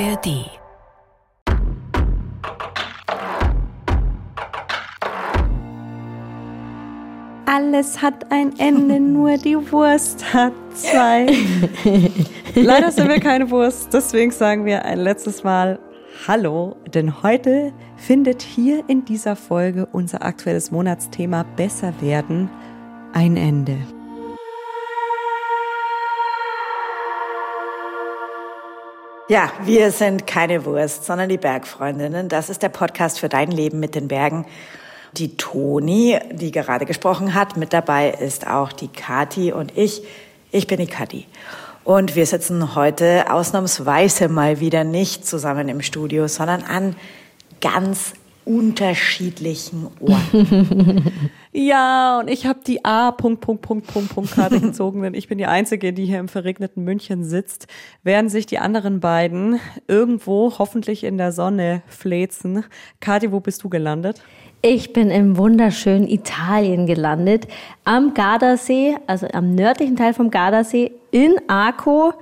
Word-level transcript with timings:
ARD. 0.00 0.50
Alles 7.46 8.02
hat 8.02 8.32
ein 8.32 8.58
Ende, 8.58 8.98
nur 9.00 9.36
die 9.36 9.56
Wurst 9.70 10.34
hat 10.34 10.52
zwei. 10.74 11.26
Leider 12.56 12.90
sind 12.90 13.08
wir 13.08 13.20
keine 13.20 13.48
Wurst, 13.50 13.94
deswegen 13.94 14.32
sagen 14.32 14.64
wir 14.64 14.84
ein 14.84 14.98
letztes 14.98 15.44
Mal 15.44 15.78
Hallo, 16.26 16.74
denn 16.92 17.22
heute 17.22 17.72
findet 17.96 18.42
hier 18.42 18.82
in 18.88 19.04
dieser 19.04 19.36
Folge 19.36 19.86
unser 19.92 20.24
aktuelles 20.24 20.72
Monatsthema 20.72 21.44
Besser 21.56 21.92
werden 22.00 22.50
ein 23.12 23.36
Ende. 23.36 23.76
Ja, 29.26 29.50
wir 29.64 29.90
sind 29.90 30.26
keine 30.26 30.66
Wurst, 30.66 31.06
sondern 31.06 31.30
die 31.30 31.38
Bergfreundinnen. 31.38 32.28
Das 32.28 32.50
ist 32.50 32.62
der 32.62 32.68
Podcast 32.68 33.18
für 33.18 33.30
dein 33.30 33.50
Leben 33.50 33.80
mit 33.80 33.94
den 33.94 34.06
Bergen. 34.06 34.44
Die 35.12 35.38
Toni, 35.38 36.18
die 36.30 36.50
gerade 36.50 36.84
gesprochen 36.84 37.32
hat, 37.32 37.56
mit 37.56 37.72
dabei 37.72 38.10
ist 38.10 38.46
auch 38.46 38.70
die 38.70 38.88
Kati 38.88 39.50
und 39.50 39.78
ich. 39.78 40.02
Ich 40.50 40.66
bin 40.66 40.78
die 40.78 40.86
Kati. 40.86 41.26
Und 41.84 42.16
wir 42.16 42.26
sitzen 42.26 42.74
heute 42.74 43.32
ausnahmsweise 43.32 44.28
mal 44.28 44.60
wieder 44.60 44.84
nicht 44.84 45.26
zusammen 45.26 45.70
im 45.70 45.80
Studio, 45.80 46.28
sondern 46.28 46.62
an 46.62 46.94
ganz 47.62 48.12
unterschiedlichen 48.44 49.88
Orten. 50.00 51.30
ja, 51.56 52.18
und 52.18 52.28
ich 52.28 52.46
habe 52.46 52.58
die 52.66 52.84
A. 52.84 53.12
Punkt, 53.12 53.40
Punkt, 53.40 53.62
Punkt, 53.62 53.86
Punkt, 53.86 54.12
Punkt 54.12 54.32
Karte 54.32 54.60
gezogen, 54.60 55.02
denn 55.02 55.14
ich 55.14 55.28
bin 55.28 55.38
die 55.38 55.46
Einzige, 55.46 55.92
die 55.92 56.04
hier 56.04 56.18
im 56.18 56.26
verregneten 56.26 56.82
München 56.82 57.22
sitzt, 57.22 57.68
während 58.02 58.32
sich 58.32 58.46
die 58.46 58.58
anderen 58.58 58.98
beiden 58.98 59.60
irgendwo 59.86 60.58
hoffentlich 60.58 61.04
in 61.04 61.16
der 61.16 61.30
Sonne 61.30 61.82
fläzen. 61.86 62.64
Kathi, 62.98 63.30
wo 63.30 63.38
bist 63.38 63.62
du 63.62 63.68
gelandet? 63.68 64.20
Ich 64.62 64.92
bin 64.92 65.10
im 65.10 65.36
wunderschönen 65.36 66.08
Italien 66.08 66.86
gelandet, 66.86 67.46
am 67.84 68.14
Gardasee, 68.14 68.96
also 69.06 69.28
am 69.32 69.54
nördlichen 69.54 69.94
Teil 69.94 70.12
vom 70.12 70.30
Gardasee, 70.30 70.90
in 71.12 71.36
Arco. 71.46 72.14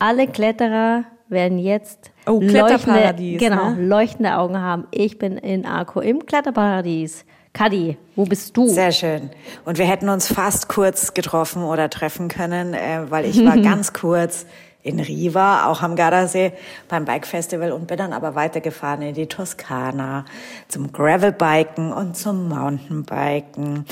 Alle 0.00 0.26
Kletterer 0.26 1.04
werden 1.28 1.58
jetzt 1.58 2.10
oh, 2.26 2.40
leuchtende, 2.40 3.14
genau, 3.38 3.70
ne? 3.70 3.86
leuchtende 3.86 4.36
Augen 4.38 4.58
haben. 4.58 4.88
Ich 4.90 5.18
bin 5.18 5.36
in 5.36 5.66
Arco 5.66 6.00
im 6.00 6.26
Kletterparadies. 6.26 7.24
Kadi, 7.52 7.98
wo 8.16 8.24
bist 8.24 8.56
du? 8.56 8.68
Sehr 8.68 8.92
schön. 8.92 9.30
Und 9.64 9.76
wir 9.76 9.84
hätten 9.84 10.08
uns 10.08 10.26
fast 10.26 10.68
kurz 10.68 11.12
getroffen 11.12 11.62
oder 11.64 11.90
treffen 11.90 12.28
können, 12.28 12.72
äh, 12.72 13.10
weil 13.10 13.26
ich 13.26 13.44
war 13.44 13.56
ganz 13.62 13.92
kurz 13.92 14.46
in 14.82 14.98
Riva, 14.98 15.66
auch 15.66 15.82
am 15.82 15.94
Gardasee, 15.94 16.52
beim 16.88 17.04
Bike 17.04 17.26
Festival 17.26 17.72
und 17.72 17.86
bin 17.86 17.98
dann 17.98 18.12
aber 18.12 18.34
weitergefahren 18.34 19.02
in 19.02 19.14
die 19.14 19.26
Toskana 19.26 20.24
zum 20.68 20.92
Gravelbiken 20.92 21.92
und 21.92 22.16
zum 22.16 22.48
Mountainbiken. 22.48 23.86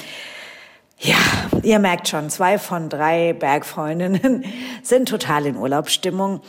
Ja, 0.98 1.17
ihr 1.62 1.78
merkt 1.78 2.08
schon, 2.08 2.28
zwei 2.28 2.58
von 2.58 2.89
drei 2.89 3.33
Bergfreundinnen 3.33 4.45
sind 4.83 5.08
total 5.08 5.47
in 5.47 5.56
Urlaubsstimmung, 5.56 6.41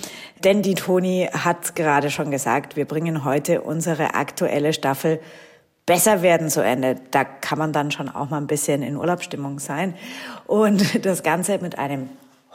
denn 0.44 0.62
die 0.62 0.76
Toni 0.76 1.30
hat 1.32 1.76
gerade 1.76 2.10
schon 2.10 2.32
gesagt, 2.32 2.76
wir 2.76 2.86
bringen 2.86 3.24
heute 3.24 3.62
unsere 3.62 4.16
aktuelle 4.16 4.74
Staffel 4.74 5.20
besser 5.92 6.22
werden 6.22 6.50
zu 6.50 6.64
Ende. 6.64 6.96
Da 7.12 7.26
kann 7.26 7.60
man 7.60 7.74
dann 7.74 7.92
schon 7.92 8.08
auch 8.08 8.30
mal 8.30 8.38
ein 8.38 8.48
bisschen 8.48 8.82
in 8.82 8.96
Urlaubsstimmung 8.96 9.60
sein 9.60 9.94
und 10.48 11.06
das 11.06 11.22
Ganze 11.22 11.58
mit 11.58 11.78
einem 11.78 12.08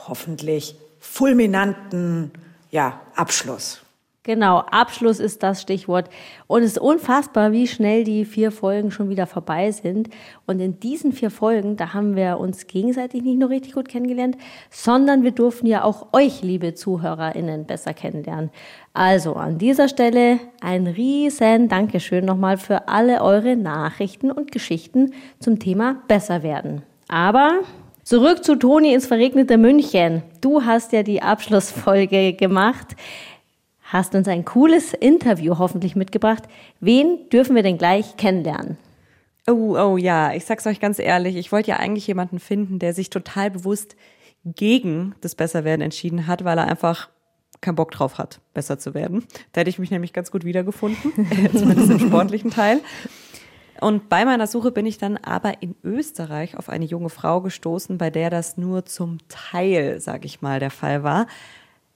hoffentlich 0.09 0.75
fulminanten 1.01 2.31
ja, 2.71 2.99
Abschluss. 3.15 3.83
Genau, 4.27 4.59
Abschluss 4.59 5.21
ist 5.21 5.45
das 5.45 5.63
Stichwort. 5.63 6.11
Und 6.49 6.65
es 6.65 6.73
ist 6.73 6.79
unfassbar, 6.79 7.53
wie 7.53 7.69
schnell 7.69 8.03
die 8.03 8.25
vier 8.25 8.51
Folgen 8.51 8.91
schon 8.91 9.09
wieder 9.09 9.29
vorbei 9.29 9.71
sind. 9.71 10.09
Und 10.49 10.59
in 10.59 10.81
diesen 10.81 11.13
vier 11.13 11.31
Folgen, 11.31 11.77
da 11.77 11.95
haben 11.95 12.17
wir 12.17 12.39
uns 12.41 12.67
gegenseitig 12.67 13.23
nicht 13.23 13.39
nur 13.39 13.51
richtig 13.51 13.75
gut 13.75 13.89
kennengelernt, 13.89 14.37
sondern 14.69 15.23
wir 15.23 15.31
durften 15.31 15.69
ja 15.69 15.85
auch 15.85 16.09
euch, 16.13 16.43
liebe 16.43 16.75
ZuhörerInnen, 16.75 17.67
besser 17.67 17.95
kennenlernen. 17.95 18.51
Also 18.95 19.35
an 19.35 19.59
dieser 19.59 19.89
Stelle 19.89 20.41
ein 20.61 20.89
riesen 20.89 21.69
Dankeschön 21.69 22.25
nochmal 22.25 22.57
für 22.57 22.89
alle 22.89 23.23
eure 23.23 23.55
Nachrichten 23.55 24.33
und 24.33 24.51
Geschichten 24.51 25.13
zum 25.39 25.61
Thema 25.61 26.03
besser 26.09 26.43
werden. 26.43 26.83
Aber 27.07 27.61
Zurück 28.03 28.45
zu 28.45 28.55
Toni 28.55 28.95
ins 28.95 29.09
verregnete 29.09 29.59
München. 29.59 30.23
Du 30.41 30.65
hast 30.65 30.93
ja 30.93 31.03
die 31.03 31.23
Abschlussfolge 31.23 32.35
gemacht, 32.35 32.95
hast 33.87 34.15
uns 34.15 34.29
ein 34.29 34.45
cooles 34.45 34.93
Interview 34.93 35.59
hoffentlich 35.59 35.97
mitgebracht. 35.97 36.45
Wen 36.81 37.29
dürfen 37.31 37.55
wir 37.55 37.63
denn 37.63 37.79
gleich 37.79 38.17
kennenlernen? 38.17 38.79
Oh, 39.49 39.77
oh 39.79 39.97
ja, 39.97 40.33
ich 40.33 40.45
sag's 40.45 40.67
euch 40.67 40.81
ganz 40.81 40.99
ehrlich, 40.99 41.37
ich 41.37 41.53
wollte 41.53 41.71
ja 41.71 41.77
eigentlich 41.77 42.07
jemanden 42.07 42.41
finden, 42.41 42.81
der 42.81 42.95
sich 42.95 43.11
total 43.11 43.51
bewusst 43.51 43.97
gegen 44.45 45.15
das 45.21 45.37
Besserwerden 45.37 45.83
entschieden 45.83 46.27
hat, 46.27 46.45
weil 46.45 46.59
er 46.59 46.67
einfach 46.67 47.09
keinen 47.61 47.77
Bock 47.77 47.93
drauf 47.93 48.19
hat, 48.19 48.41
besser 48.55 48.79
zu 48.79 48.93
werden. 48.93 49.25
Da 49.53 49.61
hätte 49.61 49.71
ich 49.71 49.79
mich 49.79 49.91
nämlich 49.91 50.13
ganz 50.13 50.31
gut 50.31 50.45
wiedergefunden, 50.45 51.13
zumindest 51.53 51.91
im 51.91 51.99
sportlichen 52.01 52.51
Teil. 52.51 52.81
Und 53.81 54.09
bei 54.09 54.25
meiner 54.25 54.47
Suche 54.47 54.73
bin 54.73 54.87
ich 54.87 54.99
dann 54.99 55.17
aber 55.17 55.63
in 55.63 55.75
Österreich 55.85 56.57
auf 56.57 56.69
eine 56.69 56.85
junge 56.85 57.11
Frau 57.11 57.41
gestoßen, 57.41 57.99
bei 57.99 58.11
der 58.11 58.31
das 58.31 58.57
nur 58.57 58.85
zum 58.85 59.19
Teil, 59.29 60.01
sage 60.01 60.27
ich 60.27 60.43
mal, 60.43 60.61
der 60.61 60.71
Fall 60.71 61.03
war. 61.03 61.27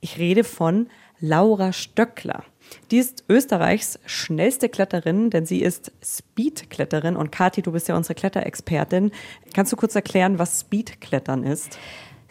Ich 0.00 0.18
rede 0.18 0.44
von 0.44 0.88
Laura 1.20 1.72
Stöckler. 1.72 2.44
Die 2.90 2.98
ist 2.98 3.24
Österreichs 3.28 3.98
schnellste 4.06 4.68
Kletterin, 4.68 5.30
denn 5.30 5.46
sie 5.46 5.60
ist 5.60 5.92
Speedkletterin. 6.02 7.16
Und 7.16 7.32
Kathi, 7.32 7.62
du 7.62 7.72
bist 7.72 7.88
ja 7.88 7.96
unsere 7.96 8.14
Kletterexpertin. 8.14 9.10
Kannst 9.54 9.72
du 9.72 9.76
kurz 9.76 9.94
erklären, 9.94 10.38
was 10.38 10.60
Speedklettern 10.60 11.44
ist? 11.44 11.78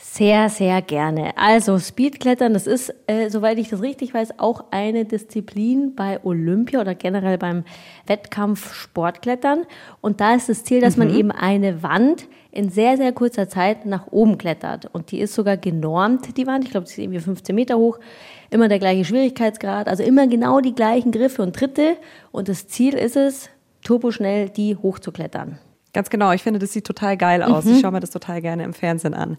Sehr, 0.01 0.47
sehr 0.47 0.81
gerne. 0.81 1.37
Also 1.37 1.77
Speedklettern, 1.77 2.53
das 2.53 2.67
ist, 2.67 2.93
äh, 3.07 3.29
soweit 3.29 3.57
ich 3.57 3.67
das 3.67 3.81
richtig 3.81 4.13
weiß, 4.13 4.39
auch 4.39 4.63
eine 4.71 5.03
Disziplin 5.03 5.93
bei 5.93 6.23
Olympia 6.23 6.79
oder 6.79 6.95
generell 6.95 7.37
beim 7.37 7.65
Wettkampf 8.07 8.73
Sportklettern. 8.73 9.65
Und 9.99 10.21
da 10.21 10.35
ist 10.35 10.47
das 10.47 10.63
Ziel, 10.63 10.79
dass 10.79 10.95
mhm. 10.95 11.05
man 11.05 11.15
eben 11.17 11.31
eine 11.31 11.83
Wand 11.83 12.29
in 12.51 12.69
sehr, 12.69 12.95
sehr 12.95 13.11
kurzer 13.11 13.49
Zeit 13.49 13.85
nach 13.85 14.07
oben 14.09 14.37
klettert. 14.37 14.89
Und 14.93 15.11
die 15.11 15.19
ist 15.19 15.35
sogar 15.35 15.57
genormt, 15.57 16.37
die 16.37 16.47
Wand. 16.47 16.63
Ich 16.63 16.71
glaube, 16.71 16.85
die 16.85 16.93
ist 16.93 16.97
irgendwie 16.97 17.19
15 17.19 17.53
Meter 17.53 17.77
hoch. 17.77 17.99
Immer 18.49 18.67
der 18.67 18.79
gleiche 18.79 19.05
Schwierigkeitsgrad, 19.05 19.87
also 19.87 20.03
immer 20.03 20.27
genau 20.27 20.59
die 20.59 20.73
gleichen 20.73 21.11
Griffe 21.11 21.41
und 21.41 21.55
Tritte. 21.55 21.97
Und 22.31 22.47
das 22.49 22.67
Ziel 22.67 22.93
ist 22.95 23.15
es, 23.15 23.49
turboschnell 23.83 24.49
die 24.49 24.75
hochzuklettern. 24.75 25.59
Ganz 25.91 26.11
genau, 26.11 26.31
ich 26.33 26.43
finde, 26.43 26.59
das 26.59 26.71
sieht 26.71 26.85
total 26.85 27.17
geil 27.17 27.41
aus. 27.41 27.65
Mhm. 27.65 27.73
Ich 27.73 27.79
schaue 27.81 27.91
mir 27.91 27.99
das 27.99 28.11
total 28.11 28.41
gerne 28.41 28.63
im 28.63 28.73
Fernsehen 28.73 29.15
an. 29.15 29.37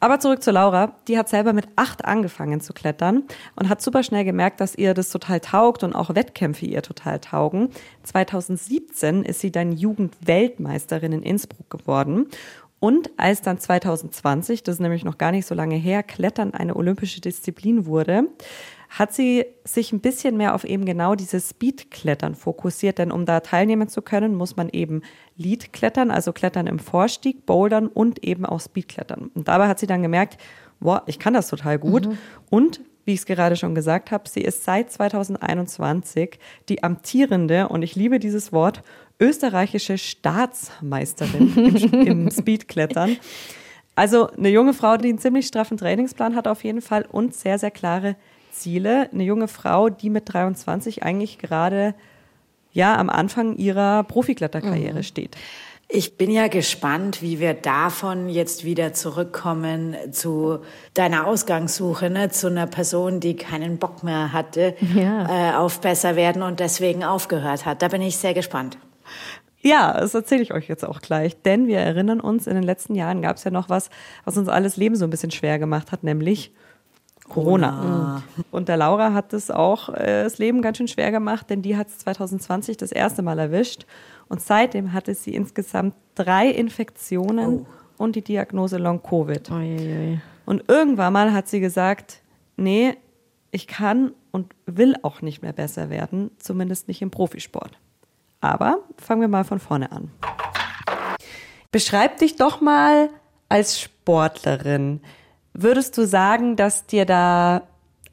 Aber 0.00 0.18
zurück 0.18 0.42
zu 0.42 0.50
Laura. 0.50 0.96
Die 1.06 1.16
hat 1.16 1.28
selber 1.28 1.52
mit 1.52 1.68
acht 1.76 2.04
angefangen 2.04 2.60
zu 2.60 2.72
klettern 2.72 3.22
und 3.54 3.68
hat 3.68 3.80
super 3.80 4.02
schnell 4.02 4.24
gemerkt, 4.24 4.60
dass 4.60 4.74
ihr 4.74 4.94
das 4.94 5.10
total 5.10 5.38
taugt 5.38 5.84
und 5.84 5.94
auch 5.94 6.12
Wettkämpfe 6.14 6.66
ihr 6.66 6.82
total 6.82 7.20
taugen. 7.20 7.68
2017 8.02 9.22
ist 9.24 9.40
sie 9.40 9.52
dann 9.52 9.70
Jugendweltmeisterin 9.70 11.12
in 11.12 11.22
Innsbruck 11.22 11.70
geworden. 11.70 12.26
Und 12.82 13.12
als 13.16 13.42
dann 13.42 13.60
2020, 13.60 14.64
das 14.64 14.74
ist 14.74 14.80
nämlich 14.80 15.04
noch 15.04 15.16
gar 15.16 15.30
nicht 15.30 15.46
so 15.46 15.54
lange 15.54 15.76
her, 15.76 16.02
Klettern 16.02 16.52
eine 16.52 16.74
olympische 16.74 17.20
Disziplin 17.20 17.86
wurde, 17.86 18.24
hat 18.88 19.12
sie 19.14 19.44
sich 19.62 19.92
ein 19.92 20.00
bisschen 20.00 20.36
mehr 20.36 20.52
auf 20.52 20.64
eben 20.64 20.84
genau 20.84 21.14
dieses 21.14 21.50
Speed-Klettern 21.50 22.34
fokussiert, 22.34 22.98
denn 22.98 23.12
um 23.12 23.24
da 23.24 23.38
teilnehmen 23.38 23.86
zu 23.86 24.02
können, 24.02 24.34
muss 24.34 24.56
man 24.56 24.68
eben 24.68 25.02
Lead-Klettern, 25.36 26.10
also 26.10 26.32
Klettern 26.32 26.66
im 26.66 26.80
Vorstieg, 26.80 27.46
Bouldern 27.46 27.86
und 27.86 28.24
eben 28.24 28.44
auch 28.44 28.60
Speed-Klettern. 28.60 29.30
Und 29.32 29.46
dabei 29.46 29.68
hat 29.68 29.78
sie 29.78 29.86
dann 29.86 30.02
gemerkt, 30.02 30.36
boah, 30.80 31.04
ich 31.06 31.20
kann 31.20 31.34
das 31.34 31.46
total 31.46 31.78
gut 31.78 32.08
mhm. 32.08 32.18
und 32.50 32.80
wie 33.04 33.14
ich 33.14 33.20
es 33.20 33.26
gerade 33.26 33.56
schon 33.56 33.74
gesagt 33.74 34.10
habe, 34.10 34.28
sie 34.28 34.42
ist 34.42 34.64
seit 34.64 34.92
2021 34.92 36.38
die 36.68 36.82
amtierende, 36.82 37.68
und 37.68 37.82
ich 37.82 37.96
liebe 37.96 38.18
dieses 38.18 38.52
Wort, 38.52 38.82
österreichische 39.20 39.98
Staatsmeisterin 39.98 41.54
im, 41.56 42.06
im 42.06 42.30
Speedklettern. 42.32 43.16
Also 43.94 44.28
eine 44.30 44.48
junge 44.48 44.74
Frau, 44.74 44.96
die 44.96 45.08
einen 45.08 45.18
ziemlich 45.18 45.46
straffen 45.46 45.76
Trainingsplan 45.76 46.34
hat 46.34 46.48
auf 46.48 46.64
jeden 46.64 46.80
Fall 46.80 47.04
und 47.10 47.34
sehr, 47.34 47.58
sehr 47.58 47.70
klare 47.70 48.16
Ziele. 48.50 49.10
Eine 49.12 49.24
junge 49.24 49.48
Frau, 49.48 49.88
die 49.88 50.10
mit 50.10 50.32
23 50.32 51.02
eigentlich 51.02 51.38
gerade 51.38 51.94
ja 52.72 52.96
am 52.96 53.10
Anfang 53.10 53.56
ihrer 53.56 54.02
Profikletterkarriere 54.04 54.98
mhm. 54.98 55.02
steht. 55.02 55.36
Ich 55.94 56.16
bin 56.16 56.30
ja 56.30 56.48
gespannt, 56.48 57.20
wie 57.20 57.38
wir 57.38 57.52
davon 57.52 58.30
jetzt 58.30 58.64
wieder 58.64 58.94
zurückkommen 58.94 59.94
zu 60.10 60.60
deiner 60.94 61.26
Ausgangssuche, 61.26 62.08
ne? 62.08 62.30
zu 62.30 62.46
einer 62.46 62.66
Person, 62.66 63.20
die 63.20 63.36
keinen 63.36 63.76
Bock 63.76 64.02
mehr 64.02 64.32
hatte 64.32 64.74
ja. 64.94 65.50
äh, 65.50 65.54
auf 65.54 65.82
besser 65.82 66.16
werden 66.16 66.42
und 66.42 66.60
deswegen 66.60 67.04
aufgehört 67.04 67.66
hat. 67.66 67.82
Da 67.82 67.88
bin 67.88 68.00
ich 68.00 68.16
sehr 68.16 68.32
gespannt. 68.32 68.78
Ja, 69.60 69.92
das 69.92 70.14
erzähle 70.14 70.42
ich 70.42 70.52
euch 70.52 70.66
jetzt 70.68 70.84
auch 70.84 71.00
gleich, 71.00 71.40
denn 71.42 71.68
wir 71.68 71.78
erinnern 71.78 72.20
uns, 72.20 72.48
in 72.48 72.54
den 72.54 72.64
letzten 72.64 72.96
Jahren 72.96 73.22
gab 73.22 73.36
es 73.36 73.44
ja 73.44 73.52
noch 73.52 73.68
was, 73.68 73.90
was 74.24 74.36
uns 74.36 74.48
alles 74.48 74.76
Leben 74.76 74.96
so 74.96 75.04
ein 75.04 75.10
bisschen 75.10 75.30
schwer 75.30 75.60
gemacht 75.60 75.92
hat, 75.92 76.02
nämlich 76.02 76.52
Corona. 77.28 78.22
Und 78.50 78.68
der 78.68 78.76
Laura 78.76 79.12
hat 79.12 79.32
es 79.32 79.50
auch 79.50 79.88
äh, 79.90 80.24
das 80.24 80.38
Leben 80.38 80.62
ganz 80.62 80.78
schön 80.78 80.88
schwer 80.88 81.10
gemacht, 81.10 81.48
denn 81.48 81.62
die 81.62 81.76
hat 81.76 81.88
es 81.88 81.98
2020 81.98 82.76
das 82.76 82.92
erste 82.92 83.22
Mal 83.22 83.38
erwischt. 83.38 83.86
Und 84.28 84.40
seitdem 84.40 84.92
hatte 84.92 85.14
sie 85.14 85.34
insgesamt 85.34 85.94
drei 86.14 86.48
Infektionen 86.48 87.60
oh. 87.60 87.66
und 87.98 88.16
die 88.16 88.22
Diagnose 88.22 88.78
Long-Covid. 88.78 89.50
Und 90.44 90.64
irgendwann 90.68 91.12
mal 91.12 91.32
hat 91.32 91.48
sie 91.48 91.60
gesagt, 91.60 92.22
nee, 92.56 92.96
ich 93.50 93.66
kann 93.66 94.12
und 94.32 94.52
will 94.66 94.96
auch 95.02 95.22
nicht 95.22 95.42
mehr 95.42 95.52
besser 95.52 95.90
werden, 95.90 96.30
zumindest 96.38 96.88
nicht 96.88 97.02
im 97.02 97.10
Profisport. 97.10 97.78
Aber 98.42 98.80
fangen 98.98 99.22
wir 99.22 99.28
mal 99.28 99.44
von 99.44 99.58
vorne 99.58 99.90
an. 99.90 100.10
Beschreib 101.70 102.18
dich 102.18 102.36
doch 102.36 102.60
mal 102.60 103.08
als 103.48 103.80
Sportlerin. 103.80 105.00
Würdest 105.54 105.96
du 105.96 106.06
sagen, 106.06 106.56
dass 106.56 106.86
dir 106.86 107.06
da 107.06 107.62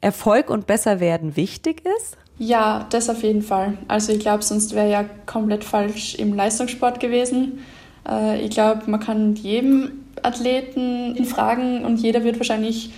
Erfolg 0.00 0.48
und 0.48 0.66
besser 0.66 1.00
werden 1.00 1.36
wichtig 1.36 1.82
ist? 1.98 2.16
Ja, 2.38 2.86
das 2.88 3.10
auf 3.10 3.22
jeden 3.22 3.42
Fall. 3.42 3.76
Also 3.86 4.12
ich 4.12 4.20
glaube, 4.20 4.42
sonst 4.42 4.74
wäre 4.74 4.90
ja 4.90 5.04
komplett 5.26 5.62
falsch 5.62 6.14
im 6.14 6.32
Leistungssport 6.32 6.98
gewesen. 6.98 7.58
Äh, 8.08 8.40
ich 8.40 8.50
glaube, 8.50 8.90
man 8.90 9.00
kann 9.00 9.34
jedem 9.34 10.04
Athleten 10.22 11.22
fragen 11.26 11.84
und 11.84 11.98
jeder 11.98 12.24
wird 12.24 12.38
wahrscheinlich 12.38 12.92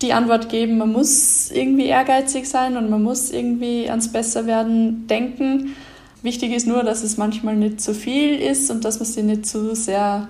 die 0.00 0.12
Antwort 0.12 0.48
geben, 0.48 0.78
man 0.78 0.92
muss 0.92 1.50
irgendwie 1.50 1.86
ehrgeizig 1.86 2.48
sein 2.48 2.76
und 2.76 2.88
man 2.88 3.02
muss 3.02 3.30
irgendwie 3.30 3.90
ans 3.90 4.12
Besserwerden 4.12 5.06
denken. 5.08 5.74
Wichtig 6.22 6.52
ist 6.52 6.66
nur, 6.66 6.82
dass 6.82 7.02
es 7.02 7.16
manchmal 7.16 7.56
nicht 7.56 7.80
zu 7.80 7.94
viel 7.94 8.40
ist 8.40 8.70
und 8.70 8.84
dass 8.84 8.98
man 8.98 9.06
sich 9.06 9.24
nicht 9.24 9.46
zu 9.46 9.74
sehr 9.74 10.28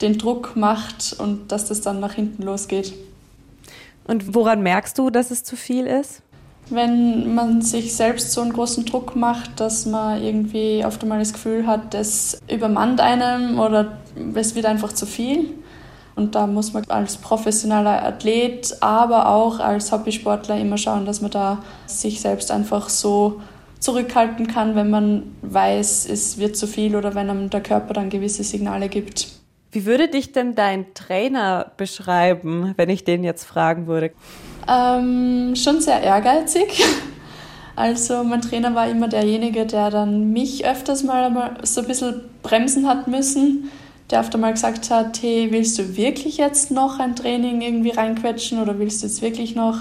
den 0.00 0.18
Druck 0.18 0.56
macht 0.56 1.16
und 1.18 1.50
dass 1.52 1.66
das 1.66 1.80
dann 1.80 2.00
nach 2.00 2.14
hinten 2.14 2.42
losgeht. 2.42 2.92
Und 4.06 4.34
woran 4.34 4.62
merkst 4.62 4.98
du, 4.98 5.10
dass 5.10 5.30
es 5.30 5.44
zu 5.44 5.56
viel 5.56 5.86
ist? 5.86 6.22
Wenn 6.68 7.34
man 7.34 7.62
sich 7.62 7.94
selbst 7.94 8.32
so 8.32 8.40
einen 8.42 8.52
großen 8.52 8.84
Druck 8.84 9.16
macht, 9.16 9.58
dass 9.60 9.86
man 9.86 10.22
irgendwie 10.22 10.84
oft 10.84 11.02
einmal 11.02 11.18
das 11.18 11.32
Gefühl 11.32 11.66
hat, 11.66 11.94
das 11.94 12.38
übermannt 12.48 13.00
einem 13.00 13.58
oder 13.58 13.98
es 14.34 14.54
wird 14.54 14.66
einfach 14.66 14.92
zu 14.92 15.06
viel. 15.06 15.50
Und 16.16 16.34
da 16.34 16.46
muss 16.46 16.72
man 16.72 16.84
als 16.88 17.16
professioneller 17.16 18.04
Athlet, 18.04 18.76
aber 18.80 19.28
auch 19.28 19.58
als 19.58 19.90
Hobbysportler 19.90 20.58
immer 20.58 20.76
schauen, 20.76 21.06
dass 21.06 21.22
man 21.22 21.30
da 21.30 21.62
sich 21.86 22.20
selbst 22.20 22.50
einfach 22.50 22.88
so 22.88 23.40
zurückhalten 23.80 24.46
kann, 24.46 24.76
wenn 24.76 24.90
man 24.90 25.34
weiß, 25.42 26.08
es 26.08 26.38
wird 26.38 26.56
zu 26.56 26.66
viel 26.66 26.94
oder 26.94 27.14
wenn 27.14 27.30
einem 27.30 27.50
der 27.50 27.62
Körper 27.62 27.94
dann 27.94 28.10
gewisse 28.10 28.44
Signale 28.44 28.88
gibt. 28.88 29.28
Wie 29.72 29.86
würde 29.86 30.08
dich 30.08 30.32
denn 30.32 30.54
dein 30.54 30.92
Trainer 30.94 31.72
beschreiben, 31.76 32.74
wenn 32.76 32.88
ich 32.88 33.04
den 33.04 33.24
jetzt 33.24 33.44
fragen 33.44 33.86
würde? 33.86 34.12
Ähm, 34.68 35.54
schon 35.56 35.80
sehr 35.80 36.02
ehrgeizig. 36.02 36.84
Also 37.76 38.24
mein 38.24 38.42
Trainer 38.42 38.74
war 38.74 38.90
immer 38.90 39.08
derjenige, 39.08 39.64
der 39.64 39.90
dann 39.90 40.32
mich 40.32 40.66
öfters 40.66 41.02
mal 41.02 41.56
so 41.62 41.80
ein 41.80 41.86
bisschen 41.86 42.22
bremsen 42.42 42.86
hat 42.86 43.08
müssen. 43.08 43.70
Der 44.10 44.20
öfter 44.20 44.38
mal 44.38 44.52
gesagt 44.52 44.90
hat, 44.90 45.22
hey, 45.22 45.48
willst 45.50 45.78
du 45.78 45.96
wirklich 45.96 46.36
jetzt 46.36 46.72
noch 46.72 46.98
ein 46.98 47.16
Training 47.16 47.62
irgendwie 47.62 47.90
reinquetschen 47.90 48.60
oder 48.60 48.78
willst 48.78 49.02
du 49.02 49.06
jetzt 49.06 49.22
wirklich 49.22 49.54
noch 49.54 49.78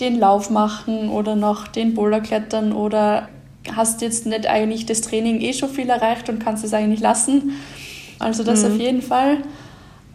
den 0.00 0.20
Lauf 0.20 0.50
machen 0.50 1.08
oder 1.08 1.34
noch 1.34 1.66
den 1.66 1.94
Boulder 1.94 2.20
klettern 2.20 2.72
oder 2.72 3.28
hast 3.74 4.02
jetzt 4.02 4.26
nicht 4.26 4.46
eigentlich 4.46 4.86
das 4.86 5.00
Training 5.00 5.40
eh 5.40 5.52
schon 5.52 5.68
viel 5.68 5.88
erreicht 5.88 6.28
und 6.28 6.38
kannst 6.38 6.64
es 6.64 6.72
eigentlich 6.72 7.00
lassen? 7.00 7.52
Also 8.18 8.44
das 8.44 8.62
mhm. 8.62 8.72
auf 8.72 8.80
jeden 8.80 9.02
Fall. 9.02 9.38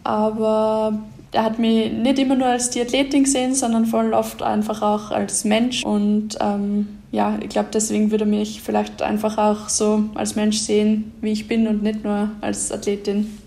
Aber 0.03 0.99
er 1.31 1.43
hat 1.43 1.59
mich 1.59 1.91
nicht 1.91 2.19
immer 2.19 2.35
nur 2.35 2.47
als 2.47 2.69
die 2.69 2.81
Athletin 2.81 3.23
gesehen, 3.23 3.55
sondern 3.55 3.85
voll 3.85 4.13
oft 4.13 4.41
einfach 4.41 4.81
auch 4.81 5.11
als 5.11 5.43
Mensch. 5.43 5.83
Und 5.83 6.37
ähm, 6.39 6.99
ja, 7.11 7.37
ich 7.41 7.49
glaube, 7.49 7.69
deswegen 7.73 8.11
würde 8.11 8.23
er 8.23 8.29
mich 8.29 8.61
vielleicht 8.61 9.01
einfach 9.01 9.37
auch 9.37 9.69
so 9.69 10.03
als 10.15 10.35
Mensch 10.35 10.59
sehen, 10.59 11.11
wie 11.21 11.31
ich 11.31 11.47
bin 11.47 11.67
und 11.67 11.83
nicht 11.83 12.03
nur 12.03 12.29
als 12.41 12.71
Athletin. 12.71 13.37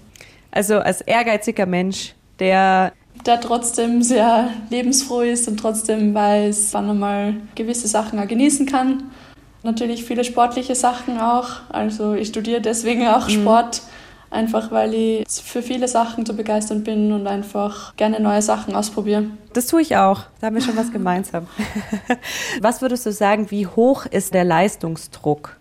Also 0.50 0.78
als 0.78 1.00
ehrgeiziger 1.00 1.66
Mensch, 1.66 2.14
der 2.38 2.92
der 3.26 3.40
trotzdem 3.40 4.02
sehr 4.02 4.48
lebensfroh 4.70 5.22
ist 5.22 5.48
und 5.48 5.58
trotzdem 5.58 6.14
weiß, 6.14 6.68
wann 6.72 6.88
er 6.88 6.94
mal 6.94 7.34
gewisse 7.54 7.88
Sachen 7.88 8.18
auch 8.18 8.28
genießen 8.28 8.64
kann. 8.64 9.02
Natürlich 9.62 10.04
viele 10.04 10.24
sportliche 10.24 10.74
Sachen 10.74 11.20
auch. 11.20 11.48
Also 11.68 12.14
ich 12.14 12.28
studiere 12.28 12.60
deswegen 12.60 13.06
auch 13.08 13.28
mhm. 13.28 13.32
Sport 13.32 13.82
einfach 14.30 14.70
weil 14.70 14.94
ich 14.94 15.26
für 15.28 15.62
viele 15.62 15.88
Sachen 15.88 16.26
zu 16.26 16.34
begeistern 16.34 16.84
bin 16.84 17.12
und 17.12 17.26
einfach 17.26 17.96
gerne 17.96 18.20
neue 18.20 18.42
Sachen 18.42 18.74
ausprobiere. 18.74 19.24
Das 19.52 19.66
tue 19.66 19.82
ich 19.82 19.96
auch. 19.96 20.22
Da 20.40 20.48
haben 20.48 20.54
wir 20.54 20.62
schon 20.62 20.76
was 20.76 20.92
gemeinsam. 20.92 21.46
was 22.60 22.82
würdest 22.82 23.06
du 23.06 23.12
sagen, 23.12 23.50
wie 23.50 23.66
hoch 23.66 24.06
ist 24.06 24.34
der 24.34 24.44
Leistungsdruck? 24.44 25.56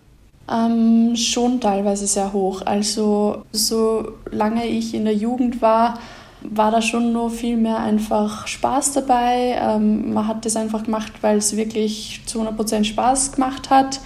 Ähm, 0.50 1.16
schon 1.16 1.60
teilweise 1.60 2.08
sehr 2.08 2.32
hoch. 2.32 2.62
Also 2.66 3.44
solange 3.52 4.66
ich 4.66 4.94
in 4.94 5.06
der 5.06 5.16
Jugend 5.16 5.62
war, 5.62 6.00
war 6.42 6.72
da 6.72 6.82
schon 6.82 7.14
nur 7.14 7.30
viel 7.30 7.58
mehr 7.58 7.80
einfach 7.80 8.48
Spaß 8.48 8.94
dabei. 8.94 9.58
Ähm, 9.60 10.14
man 10.14 10.28
hat 10.28 10.46
das 10.46 10.56
einfach 10.56 10.84
gemacht, 10.84 11.12
weil 11.22 11.38
es 11.38 11.56
wirklich 11.56 12.22
zu 12.26 12.42
100% 12.42 12.84
Spaß 12.84 13.34
gemacht 13.34 13.70
hat. 13.70 14.00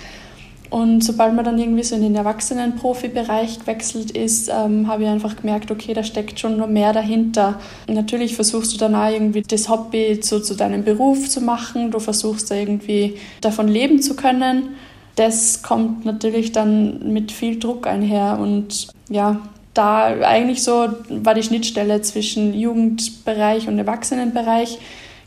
Und 0.72 1.04
sobald 1.04 1.36
man 1.36 1.44
dann 1.44 1.60
irgendwie 1.60 1.84
so 1.84 1.96
in 1.96 2.02
den 2.02 2.16
Erwachsenen-Profi-Bereich 2.16 3.60
gewechselt 3.60 4.12
ist, 4.12 4.48
ähm, 4.50 4.88
habe 4.88 5.04
ich 5.04 5.10
einfach 5.10 5.36
gemerkt, 5.36 5.70
okay, 5.70 5.94
da 5.94 6.02
steckt 6.02 6.40
schon 6.40 6.56
noch 6.56 6.68
mehr 6.68 6.94
dahinter. 6.94 7.60
Natürlich 7.90 8.36
versuchst 8.36 8.74
du 8.74 8.78
dann 8.78 8.96
auch 8.96 9.12
irgendwie 9.12 9.42
das 9.42 9.68
Hobby 9.68 10.22
zu, 10.22 10.42
zu 10.42 10.56
deinem 10.56 10.86
Beruf 10.86 11.28
zu 11.28 11.42
machen. 11.42 11.92
Du 11.92 12.00
versuchst 12.00 12.50
da 12.50 12.56
irgendwie 12.56 13.18
davon 13.42 13.68
leben 13.68 14.02
zu 14.02 14.16
können. 14.16 14.70
Das 15.18 15.62
kommt 15.62 16.06
natürlich 16.06 16.54
dann 16.54 17.12
mit 17.12 17.34
viel 17.34 17.60
Druck 17.60 17.86
einher. 17.86 18.40
Und 18.40 18.88
ja, 19.10 19.42
da 19.74 20.06
eigentlich 20.22 20.64
so 20.64 20.90
war 21.10 21.34
die 21.34 21.44
Schnittstelle 21.44 22.02
zwischen 22.02 22.54
Jugendbereich 22.54 23.68
und 23.68 23.78
Erwachsenenbereich. 23.78 24.80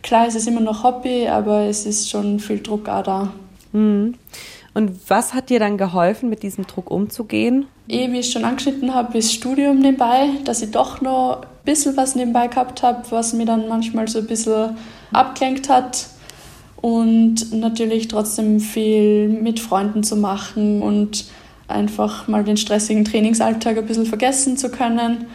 Klar, 0.03 0.27
es 0.27 0.35
ist 0.35 0.47
immer 0.47 0.61
noch 0.61 0.85
Hobby, 0.85 1.29
aber 1.29 1.63
es 1.63 1.87
ist 1.87 2.11
schon 2.11 2.39
viel 2.39 2.61
Druck 2.61 2.89
auch 2.89 3.03
da. 3.03 3.33
Mhm. 3.73 4.15
Und 4.75 4.91
was 5.09 5.35
hat 5.35 5.51
dir 5.51 5.61
dann 5.61 5.79
geholfen, 5.79 6.29
mit 6.29 6.43
diesem 6.43 6.67
Druck 6.67 6.91
umzugehen? 6.91 7.67
Eh, 7.89 8.11
wie 8.11 8.19
ich 8.19 8.33
schon 8.33 8.45
angeschnitten 8.45 8.93
habe, 8.93 9.17
ist 9.17 9.33
Studium 9.33 9.79
nebenbei, 9.79 10.31
dass 10.45 10.63
ich 10.63 10.73
doch 10.73 11.01
noch 11.01 11.43
ein 11.43 11.47
bisschen 11.65 11.97
was 11.97 12.17
nebenbei 12.17 12.49
gehabt 12.49 12.83
habe, 12.83 13.03
was 13.11 13.33
mir 13.35 13.47
dann 13.47 13.69
manchmal 13.69 14.09
so 14.09 14.19
ein 14.19 14.27
bisschen 14.27 14.77
abgelenkt 15.13 15.69
hat. 15.69 16.09
Und 16.77 17.53
natürlich 17.53 18.09
trotzdem 18.09 18.61
viel 18.61 19.29
mit 19.29 19.61
Freunden 19.61 20.03
zu 20.03 20.17
machen 20.17 20.83
und 20.83 21.25
einfach 21.69 22.29
mal 22.29 22.45
den 22.45 22.57
stressigen 22.57 23.05
Trainingsalltag 23.05 23.79
ein 23.79 23.87
bisschen 23.87 24.07
vergessen 24.07 24.57
zu 24.57 24.71
können 24.71 25.27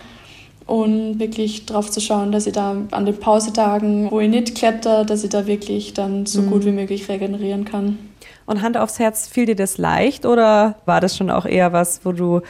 und 0.66 1.20
wirklich 1.20 1.66
darauf 1.66 1.90
zu 1.90 2.00
schauen, 2.00 2.32
dass 2.32 2.46
ich 2.46 2.54
da 2.54 2.78
an 2.92 3.06
den 3.06 3.20
Pausetagen, 3.20 4.12
wo 4.12 4.20
ich 4.20 4.30
nicht 4.30 4.56
kletter, 4.56 5.04
dass 5.04 5.24
ich 5.24 5.32
da 5.32 5.48
wirklich 5.48 5.94
dann 5.94 6.28
so 6.28 6.44
mhm. 6.44 6.50
gut 6.52 6.66
wie 6.66 6.72
möglich 6.72 7.10
regenerieren 7.10 7.66
kann. 7.66 7.98
Und 8.46 8.62
Hand 8.62 8.78
aufs 8.78 9.00
Herz, 9.00 9.28
fiel 9.28 9.48
dir 9.48 9.56
das 9.56 9.78
leicht 9.78 10.26
oder 10.26 10.76
war 10.86 11.02
das 11.02 11.18
schon 11.18 11.30
auch 11.30 11.46
eher 11.46 11.74
was, 11.74 12.02
wo 12.04 12.12
du 12.12 12.42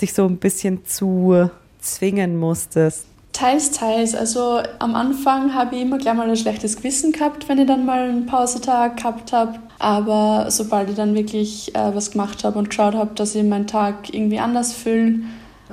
dich 0.00 0.12
so 0.12 0.26
ein 0.26 0.36
bisschen 0.36 0.84
zu 0.84 1.50
zwingen 1.80 2.38
musstest? 2.38 3.06
Teils, 3.38 3.70
teils. 3.70 4.16
Also 4.16 4.62
am 4.80 4.96
Anfang 4.96 5.54
habe 5.54 5.76
ich 5.76 5.82
immer 5.82 5.98
gleich 5.98 6.14
mal 6.14 6.28
ein 6.28 6.36
schlechtes 6.36 6.76
Gewissen 6.76 7.12
gehabt, 7.12 7.48
wenn 7.48 7.58
ich 7.58 7.68
dann 7.68 7.86
mal 7.86 8.08
einen 8.08 8.26
Pausetag 8.26 8.96
gehabt 8.96 9.32
habe. 9.32 9.60
Aber 9.78 10.50
sobald 10.50 10.90
ich 10.90 10.96
dann 10.96 11.14
wirklich 11.14 11.72
äh, 11.76 11.94
was 11.94 12.10
gemacht 12.10 12.42
habe 12.42 12.58
und 12.58 12.70
geschaut 12.70 12.96
habe, 12.96 13.14
dass 13.14 13.36
ich 13.36 13.44
meinen 13.44 13.68
Tag 13.68 14.12
irgendwie 14.12 14.40
anders 14.40 14.72
fühle, 14.72 15.20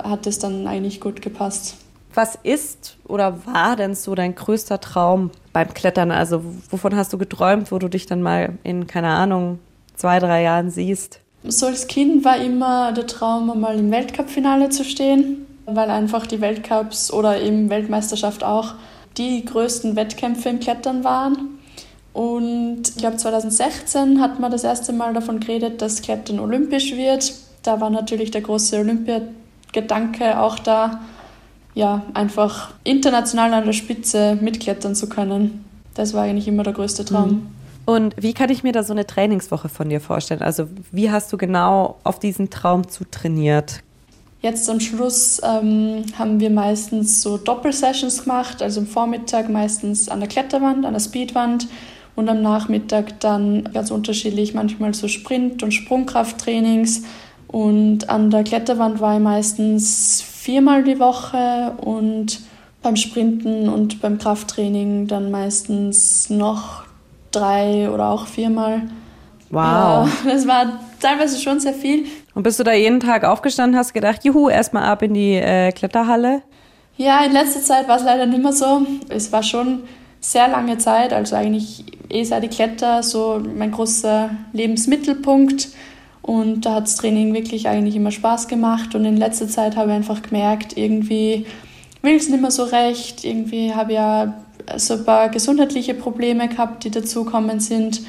hat 0.00 0.28
es 0.28 0.38
dann 0.38 0.68
eigentlich 0.68 1.00
gut 1.00 1.20
gepasst. 1.20 1.74
Was 2.14 2.38
ist 2.44 2.98
oder 3.08 3.44
war 3.46 3.74
denn 3.74 3.96
so 3.96 4.14
dein 4.14 4.36
größter 4.36 4.80
Traum 4.80 5.32
beim 5.52 5.74
Klettern? 5.74 6.12
Also 6.12 6.44
wovon 6.70 6.94
hast 6.94 7.12
du 7.14 7.18
geträumt, 7.18 7.72
wo 7.72 7.80
du 7.80 7.88
dich 7.88 8.06
dann 8.06 8.22
mal 8.22 8.50
in, 8.62 8.86
keine 8.86 9.08
Ahnung, 9.08 9.58
zwei, 9.96 10.20
drei 10.20 10.42
Jahren 10.42 10.70
siehst? 10.70 11.18
So 11.42 11.66
als 11.66 11.88
Kind 11.88 12.24
war 12.24 12.36
immer 12.36 12.92
der 12.92 13.08
Traum, 13.08 13.60
mal 13.60 13.76
im 13.76 13.90
Weltcup-Finale 13.90 14.68
zu 14.68 14.84
stehen, 14.84 15.46
weil 15.66 15.90
einfach 15.90 16.26
die 16.26 16.40
Weltcups 16.40 17.12
oder 17.12 17.40
eben 17.40 17.68
Weltmeisterschaft 17.70 18.44
auch 18.44 18.74
die 19.16 19.44
größten 19.44 19.96
Wettkämpfe 19.96 20.48
im 20.48 20.60
Klettern 20.60 21.04
waren. 21.04 21.58
Und 22.12 22.88
ich 22.88 22.96
glaube, 22.96 23.16
2016 23.16 24.20
hat 24.20 24.40
man 24.40 24.50
das 24.50 24.64
erste 24.64 24.92
Mal 24.92 25.12
davon 25.12 25.40
geredet, 25.40 25.82
dass 25.82 26.02
Klettern 26.02 26.40
olympisch 26.40 26.96
wird. 26.96 27.34
Da 27.62 27.80
war 27.80 27.90
natürlich 27.90 28.30
der 28.30 28.40
große 28.40 28.78
Olympiagedanke 28.78 30.40
auch 30.40 30.58
da 30.58 31.00
ja, 31.74 32.02
einfach 32.14 32.72
international 32.84 33.52
an 33.52 33.66
der 33.66 33.74
Spitze 33.74 34.38
mitklettern 34.40 34.94
zu 34.94 35.10
können. 35.10 35.64
Das 35.92 36.14
war 36.14 36.22
eigentlich 36.22 36.48
immer 36.48 36.62
der 36.62 36.72
größte 36.72 37.04
Traum. 37.04 37.28
Mhm. 37.28 37.46
Und 37.84 38.14
wie 38.18 38.32
kann 38.32 38.50
ich 38.50 38.62
mir 38.62 38.72
da 38.72 38.82
so 38.82 38.92
eine 38.92 39.06
Trainingswoche 39.06 39.68
von 39.68 39.90
dir 39.90 40.00
vorstellen? 40.00 40.42
Also 40.42 40.68
wie 40.90 41.10
hast 41.10 41.32
du 41.32 41.36
genau 41.36 41.98
auf 42.02 42.18
diesen 42.18 42.50
Traum 42.50 42.88
zu 42.88 43.04
trainiert? 43.04 43.82
Jetzt 44.46 44.70
am 44.70 44.78
Schluss 44.78 45.40
ähm, 45.42 46.04
haben 46.16 46.38
wir 46.38 46.50
meistens 46.50 47.20
so 47.20 47.36
Doppelsessions 47.36 48.22
gemacht, 48.22 48.62
also 48.62 48.78
am 48.78 48.86
Vormittag 48.86 49.48
meistens 49.48 50.08
an 50.08 50.20
der 50.20 50.28
Kletterwand, 50.28 50.86
an 50.86 50.92
der 50.92 51.00
Speedwand 51.00 51.66
und 52.14 52.28
am 52.28 52.42
Nachmittag 52.42 53.18
dann 53.18 53.68
ganz 53.74 53.90
unterschiedlich, 53.90 54.54
manchmal 54.54 54.94
so 54.94 55.08
Sprint- 55.08 55.64
und 55.64 55.72
Sprungkrafttrainings. 55.72 57.02
Und 57.48 58.08
an 58.08 58.30
der 58.30 58.44
Kletterwand 58.44 59.00
war 59.00 59.16
ich 59.16 59.20
meistens 59.20 60.22
viermal 60.22 60.84
die 60.84 61.00
Woche 61.00 61.72
und 61.78 62.38
beim 62.82 62.94
Sprinten 62.94 63.68
und 63.68 64.00
beim 64.00 64.16
Krafttraining 64.16 65.08
dann 65.08 65.32
meistens 65.32 66.30
noch 66.30 66.84
drei 67.32 67.90
oder 67.90 68.10
auch 68.10 68.28
viermal. 68.28 68.82
Wow. 69.50 69.60
Ja, 69.60 70.08
das 70.24 70.46
war 70.46 70.78
teilweise 71.00 71.40
schon 71.40 71.58
sehr 71.58 71.74
viel. 71.74 72.06
Und 72.36 72.42
bist 72.42 72.60
du 72.60 72.64
da 72.64 72.74
jeden 72.74 73.00
Tag 73.00 73.24
aufgestanden, 73.24 73.78
hast 73.78 73.94
gedacht, 73.94 74.22
juhu, 74.22 74.50
erstmal 74.50 74.82
ab 74.82 75.00
in 75.00 75.14
die 75.14 75.36
äh, 75.36 75.72
Kletterhalle? 75.72 76.42
Ja, 76.98 77.24
in 77.24 77.32
letzter 77.32 77.62
Zeit 77.62 77.88
war 77.88 77.96
es 77.96 78.04
leider 78.04 78.26
nicht 78.26 78.42
mehr 78.42 78.52
so. 78.52 78.82
Es 79.08 79.32
war 79.32 79.42
schon 79.42 79.84
sehr 80.20 80.46
lange 80.46 80.76
Zeit, 80.76 81.14
also 81.14 81.34
eigentlich 81.34 81.86
eh 82.10 82.24
seit 82.24 82.42
die 82.42 82.48
Kletter 82.48 83.02
so 83.02 83.40
mein 83.56 83.70
großer 83.70 84.28
Lebensmittelpunkt. 84.52 85.68
Und 86.20 86.66
da 86.66 86.74
hat 86.74 86.82
das 86.82 86.96
Training 86.96 87.32
wirklich 87.32 87.68
eigentlich 87.68 87.96
immer 87.96 88.10
Spaß 88.10 88.48
gemacht. 88.48 88.94
Und 88.94 89.06
in 89.06 89.16
letzter 89.16 89.48
Zeit 89.48 89.74
habe 89.74 89.92
ich 89.92 89.96
einfach 89.96 90.20
gemerkt, 90.20 90.76
irgendwie 90.76 91.46
will 92.02 92.16
es 92.16 92.28
nicht 92.28 92.42
mehr 92.42 92.50
so 92.50 92.64
recht. 92.64 93.24
Irgendwie 93.24 93.72
habe 93.72 93.92
ich 93.92 93.96
ja 93.96 94.34
so 94.76 94.92
ein 94.92 95.06
paar 95.06 95.30
gesundheitliche 95.30 95.94
Probleme 95.94 96.48
gehabt, 96.48 96.84
die 96.84 96.90
dazukommen 96.90 97.60
sind. 97.60 98.02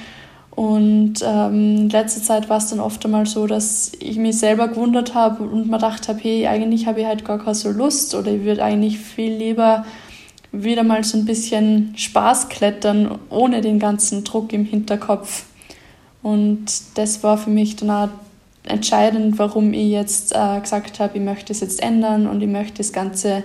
Und 0.57 1.23
ähm, 1.23 1.77
in 1.77 1.89
letzter 1.89 2.23
Zeit 2.23 2.49
war 2.49 2.57
es 2.57 2.65
dann 2.71 2.79
oft 2.79 3.05
einmal 3.05 3.27
so, 3.27 3.45
dass 3.45 3.91
ich 3.99 4.17
mich 4.17 4.39
selber 4.39 4.67
gewundert 4.67 5.13
habe 5.13 5.43
und 5.43 5.67
mir 5.67 5.77
gedacht 5.77 6.07
habe, 6.07 6.17
hey, 6.19 6.47
eigentlich 6.47 6.87
habe 6.87 7.01
ich 7.01 7.05
halt 7.05 7.23
gar 7.23 7.37
keine 7.37 7.53
so 7.53 7.69
Lust 7.69 8.15
oder 8.15 8.31
ich 8.31 8.43
würde 8.43 8.63
eigentlich 8.63 8.97
viel 8.97 9.33
lieber 9.33 9.85
wieder 10.51 10.81
mal 10.81 11.03
so 11.03 11.15
ein 11.15 11.25
bisschen 11.25 11.93
Spaß 11.95 12.49
klettern, 12.49 13.19
ohne 13.29 13.61
den 13.61 13.77
ganzen 13.77 14.23
Druck 14.23 14.51
im 14.51 14.65
Hinterkopf. 14.65 15.45
Und 16.23 16.65
das 16.95 17.21
war 17.21 17.37
für 17.37 17.51
mich 17.51 17.75
dann 17.75 17.91
auch 17.91 18.09
entscheidend, 18.63 19.37
warum 19.37 19.73
ich 19.73 19.91
jetzt 19.91 20.33
äh, 20.33 20.59
gesagt 20.59 20.99
habe, 20.99 21.19
ich 21.19 21.23
möchte 21.23 21.53
es 21.53 21.59
jetzt 21.59 21.83
ändern 21.83 22.25
und 22.25 22.41
ich 22.41 22.49
möchte 22.49 22.79
das 22.79 22.91
Ganze 22.91 23.43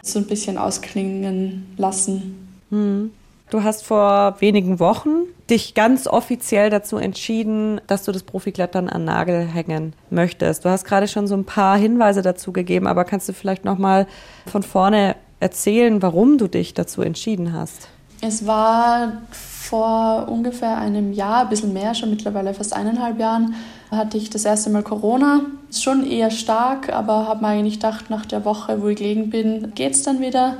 so 0.00 0.20
ein 0.20 0.26
bisschen 0.26 0.58
ausklingen 0.58 1.66
lassen. 1.76 2.56
Hm. 2.70 3.10
Du 3.50 3.64
hast 3.64 3.82
vor 3.82 4.36
wenigen 4.38 4.78
Wochen 4.78 5.24
dich 5.52 5.74
ganz 5.74 6.06
offiziell 6.06 6.70
dazu 6.70 6.96
entschieden, 6.96 7.80
dass 7.86 8.04
du 8.04 8.12
das 8.12 8.22
Profiklettern 8.22 8.88
an 8.88 9.04
Nagel 9.04 9.46
hängen 9.46 9.92
möchtest. 10.08 10.64
Du 10.64 10.70
hast 10.70 10.84
gerade 10.84 11.06
schon 11.06 11.26
so 11.26 11.34
ein 11.34 11.44
paar 11.44 11.76
Hinweise 11.76 12.22
dazu 12.22 12.52
gegeben, 12.52 12.86
aber 12.86 13.04
kannst 13.04 13.28
du 13.28 13.34
vielleicht 13.34 13.64
noch 13.64 13.78
mal 13.78 14.06
von 14.46 14.62
vorne 14.62 15.14
erzählen, 15.40 16.00
warum 16.00 16.38
du 16.38 16.48
dich 16.48 16.72
dazu 16.72 17.02
entschieden 17.02 17.52
hast? 17.52 17.88
Es 18.22 18.46
war 18.46 19.22
vor 19.28 20.28
ungefähr 20.28 20.78
einem 20.78 21.12
Jahr, 21.12 21.42
ein 21.42 21.48
bisschen 21.48 21.72
mehr, 21.72 21.94
schon 21.94 22.10
mittlerweile 22.10 22.54
fast 22.54 22.72
eineinhalb 22.72 23.18
Jahren, 23.18 23.54
hatte 23.90 24.16
ich 24.16 24.30
das 24.30 24.44
erste 24.44 24.70
Mal 24.70 24.82
Corona. 24.82 25.40
Schon 25.70 26.06
eher 26.08 26.30
stark, 26.30 26.90
aber 26.92 27.26
habe 27.26 27.42
mir 27.42 27.48
eigentlich 27.48 27.74
gedacht, 27.74 28.08
nach 28.08 28.24
der 28.24 28.44
Woche, 28.44 28.80
wo 28.80 28.88
ich 28.88 28.96
gelegen 28.96 29.28
bin, 29.28 29.74
geht 29.74 29.92
es 29.92 30.02
dann 30.02 30.20
wieder. 30.20 30.56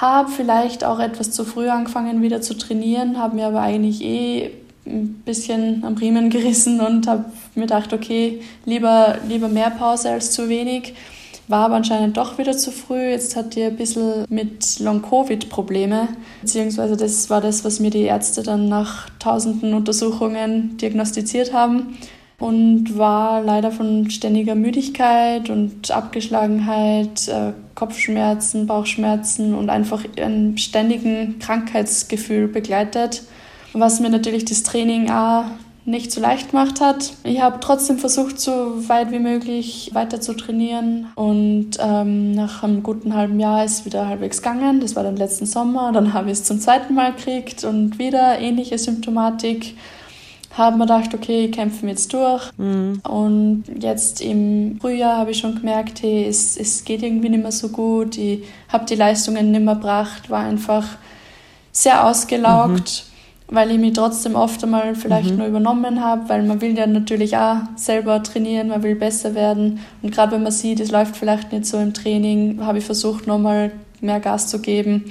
Habe 0.00 0.30
vielleicht 0.30 0.84
auch 0.84 0.98
etwas 0.98 1.30
zu 1.30 1.44
früh 1.44 1.68
angefangen 1.68 2.22
wieder 2.22 2.40
zu 2.40 2.54
trainieren, 2.54 3.18
habe 3.18 3.36
mir 3.36 3.46
aber 3.46 3.60
eigentlich 3.60 4.02
eh 4.02 4.50
ein 4.86 5.22
bisschen 5.24 5.84
am 5.84 5.94
Riemen 5.94 6.30
gerissen 6.30 6.80
und 6.80 7.06
habe 7.06 7.24
mir 7.54 7.62
gedacht, 7.62 7.92
okay, 7.92 8.40
lieber, 8.64 9.18
lieber 9.28 9.48
mehr 9.48 9.70
Pause 9.70 10.10
als 10.10 10.32
zu 10.32 10.48
wenig. 10.48 10.94
War 11.48 11.66
aber 11.66 11.76
anscheinend 11.76 12.16
doch 12.16 12.38
wieder 12.38 12.56
zu 12.56 12.72
früh. 12.72 13.10
Jetzt 13.10 13.36
hat 13.36 13.54
die 13.54 13.62
ein 13.62 13.76
bisschen 13.76 14.24
mit 14.28 14.80
Long-Covid 14.80 15.48
Probleme. 15.48 16.08
Beziehungsweise 16.40 16.96
das 16.96 17.30
war 17.30 17.40
das, 17.40 17.64
was 17.64 17.78
mir 17.78 17.90
die 17.90 18.02
Ärzte 18.02 18.42
dann 18.42 18.68
nach 18.68 19.08
tausenden 19.20 19.72
Untersuchungen 19.72 20.76
diagnostiziert 20.76 21.52
haben 21.52 21.96
und 22.38 22.98
war 22.98 23.42
leider 23.42 23.70
von 23.70 24.10
ständiger 24.10 24.54
Müdigkeit 24.54 25.48
und 25.48 25.90
Abgeschlagenheit, 25.90 27.28
äh, 27.28 27.52
Kopfschmerzen, 27.74 28.66
Bauchschmerzen 28.66 29.54
und 29.54 29.70
einfach 29.70 30.04
einem 30.16 30.56
ständigen 30.56 31.38
Krankheitsgefühl 31.38 32.48
begleitet, 32.48 33.22
was 33.72 34.00
mir 34.00 34.10
natürlich 34.10 34.44
das 34.44 34.62
Training 34.62 35.10
auch 35.10 35.44
nicht 35.86 36.10
so 36.10 36.20
leicht 36.20 36.50
gemacht 36.50 36.80
hat. 36.80 37.12
Ich 37.22 37.40
habe 37.40 37.58
trotzdem 37.60 37.98
versucht, 37.98 38.40
so 38.40 38.88
weit 38.88 39.12
wie 39.12 39.20
möglich 39.20 39.90
weiter 39.92 40.20
zu 40.20 40.34
trainieren 40.34 41.06
und 41.14 41.78
ähm, 41.78 42.32
nach 42.32 42.64
einem 42.64 42.82
guten 42.82 43.14
halben 43.14 43.38
Jahr 43.38 43.64
ist 43.64 43.86
wieder 43.86 44.08
halbwegs 44.08 44.42
gegangen. 44.42 44.80
Das 44.80 44.96
war 44.96 45.04
dann 45.04 45.16
letzten 45.16 45.46
Sommer. 45.46 45.92
Dann 45.92 46.12
habe 46.12 46.26
ich 46.26 46.38
es 46.38 46.44
zum 46.44 46.58
zweiten 46.58 46.94
Mal 46.94 47.12
gekriegt 47.12 47.62
und 47.62 48.00
wieder 48.00 48.40
ähnliche 48.40 48.78
Symptomatik 48.78 49.76
haben 50.56 50.78
wir 50.78 50.86
gedacht, 50.86 51.12
okay, 51.12 51.50
kämpfen 51.50 51.82
wir 51.82 51.90
jetzt 51.90 52.12
durch. 52.12 52.50
Mhm. 52.56 53.00
Und 53.06 53.64
jetzt 53.78 54.20
im 54.20 54.78
Frühjahr 54.80 55.18
habe 55.18 55.32
ich 55.32 55.38
schon 55.38 55.54
gemerkt, 55.56 56.02
hey, 56.02 56.24
es, 56.26 56.56
es 56.56 56.84
geht 56.84 57.02
irgendwie 57.02 57.28
nicht 57.28 57.42
mehr 57.42 57.52
so 57.52 57.68
gut. 57.68 58.16
Ich 58.16 58.42
habe 58.68 58.86
die 58.86 58.94
Leistungen 58.94 59.50
nicht 59.50 59.64
mehr 59.64 59.74
gebracht, 59.74 60.30
war 60.30 60.40
einfach 60.40 60.86
sehr 61.72 62.06
ausgelaugt, 62.06 63.04
mhm. 63.50 63.54
weil 63.54 63.70
ich 63.70 63.78
mich 63.78 63.92
trotzdem 63.92 64.34
oft 64.34 64.64
einmal 64.64 64.94
vielleicht 64.94 65.30
mhm. 65.30 65.36
nur 65.36 65.46
übernommen 65.46 66.02
habe, 66.02 66.28
weil 66.28 66.42
man 66.42 66.60
will 66.62 66.76
ja 66.76 66.86
natürlich 66.86 67.36
auch 67.36 67.58
selber 67.76 68.22
trainieren, 68.22 68.68
man 68.68 68.82
will 68.82 68.94
besser 68.94 69.34
werden. 69.34 69.80
Und 70.00 70.14
gerade 70.14 70.32
wenn 70.32 70.42
man 70.42 70.52
sieht, 70.52 70.80
es 70.80 70.90
läuft 70.90 71.16
vielleicht 71.16 71.52
nicht 71.52 71.66
so 71.66 71.78
im 71.78 71.92
Training, 71.92 72.64
habe 72.64 72.78
ich 72.78 72.84
versucht, 72.84 73.26
nochmal 73.26 73.72
mehr 74.00 74.20
Gas 74.20 74.48
zu 74.48 74.60
geben. 74.60 75.04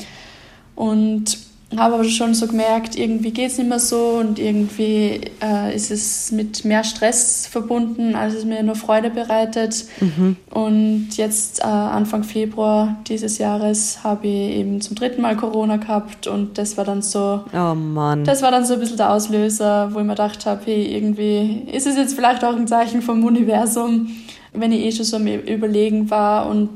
Und 0.76 1.45
habe 1.78 1.96
aber 1.96 2.04
schon 2.04 2.34
so 2.34 2.48
gemerkt, 2.48 2.96
irgendwie 2.96 3.32
geht 3.32 3.52
es 3.52 3.58
nicht 3.58 3.70
mehr 3.70 3.80
so 3.80 4.18
und 4.20 4.40
irgendwie 4.40 5.22
äh, 5.42 5.76
ist 5.76 5.92
es 5.92 6.32
mit 6.32 6.66
mehr 6.66 6.84
Stress 6.84 7.48
verbunden, 7.48 8.16
als 8.16 8.34
es 8.34 8.46
mir 8.46 8.64
nur 8.64 8.76
Freude 8.76 9.10
bereitet. 9.10 9.86
Mhm. 10.00 10.38
Und 10.52 11.10
jetzt 11.18 11.60
äh, 11.60 11.64
Anfang 11.64 12.24
Februar 12.24 12.98
dieses 13.08 13.38
Jahres 13.38 14.04
habe 14.04 14.28
ich 14.28 14.58
eben 14.58 14.82
zum 14.82 14.96
dritten 14.96 15.22
Mal 15.22 15.36
Corona 15.36 15.78
gehabt 15.78 16.28
und 16.28 16.58
das 16.58 16.78
war 16.78 16.86
dann 16.86 17.02
so, 17.02 17.44
oh 17.54 17.76
Mann. 17.76 18.24
das 18.24 18.42
war 18.42 18.52
dann 18.52 18.66
so 18.66 18.76
ein 18.76 18.80
bisschen 18.80 18.98
der 18.98 19.12
Auslöser, 19.12 19.94
wo 19.94 20.00
ich 20.00 20.06
mir 20.06 20.14
gedacht 20.14 20.46
habe, 20.46 20.62
hey, 20.66 20.96
irgendwie 20.96 21.64
ist 21.72 21.88
es 21.88 21.96
jetzt 21.98 22.16
vielleicht 22.16 22.44
auch 22.44 22.56
ein 22.56 22.68
Zeichen 22.68 23.02
vom 23.02 23.24
Universum, 23.24 24.10
wenn 24.54 24.72
ich 24.72 24.86
eh 24.86 24.92
schon 24.92 25.06
so 25.06 25.18
am 25.18 25.28
Überlegen 25.28 26.10
war 26.10 26.50
und 26.50 26.70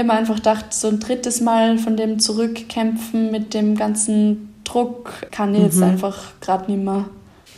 ich 0.00 0.06
habe 0.06 0.14
mir 0.14 0.18
einfach 0.18 0.36
gedacht, 0.36 0.72
so 0.72 0.88
ein 0.88 0.98
drittes 0.98 1.42
Mal 1.42 1.76
von 1.76 1.96
dem 1.96 2.18
Zurückkämpfen 2.18 3.30
mit 3.30 3.52
dem 3.52 3.76
ganzen 3.76 4.54
Druck 4.64 5.12
kann 5.30 5.54
ich 5.54 5.62
jetzt 5.62 5.76
mhm. 5.76 5.82
einfach 5.82 6.32
gerade 6.40 6.70
nicht 6.70 6.82
mehr. 6.82 7.04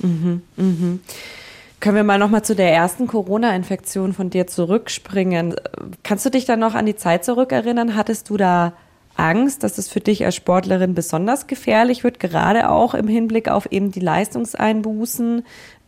Mhm, 0.01 0.43
mhm. 0.57 1.01
Können 1.79 1.97
wir 1.97 2.03
mal 2.03 2.19
noch 2.19 2.31
mal 2.31 2.43
zu 2.43 2.57
der 2.57 2.73
ersten 2.73 3.07
Corona-Infektion 3.07 4.13
von 4.13 4.29
dir 4.29 4.49
zurückspringen? 4.49 5.55
Kannst 6.03 6.27
du 6.27 6.31
dich 6.31 6.45
dann 6.45 6.59
noch 6.59 6.75
an 6.75 6.87
die 6.87 6.97
Zeit 6.97 7.25
zurückerinnern? 7.25 7.95
Hattest 7.95 8.29
du 8.29 8.37
da 8.37 8.73
Angst, 9.17 9.63
dass 9.63 9.79
es 9.79 9.89
für 9.89 10.01
dich 10.01 10.25
als 10.25 10.35
Sportlerin 10.35 10.95
besonders 10.95 11.47
gefährlich 11.47 12.03
wird, 12.03 12.19
gerade 12.19 12.71
auch 12.71 12.95
im 12.95 13.07
Hinblick 13.07 13.49
auf 13.49 13.71
eben 13.71 13.93
die 13.93 14.01
Leistungseinbußen? 14.01 15.45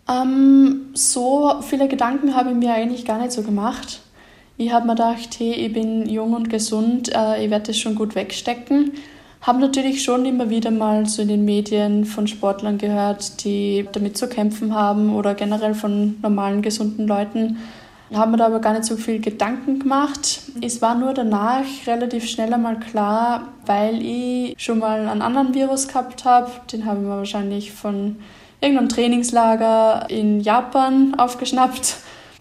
Ähm, 0.08 0.80
so 0.92 1.62
viele 1.62 1.88
Gedanken 1.88 2.36
habe 2.36 2.50
ich 2.50 2.56
mir 2.56 2.74
eigentlich 2.74 3.04
gar 3.04 3.18
nicht 3.18 3.32
so 3.32 3.42
gemacht. 3.42 4.03
Ich 4.56 4.72
habe 4.72 4.86
mir 4.86 4.94
gedacht, 4.94 5.30
hey, 5.38 5.52
ich 5.52 5.72
bin 5.72 6.08
jung 6.08 6.32
und 6.32 6.48
gesund, 6.48 7.12
äh, 7.12 7.44
ich 7.44 7.50
werde 7.50 7.68
das 7.68 7.78
schon 7.78 7.96
gut 7.96 8.14
wegstecken. 8.14 8.92
Habe 9.40 9.58
natürlich 9.58 10.02
schon 10.02 10.24
immer 10.24 10.48
wieder 10.48 10.70
mal 10.70 11.06
so 11.06 11.22
in 11.22 11.28
den 11.28 11.44
Medien 11.44 12.04
von 12.04 12.28
Sportlern 12.28 12.78
gehört, 12.78 13.44
die 13.44 13.86
damit 13.92 14.16
zu 14.16 14.28
kämpfen 14.28 14.74
haben 14.74 15.14
oder 15.14 15.34
generell 15.34 15.74
von 15.74 16.16
normalen, 16.22 16.62
gesunden 16.62 17.06
Leuten. 17.06 17.58
Haben 18.14 18.30
mir 18.30 18.36
da 18.36 18.46
aber 18.46 18.60
gar 18.60 18.74
nicht 18.74 18.84
so 18.84 18.96
viel 18.96 19.20
Gedanken 19.20 19.80
gemacht. 19.80 20.42
Es 20.62 20.80
war 20.80 20.94
nur 20.94 21.14
danach 21.14 21.64
relativ 21.86 22.26
schnell 22.26 22.54
einmal 22.54 22.78
klar, 22.78 23.48
weil 23.66 24.00
ich 24.00 24.54
schon 24.56 24.78
mal 24.78 25.08
einen 25.08 25.20
anderen 25.20 25.52
Virus 25.52 25.88
gehabt 25.88 26.24
habe. 26.24 26.50
Den 26.72 26.86
habe 26.86 27.00
ich 27.00 27.04
mir 27.04 27.16
wahrscheinlich 27.16 27.72
von 27.72 28.16
irgendeinem 28.60 28.88
Trainingslager 28.88 30.08
in 30.08 30.40
Japan 30.40 31.16
aufgeschnappt. 31.16 31.96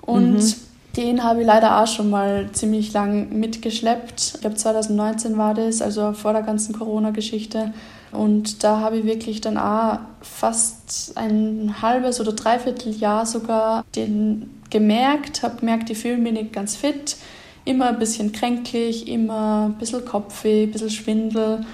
Und 0.06 0.34
mhm 0.36 0.73
den 0.96 1.24
habe 1.24 1.42
ich 1.42 1.48
leider 1.48 1.82
auch 1.82 1.88
schon 1.88 2.10
mal 2.10 2.50
ziemlich 2.52 2.94
lang 2.94 3.30
mitgeschleppt. 3.40 4.34
Ich 4.36 4.42
glaube 4.42 4.56
2019 4.56 5.38
war 5.38 5.56
das, 5.56 5.82
also 5.82 6.14
vor 6.14 6.34
der 6.34 6.44
ganzen 6.44 6.78
Corona-Geschichte. 6.78 7.74
Und 8.12 8.64
da 8.64 8.80
habe 8.80 8.98
ich 8.98 9.06
wirklich 9.06 9.42
dann 9.42 9.58
auch 9.58 10.00
fast 10.22 11.14
ein 11.16 11.82
halbes 11.82 12.22
oder 12.22 12.34
dreiviertel 12.34 12.94
Jahr 12.96 13.26
sogar 13.26 13.84
den 13.96 14.62
gemerkt, 14.70 15.42
habe 15.42 15.60
gemerkt, 15.60 15.90
ich 15.90 15.98
fühle 15.98 16.18
mich 16.18 16.34
nicht 16.34 16.54
ganz 16.54 16.76
fit. 16.76 17.18
Immer 17.66 17.88
ein 17.88 18.00
bisschen 18.00 18.32
kränklich, 18.32 19.08
immer 19.08 19.70
ein 19.70 19.80
bisschen 19.80 20.06
Kopfweh, 20.06 20.64
ein 20.64 20.72
bisschen 20.72 20.92
Schwindel. 20.92 21.66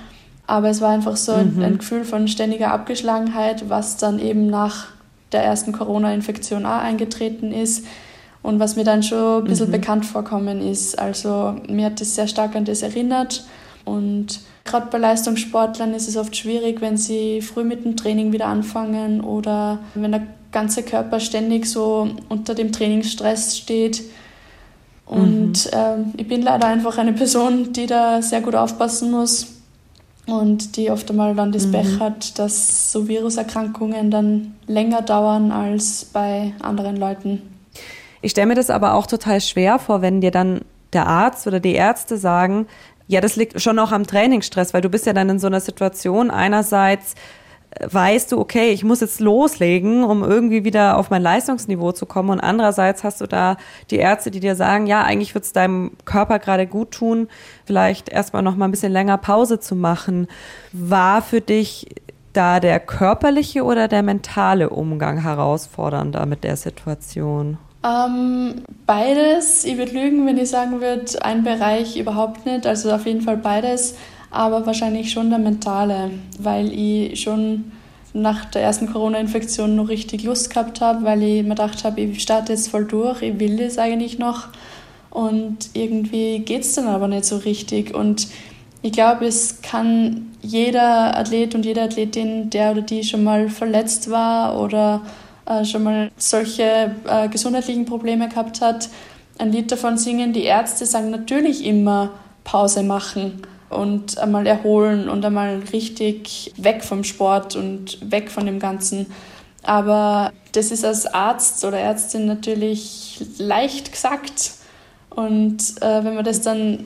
Aber 0.48 0.70
es 0.70 0.80
war 0.80 0.92
einfach 0.92 1.18
so 1.18 1.36
mhm. 1.36 1.62
ein 1.62 1.78
Gefühl 1.80 2.06
von 2.06 2.30
ständiger 2.30 2.72
Abgeschlagenheit, 2.72 3.70
was 3.70 3.98
dann 3.98 4.20
eben 4.20 4.48
nach 4.48 4.88
der 5.34 5.44
ersten 5.44 5.74
Corona-Infektion 5.74 6.66
auch 6.66 6.80
eingetreten 6.80 7.52
ist 7.52 7.86
Und 8.42 8.60
was 8.60 8.76
mir 8.76 8.84
dann 8.84 9.04
schon 9.04 9.44
ein 9.44 9.50
bisschen 9.50 9.68
mhm. 9.68 9.74
bekannt 9.74 10.06
vorkommen 10.06 10.62
ist. 10.62 10.98
Also 10.98 11.56
mir 11.68 11.88
hat 11.88 12.00
das 12.00 12.16
sehr 12.16 12.28
stark 12.28 12.56
an 12.56 12.66
das 12.66 12.82
erinnert. 12.82 13.44
Und 13.86 14.40
gerade 14.64 14.88
bei 14.90 14.98
Leistungssportlern 14.98 15.94
ist 15.94 16.08
es 16.08 16.16
oft 16.16 16.36
schwierig, 16.36 16.82
wenn 16.82 16.98
sie 16.98 17.42
früh 17.42 17.64
mit 17.64 17.86
dem 17.86 17.98
Training 17.98 18.32
wieder 18.32 18.48
anfangen 18.48 19.22
oder 19.22 19.80
wenn 19.96 20.12
der 20.12 20.28
ganze 20.52 20.84
Körper 20.84 21.20
ständig 21.20 21.66
so 21.66 22.10
unter 22.30 22.56
dem 22.56 22.72
Trainingsstress 22.72 23.58
steht. 23.58 24.04
Und 25.06 25.66
mhm. 25.66 25.72
äh, 25.72 26.22
ich 26.22 26.28
bin 26.28 26.42
leider 26.42 26.68
einfach 26.68 26.98
eine 26.98 27.14
Person, 27.14 27.74
die 27.74 27.88
da 27.88 28.22
sehr 28.22 28.42
gut 28.42 28.56
aufpassen 28.56 29.12
muss 29.12 29.48
und 30.28 30.78
die 30.78 30.92
oft 30.92 31.10
einmal 31.10 31.36
dann 31.36 31.52
das 31.52 31.68
mhm. 31.68 31.72
Pech 31.72 32.00
hat, 32.00 32.38
dass 32.38 32.92
so 32.92 33.08
Viruserkrankungen 33.08 34.12
dann 34.12 34.56
länger 34.68 35.02
dauern 35.02 35.52
als 35.52 36.06
bei 36.06 36.54
anderen 36.62 36.98
Leuten. 36.98 37.42
Ich 38.22 38.32
stelle 38.32 38.48
mir 38.48 38.56
das 38.56 38.70
aber 38.70 38.94
auch 38.94 39.08
total 39.08 39.42
schwer 39.42 39.80
vor, 39.80 40.02
wenn 40.02 40.22
dir 40.22 40.32
dann 40.32 40.62
der 40.94 41.08
Arzt 41.08 41.48
oder 41.48 41.60
die 41.60 41.76
Ärzte 41.76 42.18
sagen, 42.18 42.68
ja, 43.08 43.22
das 43.22 43.36
liegt 43.36 43.60
schon 43.62 43.80
auch 43.80 43.92
am 43.92 44.06
Trainingsstress, 44.06 44.74
weil 44.74 44.82
du 44.82 44.90
bist 44.90 45.06
ja 45.06 45.14
dann 45.14 45.30
in 45.30 45.40
so 45.40 45.48
einer 45.48 45.62
Situation, 45.62 46.30
einerseits 46.30 47.16
äh, 47.72 47.88
weißt 47.92 48.32
du, 48.32 48.40
okay, 48.40 48.70
ich 48.70 48.84
muss 48.84 49.02
jetzt 49.02 49.20
loslegen, 49.20 50.04
um 50.04 50.24
irgendwie 50.24 50.64
wieder 50.64 50.98
auf 50.98 51.10
mein 51.10 51.24
Leistungsniveau 51.24 51.92
zu 51.92 52.06
kommen. 52.06 52.30
Und 52.30 52.40
andererseits 52.40 53.04
hast 53.04 53.22
du 53.22 53.26
da 53.26 53.58
die 53.90 53.98
Ärzte, 53.98 54.30
die 54.30 54.40
dir 54.40 54.56
sagen, 54.56 54.86
ja, 54.86 55.02
eigentlich 55.02 55.34
wird 55.34 55.46
es 55.46 55.54
deinem 55.54 55.92
Körper 56.06 56.38
gerade 56.38 56.68
gut 56.68 56.92
tun, 56.92 57.30
vielleicht 57.66 58.10
erstmal 58.10 58.44
noch 58.44 58.56
mal 58.56 58.66
ein 58.66 58.72
bisschen 58.72 58.92
länger 58.92 59.18
Pause 59.18 59.60
zu 59.60 59.76
machen. 59.76 60.28
War 60.72 61.22
für 61.24 61.42
dich 61.42 61.88
da 62.34 62.60
der 62.60 62.80
körperliche 62.80 63.64
oder 63.64 63.88
der 63.88 64.04
mentale 64.04 64.70
Umgang 64.70 65.22
herausfordernder 65.24 66.28
mit 66.28 66.44
der 66.44 66.58
Situation? 66.58 67.58
Ähm, 67.84 68.56
beides. 68.86 69.64
Ich 69.64 69.78
würde 69.78 69.94
lügen, 69.94 70.26
wenn 70.26 70.38
ich 70.38 70.50
sagen 70.50 70.82
würde, 70.82 71.24
ein 71.24 71.44
Bereich 71.44 71.98
überhaupt 71.98 72.46
nicht. 72.46 72.68
Also 72.68 72.92
auf 72.92 73.06
jeden 73.06 73.22
Fall 73.22 73.38
beides, 73.38 73.96
aber 74.32 74.66
wahrscheinlich 74.66 75.12
schon 75.12 75.30
der 75.30 75.40
mentale, 75.40 76.12
weil 76.38 76.72
ich 76.74 77.22
schon 77.22 77.72
nach 78.14 78.46
der 78.46 78.64
ersten 78.64 78.92
Corona-Infektion 78.92 79.76
noch 79.76 79.88
richtig 79.88 80.24
Lust 80.24 80.50
gehabt 80.50 80.82
habe, 80.82 81.06
weil 81.06 81.22
ich 81.22 81.44
mir 81.44 81.50
gedacht 81.50 81.84
habe, 81.84 82.02
ich 82.02 82.22
starte 82.22 82.54
jetzt 82.54 82.70
voll 82.70 82.86
durch, 82.86 83.22
ich 83.22 83.40
will 83.40 83.58
das 83.58 83.78
eigentlich 83.78 84.20
noch. 84.20 84.48
Und 85.10 85.70
irgendwie 85.74 86.40
geht 86.40 86.62
es 86.62 86.76
dann 86.76 86.88
aber 86.88 87.08
nicht 87.08 87.26
so 87.26 87.38
richtig. 87.38 87.94
Und 87.96 88.28
ich 88.82 88.92
glaube, 88.92 89.26
es 89.26 89.62
kann 89.62 90.32
jeder 90.42 91.18
Athlet 91.18 91.56
und 91.56 91.66
jede 91.66 91.82
Athletin, 91.82 92.50
der 92.50 92.72
oder 92.72 92.82
die 92.82 93.04
schon 93.04 93.24
mal 93.24 93.50
verletzt 93.50 94.10
war 94.10 94.60
oder 94.60 95.02
äh, 95.50 95.66
schon 95.66 95.84
mal 95.84 96.12
solche 96.18 96.96
äh, 97.08 97.28
gesundheitlichen 97.28 97.86
Probleme 97.86 98.30
gehabt 98.30 98.62
hat, 98.62 98.90
ein 99.38 99.52
Lied 99.52 99.72
davon 99.72 99.98
singen. 99.98 100.32
Die 100.32 100.44
Ärzte 100.44 100.86
sagen 100.86 101.10
natürlich 101.10 101.66
immer 101.66 102.12
Pause 102.44 102.84
machen 102.84 103.42
und 103.70 104.18
einmal 104.18 104.46
erholen 104.48 105.10
und 105.10 105.26
einmal 105.26 105.62
richtig 105.74 106.54
weg 106.58 106.84
vom 106.84 107.04
Sport 107.04 107.56
und 107.56 108.12
weg 108.12 108.30
von 108.30 108.46
dem 108.46 108.60
Ganzen. 108.60 109.08
Aber 109.64 110.32
das 110.52 110.72
ist 110.72 110.86
als 110.86 111.06
Arzt 111.06 111.64
oder 111.66 111.80
Ärztin 111.80 112.26
natürlich 112.26 113.24
leicht 113.38 113.92
gesagt. 113.92 114.52
Und 115.10 115.82
äh, 115.82 116.04
wenn 116.04 116.16
man 116.16 116.24
das 116.26 116.42
dann 116.42 116.86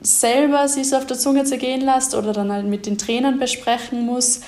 selber 0.00 0.68
sich 0.68 0.88
so 0.88 0.96
auf 0.96 1.06
der 1.06 1.18
Zunge 1.18 1.44
zergehen 1.44 1.80
lässt 1.80 2.14
oder 2.14 2.32
dann 2.32 2.52
halt 2.52 2.66
mit 2.66 2.86
den 2.86 2.98
Trainern 2.98 3.38
besprechen 3.38 4.04
muss, 4.04 4.40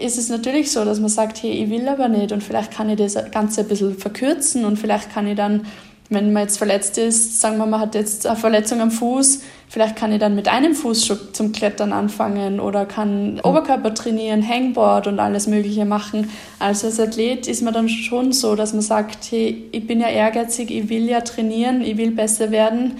ist 0.00 0.18
es 0.18 0.28
natürlich 0.28 0.70
so, 0.70 0.84
dass 0.84 1.00
man 1.00 1.08
sagt, 1.08 1.42
hey, 1.42 1.50
ich 1.50 1.70
will 1.70 1.88
aber 1.88 2.08
nicht 2.08 2.32
und 2.32 2.42
vielleicht 2.42 2.72
kann 2.72 2.88
ich 2.88 2.96
das 2.96 3.16
Ganze 3.30 3.62
ein 3.62 3.68
bisschen 3.68 3.96
verkürzen 3.96 4.64
und 4.64 4.78
vielleicht 4.78 5.12
kann 5.12 5.26
ich 5.26 5.36
dann, 5.36 5.66
wenn 6.10 6.32
man 6.32 6.44
jetzt 6.44 6.58
verletzt 6.58 6.98
ist, 6.98 7.40
sagen 7.40 7.58
wir, 7.58 7.66
man 7.66 7.80
hat 7.80 7.94
jetzt 7.94 8.26
eine 8.26 8.36
Verletzung 8.36 8.80
am 8.80 8.90
Fuß, 8.90 9.40
vielleicht 9.68 9.96
kann 9.96 10.12
ich 10.12 10.18
dann 10.18 10.34
mit 10.34 10.48
einem 10.48 10.74
Fuß 10.74 11.06
schon 11.06 11.18
zum 11.32 11.52
Klettern 11.52 11.92
anfangen 11.92 12.60
oder 12.60 12.86
kann 12.86 13.40
Oberkörper 13.40 13.92
trainieren, 13.94 14.46
Hangboard 14.46 15.06
und 15.06 15.20
alles 15.20 15.46
Mögliche 15.46 15.84
machen. 15.84 16.30
Also 16.58 16.86
als 16.86 16.98
Athlet 16.98 17.46
ist 17.46 17.62
man 17.62 17.74
dann 17.74 17.88
schon 17.88 18.32
so, 18.32 18.54
dass 18.54 18.72
man 18.72 18.82
sagt, 18.82 19.30
hey, 19.30 19.68
ich 19.72 19.86
bin 19.86 20.00
ja 20.00 20.08
ehrgeizig, 20.08 20.70
ich 20.70 20.88
will 20.88 21.08
ja 21.08 21.20
trainieren, 21.20 21.82
ich 21.82 21.96
will 21.96 22.12
besser 22.12 22.50
werden 22.50 22.96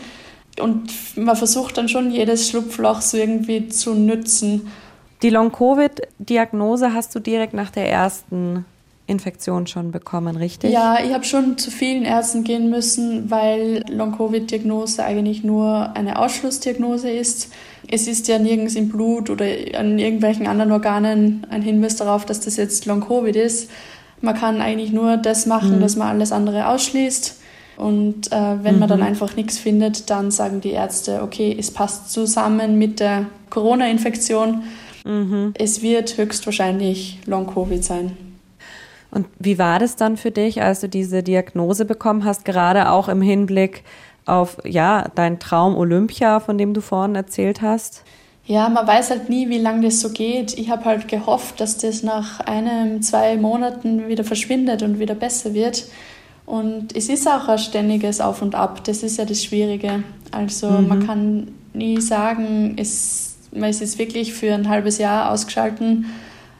und 0.60 1.16
man 1.16 1.36
versucht 1.36 1.78
dann 1.78 1.88
schon 1.88 2.10
jedes 2.10 2.48
Schlupfloch 2.48 3.00
so 3.00 3.16
irgendwie 3.16 3.68
zu 3.68 3.94
nützen. 3.94 4.68
Die 5.22 5.30
Long-Covid-Diagnose 5.30 6.94
hast 6.94 7.14
du 7.14 7.20
direkt 7.20 7.54
nach 7.54 7.70
der 7.70 7.90
ersten 7.90 8.64
Infektion 9.08 9.66
schon 9.66 9.90
bekommen, 9.90 10.36
richtig? 10.36 10.70
Ja, 10.70 10.98
ich 11.02 11.12
habe 11.12 11.24
schon 11.24 11.56
zu 11.58 11.70
vielen 11.70 12.04
Ärzten 12.04 12.44
gehen 12.44 12.70
müssen, 12.70 13.30
weil 13.30 13.82
Long-Covid-Diagnose 13.88 15.02
eigentlich 15.02 15.42
nur 15.42 15.96
eine 15.96 16.18
Ausschlussdiagnose 16.18 17.10
ist. 17.10 17.50
Es 17.90 18.06
ist 18.06 18.28
ja 18.28 18.38
nirgends 18.38 18.76
im 18.76 18.90
Blut 18.90 19.30
oder 19.30 19.46
an 19.76 19.98
irgendwelchen 19.98 20.46
anderen 20.46 20.72
Organen 20.72 21.46
ein 21.50 21.62
Hinweis 21.62 21.96
darauf, 21.96 22.26
dass 22.26 22.40
das 22.40 22.56
jetzt 22.56 22.86
Long-Covid 22.86 23.34
ist. 23.34 23.70
Man 24.20 24.36
kann 24.36 24.60
eigentlich 24.60 24.92
nur 24.92 25.16
das 25.16 25.46
machen, 25.46 25.76
mhm. 25.76 25.80
dass 25.80 25.96
man 25.96 26.08
alles 26.08 26.30
andere 26.30 26.68
ausschließt. 26.68 27.36
Und 27.78 28.30
äh, 28.30 28.62
wenn 28.62 28.74
mhm. 28.74 28.80
man 28.80 28.88
dann 28.88 29.00
mhm. 29.00 29.06
einfach 29.06 29.36
nichts 29.36 29.56
findet, 29.56 30.10
dann 30.10 30.30
sagen 30.30 30.60
die 30.60 30.72
Ärzte, 30.72 31.22
okay, 31.22 31.56
es 31.58 31.70
passt 31.70 32.12
zusammen 32.12 32.76
mit 32.76 33.00
der 33.00 33.26
Corona-Infektion 33.50 34.64
Mhm. 35.08 35.54
Es 35.54 35.82
wird 35.82 36.18
höchstwahrscheinlich 36.18 37.18
Long-Covid 37.26 37.82
sein. 37.82 38.16
Und 39.10 39.26
wie 39.38 39.58
war 39.58 39.78
das 39.78 39.96
dann 39.96 40.18
für 40.18 40.30
dich, 40.30 40.62
als 40.62 40.80
du 40.80 40.88
diese 40.88 41.22
Diagnose 41.22 41.86
bekommen 41.86 42.24
hast, 42.24 42.44
gerade 42.44 42.90
auch 42.90 43.08
im 43.08 43.22
Hinblick 43.22 43.82
auf 44.26 44.58
ja, 44.64 45.10
dein 45.14 45.38
Traum 45.38 45.76
Olympia, 45.76 46.40
von 46.40 46.58
dem 46.58 46.74
du 46.74 46.82
vorhin 46.82 47.14
erzählt 47.14 47.62
hast? 47.62 48.02
Ja, 48.44 48.68
man 48.68 48.86
weiß 48.86 49.10
halt 49.10 49.30
nie, 49.30 49.48
wie 49.48 49.58
lange 49.58 49.86
das 49.86 50.00
so 50.00 50.10
geht. 50.10 50.56
Ich 50.58 50.68
habe 50.68 50.84
halt 50.84 51.08
gehofft, 51.08 51.58
dass 51.60 51.78
das 51.78 52.02
nach 52.02 52.40
einem, 52.40 53.00
zwei 53.00 53.36
Monaten 53.36 54.08
wieder 54.08 54.24
verschwindet 54.24 54.82
und 54.82 54.98
wieder 54.98 55.14
besser 55.14 55.54
wird. 55.54 55.86
Und 56.44 56.94
es 56.94 57.08
ist 57.08 57.26
auch 57.26 57.48
ein 57.48 57.58
ständiges 57.58 58.20
Auf 58.20 58.42
und 58.42 58.54
Ab. 58.54 58.84
Das 58.84 59.02
ist 59.02 59.18
ja 59.18 59.24
das 59.24 59.42
Schwierige. 59.42 60.02
Also 60.32 60.68
mhm. 60.68 60.88
man 60.88 61.06
kann 61.06 61.48
nie 61.72 62.00
sagen, 62.00 62.74
es 62.78 63.27
man 63.52 63.70
ist 63.70 63.80
jetzt 63.80 63.98
wirklich 63.98 64.34
für 64.34 64.52
ein 64.52 64.68
halbes 64.68 64.98
Jahr 64.98 65.30
ausgeschalten. 65.30 66.06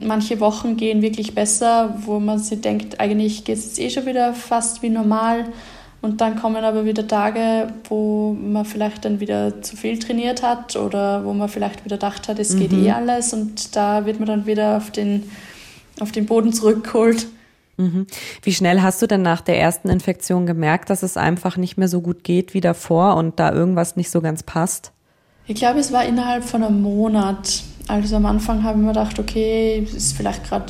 Manche 0.01 0.41
Wochen 0.41 0.77
gehen 0.77 1.03
wirklich 1.03 1.35
besser, 1.35 1.97
wo 2.05 2.21
man 2.21 2.39
sich 2.39 2.61
denkt, 2.61 3.01
eigentlich 3.01 3.45
geht 3.45 3.59
es 3.59 3.65
jetzt 3.65 3.81
eh 3.81 3.91
schon 3.91 4.07
wieder 4.07 4.33
fast 4.33 4.83
wie 4.83 4.91
normal. 4.91 5.47
Und 6.01 6.21
dann 6.21 6.37
kommen 6.37 6.63
aber 6.63 6.85
wieder 6.85 7.09
Tage, 7.09 7.73
wo 7.89 8.33
man 8.41 8.65
vielleicht 8.65 9.05
dann 9.05 9.19
wieder 9.19 9.63
zu 9.63 9.77
viel 9.77 9.99
trainiert 9.99 10.45
hat 10.45 10.77
oder 10.77 11.25
wo 11.25 11.33
man 11.33 11.49
vielleicht 11.49 11.85
wieder 11.85 11.97
gedacht 11.97 12.29
hat, 12.29 12.39
es 12.39 12.57
geht 12.57 12.71
mhm. 12.71 12.87
eh 12.87 12.91
alles 12.93 13.33
und 13.33 13.75
da 13.75 14.07
wird 14.07 14.21
man 14.21 14.29
dann 14.29 14.47
wieder 14.47 14.77
auf 14.77 14.93
den, 14.93 15.29
auf 15.99 16.13
den 16.13 16.27
Boden 16.27 16.53
zurückgeholt. 16.53 17.27
Mhm. 17.79 18.07
Wie 18.43 18.55
schnell 18.55 18.81
hast 18.81 19.03
du 19.03 19.09
denn 19.09 19.23
nach 19.23 19.41
der 19.41 19.59
ersten 19.59 19.89
Infektion 19.89 20.47
gemerkt, 20.47 20.89
dass 20.91 21.03
es 21.03 21.17
einfach 21.17 21.57
nicht 21.57 21.79
mehr 21.79 21.89
so 21.89 22.01
gut 22.01 22.23
geht 22.23 22.55
wie 22.55 22.61
davor 22.61 23.17
und 23.17 23.41
da 23.41 23.53
irgendwas 23.53 23.97
nicht 23.97 24.11
so 24.11 24.21
ganz 24.21 24.45
passt? 24.45 24.93
Ich 25.49 25.55
glaube, 25.55 25.81
es 25.81 25.93
war 25.93 26.05
innerhalb 26.05 26.45
von 26.45 26.63
einem 26.63 26.83
Monat. 26.83 27.63
Also 27.89 28.17
am 28.17 28.27
Anfang 28.27 28.63
habe 28.63 28.79
ich 28.79 28.85
mir 28.85 28.93
gedacht, 28.93 29.19
okay, 29.19 29.83
es 29.83 29.95
ist 29.95 30.17
vielleicht 30.17 30.45
gerade 30.45 30.67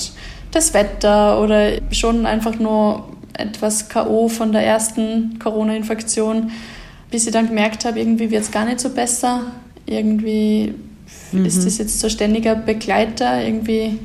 das 0.53 0.73
Wetter 0.73 1.43
oder 1.43 1.73
schon 1.91 2.25
einfach 2.27 2.61
nur 2.61 3.09
etwas 3.35 3.89
K.O. 3.89 4.29
von 4.29 4.53
der 4.53 4.65
ersten 4.65 5.39
Corona-Infektion, 5.41 6.53
bis 7.11 7.27
ich 7.27 7.33
dann 7.33 7.49
gemerkt 7.49 7.85
habe, 7.85 7.99
irgendwie 7.99 8.31
wird 8.31 8.43
es 8.43 8.53
gar 8.53 8.65
nicht 8.65 8.79
so 8.79 8.91
besser. 8.91 9.43
Irgendwie 9.85 10.75
mhm. 11.33 11.45
ist 11.45 11.67
das 11.67 11.79
jetzt 11.79 11.99
so 11.99 12.09
ständiger 12.09 12.55
Begleiter. 12.55 13.45
Irgendwie 13.45 13.99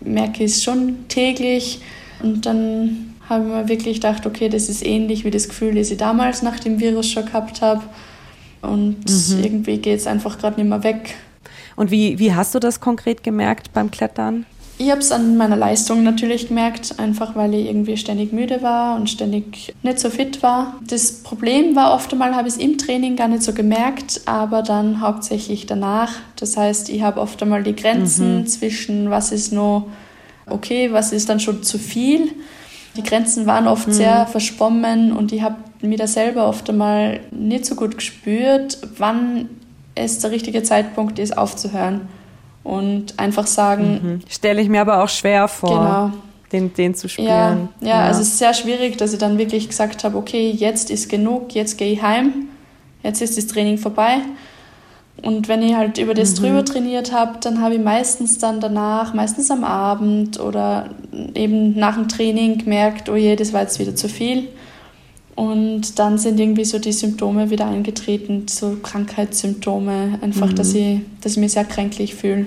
merke 0.00 0.44
ich 0.44 0.52
es 0.52 0.62
schon 0.62 1.08
täglich. 1.08 1.80
Und 2.22 2.46
dann 2.46 3.14
habe 3.28 3.44
ich 3.44 3.50
mir 3.50 3.68
wirklich 3.68 3.94
gedacht, 3.94 4.26
okay, 4.26 4.48
das 4.48 4.68
ist 4.68 4.86
ähnlich 4.86 5.24
wie 5.24 5.32
das 5.32 5.48
Gefühl, 5.48 5.74
das 5.74 5.90
ich 5.90 5.98
damals 5.98 6.42
nach 6.42 6.60
dem 6.60 6.78
Virus 6.78 7.08
schon 7.08 7.26
gehabt 7.26 7.62
habe. 7.62 7.82
Und 8.62 9.08
mhm. 9.08 9.42
irgendwie 9.42 9.78
geht 9.78 9.98
es 9.98 10.06
einfach 10.06 10.38
gerade 10.38 10.60
nicht 10.60 10.68
mehr 10.68 10.82
weg. 10.82 11.14
Und 11.76 11.90
wie, 11.90 12.18
wie 12.18 12.34
hast 12.34 12.54
du 12.54 12.58
das 12.58 12.80
konkret 12.80 13.22
gemerkt 13.22 13.72
beim 13.72 13.90
Klettern? 13.90 14.44
Ich 14.80 14.90
habe 14.90 15.00
es 15.00 15.12
an 15.12 15.36
meiner 15.36 15.56
Leistung 15.56 16.02
natürlich 16.02 16.48
gemerkt, 16.48 16.98
einfach 16.98 17.36
weil 17.36 17.52
ich 17.52 17.66
irgendwie 17.66 17.98
ständig 17.98 18.32
müde 18.32 18.62
war 18.62 18.96
und 18.96 19.10
ständig 19.10 19.74
nicht 19.82 19.98
so 19.98 20.08
fit 20.08 20.42
war. 20.42 20.78
Das 20.80 21.22
Problem 21.22 21.76
war 21.76 21.92
oft 21.92 22.10
einmal, 22.12 22.34
habe 22.34 22.48
ich 22.48 22.54
es 22.54 22.60
im 22.60 22.78
Training 22.78 23.14
gar 23.14 23.28
nicht 23.28 23.42
so 23.42 23.52
gemerkt, 23.52 24.22
aber 24.24 24.62
dann 24.62 25.02
hauptsächlich 25.02 25.66
danach. 25.66 26.12
Das 26.36 26.56
heißt, 26.56 26.88
ich 26.88 27.02
habe 27.02 27.20
oft 27.20 27.42
einmal 27.42 27.62
die 27.62 27.76
Grenzen 27.76 28.38
mhm. 28.38 28.46
zwischen 28.46 29.10
was 29.10 29.32
ist 29.32 29.52
noch 29.52 29.86
okay, 30.46 30.92
was 30.92 31.12
ist 31.12 31.28
dann 31.28 31.40
schon 31.40 31.62
zu 31.62 31.78
viel. 31.78 32.30
Die 32.96 33.02
Grenzen 33.02 33.44
waren 33.44 33.66
oft 33.66 33.88
mhm. 33.88 33.92
sehr 33.92 34.26
verschwommen 34.26 35.12
und 35.12 35.30
ich 35.32 35.42
habe 35.42 35.56
mir 35.82 35.98
da 35.98 36.06
selber 36.06 36.46
oft 36.46 36.68
einmal 36.68 37.20
nicht 37.30 37.66
so 37.66 37.74
gut 37.74 37.96
gespürt, 37.96 38.78
wann 38.96 39.48
es 39.94 40.18
der 40.18 40.30
richtige 40.30 40.62
Zeitpunkt 40.62 41.18
ist, 41.18 41.36
aufzuhören. 41.36 42.08
Und 42.62 43.18
einfach 43.18 43.46
sagen. 43.46 44.00
Mhm. 44.02 44.20
Stelle 44.28 44.60
ich 44.60 44.68
mir 44.68 44.82
aber 44.82 45.02
auch 45.02 45.08
schwer 45.08 45.48
vor. 45.48 45.70
Genau. 45.70 46.10
den, 46.52 46.74
den 46.74 46.94
zu 46.94 47.08
spielen. 47.08 47.28
Ja, 47.28 47.56
ja, 47.80 47.88
ja, 47.88 48.04
also 48.04 48.20
es 48.20 48.28
ist 48.28 48.38
sehr 48.38 48.52
schwierig, 48.52 48.98
dass 48.98 49.12
ich 49.12 49.18
dann 49.18 49.38
wirklich 49.38 49.68
gesagt 49.68 50.04
habe, 50.04 50.16
okay, 50.18 50.50
jetzt 50.50 50.90
ist 50.90 51.08
genug, 51.08 51.54
jetzt 51.54 51.78
gehe 51.78 51.92
ich 51.92 52.02
heim, 52.02 52.48
jetzt 53.02 53.22
ist 53.22 53.38
das 53.38 53.46
Training 53.46 53.78
vorbei. 53.78 54.18
Und 55.22 55.48
wenn 55.48 55.62
ich 55.62 55.74
halt 55.74 55.98
über 55.98 56.14
das 56.14 56.32
mhm. 56.32 56.44
drüber 56.44 56.64
trainiert 56.64 57.12
habe, 57.12 57.38
dann 57.40 57.60
habe 57.60 57.74
ich 57.74 57.80
meistens 57.80 58.38
dann 58.38 58.60
danach, 58.60 59.14
meistens 59.14 59.50
am 59.50 59.64
Abend 59.64 60.40
oder 60.40 60.90
eben 61.34 61.78
nach 61.78 61.94
dem 61.94 62.08
Training 62.08 62.58
gemerkt, 62.58 63.08
oh 63.08 63.16
je, 63.16 63.36
das 63.36 63.52
war 63.52 63.62
jetzt 63.62 63.78
wieder 63.78 63.94
zu 63.94 64.08
viel. 64.08 64.48
Und 65.34 65.98
dann 65.98 66.18
sind 66.18 66.38
irgendwie 66.38 66.64
so 66.64 66.78
die 66.78 66.92
Symptome 66.92 67.50
wieder 67.50 67.66
eingetreten, 67.66 68.46
so 68.48 68.76
Krankheitssymptome, 68.82 70.18
einfach, 70.20 70.50
mhm. 70.50 70.54
dass, 70.56 70.74
ich, 70.74 71.00
dass 71.20 71.32
ich 71.32 71.38
mich 71.38 71.52
sehr 71.52 71.64
kränklich 71.64 72.14
fühle. 72.14 72.46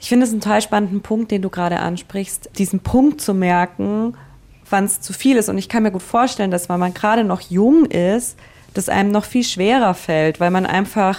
Ich 0.00 0.08
finde 0.08 0.24
es 0.24 0.32
einen 0.32 0.40
total 0.40 0.62
spannenden 0.62 1.02
Punkt, 1.02 1.30
den 1.30 1.42
du 1.42 1.50
gerade 1.50 1.78
ansprichst, 1.78 2.50
diesen 2.56 2.80
Punkt 2.80 3.20
zu 3.20 3.34
merken, 3.34 4.14
wann 4.70 4.84
es 4.84 5.00
zu 5.00 5.12
viel 5.12 5.36
ist. 5.36 5.48
Und 5.48 5.58
ich 5.58 5.68
kann 5.68 5.82
mir 5.82 5.90
gut 5.90 6.02
vorstellen, 6.02 6.50
dass 6.50 6.68
wenn 6.68 6.80
man 6.80 6.94
gerade 6.94 7.24
noch 7.24 7.42
jung 7.42 7.84
ist, 7.84 8.38
das 8.72 8.88
einem 8.88 9.10
noch 9.10 9.24
viel 9.24 9.44
schwerer 9.44 9.94
fällt, 9.94 10.40
weil 10.40 10.50
man 10.50 10.64
einfach 10.64 11.18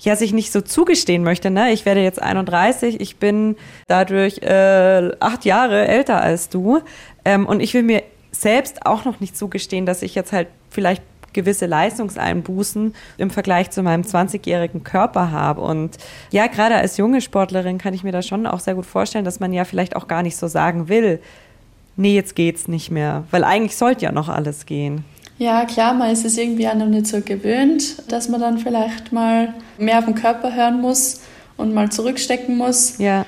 ja 0.00 0.16
sich 0.16 0.32
nicht 0.32 0.50
so 0.50 0.60
zugestehen 0.60 1.22
möchte. 1.22 1.50
Ne? 1.50 1.72
Ich 1.72 1.86
werde 1.86 2.02
jetzt 2.02 2.20
31, 2.20 3.00
ich 3.00 3.16
bin 3.16 3.56
dadurch 3.86 4.38
äh, 4.38 5.10
acht 5.20 5.44
Jahre 5.44 5.86
älter 5.86 6.20
als 6.20 6.48
du 6.48 6.80
ähm, 7.24 7.46
und 7.46 7.60
ich 7.60 7.72
will 7.74 7.84
mir 7.84 8.02
selbst 8.32 8.86
auch 8.86 9.04
noch 9.04 9.20
nicht 9.20 9.36
zugestehen, 9.36 9.86
dass 9.86 10.02
ich 10.02 10.14
jetzt 10.14 10.32
halt 10.32 10.48
vielleicht 10.70 11.02
gewisse 11.32 11.66
Leistungseinbußen 11.66 12.94
im 13.18 13.30
Vergleich 13.30 13.70
zu 13.70 13.82
meinem 13.82 14.02
20-jährigen 14.02 14.84
Körper 14.84 15.30
habe. 15.30 15.60
Und 15.60 15.96
ja, 16.30 16.46
gerade 16.46 16.74
als 16.76 16.96
junge 16.96 17.20
Sportlerin 17.20 17.78
kann 17.78 17.94
ich 17.94 18.04
mir 18.04 18.12
da 18.12 18.22
schon 18.22 18.46
auch 18.46 18.60
sehr 18.60 18.74
gut 18.74 18.86
vorstellen, 18.86 19.24
dass 19.24 19.40
man 19.40 19.52
ja 19.52 19.64
vielleicht 19.64 19.96
auch 19.96 20.08
gar 20.08 20.22
nicht 20.22 20.36
so 20.36 20.46
sagen 20.46 20.88
will, 20.88 21.20
nee, 21.96 22.14
jetzt 22.14 22.34
geht's 22.34 22.68
nicht 22.68 22.90
mehr, 22.90 23.24
weil 23.30 23.44
eigentlich 23.44 23.76
sollte 23.76 24.04
ja 24.04 24.12
noch 24.12 24.28
alles 24.28 24.66
gehen. 24.66 25.04
Ja, 25.38 25.64
klar, 25.64 25.94
man 25.94 26.10
ist 26.10 26.24
es 26.24 26.38
irgendwie 26.38 26.68
auch 26.68 26.74
noch 26.74 26.86
nicht 26.86 27.06
so 27.06 27.20
gewöhnt, 27.20 28.10
dass 28.12 28.28
man 28.28 28.40
dann 28.40 28.58
vielleicht 28.58 29.12
mal 29.12 29.54
mehr 29.78 29.98
auf 29.98 30.04
den 30.04 30.14
Körper 30.14 30.54
hören 30.54 30.80
muss 30.80 31.20
und 31.56 31.74
mal 31.74 31.90
zurückstecken 31.90 32.56
muss. 32.56 32.98
Ja. 32.98 33.24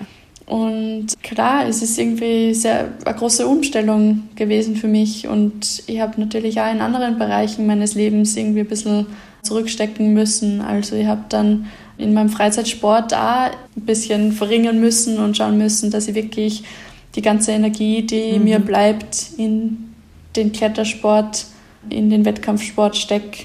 Und 0.46 1.07
klar, 1.22 1.66
es 1.66 1.83
ist 1.83 1.98
irgendwie 1.98 2.52
sehr, 2.52 2.88
eine 3.04 3.16
große 3.16 3.46
Umstellung 3.46 4.28
gewesen 4.37 4.76
für 4.76 4.88
mich. 4.88 5.26
Und 5.26 5.83
ich 5.87 6.00
habe 6.00 6.20
natürlich 6.20 6.61
auch 6.61 6.70
in 6.70 6.80
anderen 6.80 7.18
Bereichen 7.18 7.66
meines 7.66 7.94
Lebens 7.94 8.37
irgendwie 8.37 8.61
ein 8.61 8.68
bisschen 8.68 9.07
zurückstecken 9.42 10.12
müssen. 10.12 10.61
Also 10.61 10.96
ich 10.96 11.07
habe 11.07 11.24
dann 11.28 11.66
in 11.96 12.12
meinem 12.12 12.28
Freizeitsport 12.28 13.14
auch 13.14 13.50
ein 13.50 13.83
bisschen 13.87 14.33
verringern 14.33 14.80
müssen 14.80 15.18
und 15.18 15.37
schauen 15.37 15.57
müssen, 15.57 15.90
dass 15.90 16.09
ich 16.09 16.14
wirklich 16.14 16.64
die 17.14 17.22
ganze 17.22 17.52
Energie, 17.52 18.02
die 18.02 18.38
mhm. 18.38 18.44
mir 18.44 18.59
bleibt, 18.59 19.28
in 19.37 19.94
den 20.37 20.52
Klettersport, 20.52 21.46
in 21.88 22.11
den 22.11 22.24
Wettkampfsport 22.24 22.96
stecke. 22.96 23.44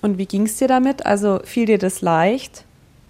Und 0.00 0.18
wie 0.18 0.26
ging 0.26 0.44
es 0.44 0.56
dir 0.56 0.68
damit? 0.68 1.04
Also 1.04 1.40
fiel 1.44 1.66
dir 1.66 1.78
das 1.78 2.00
leicht, 2.00 2.64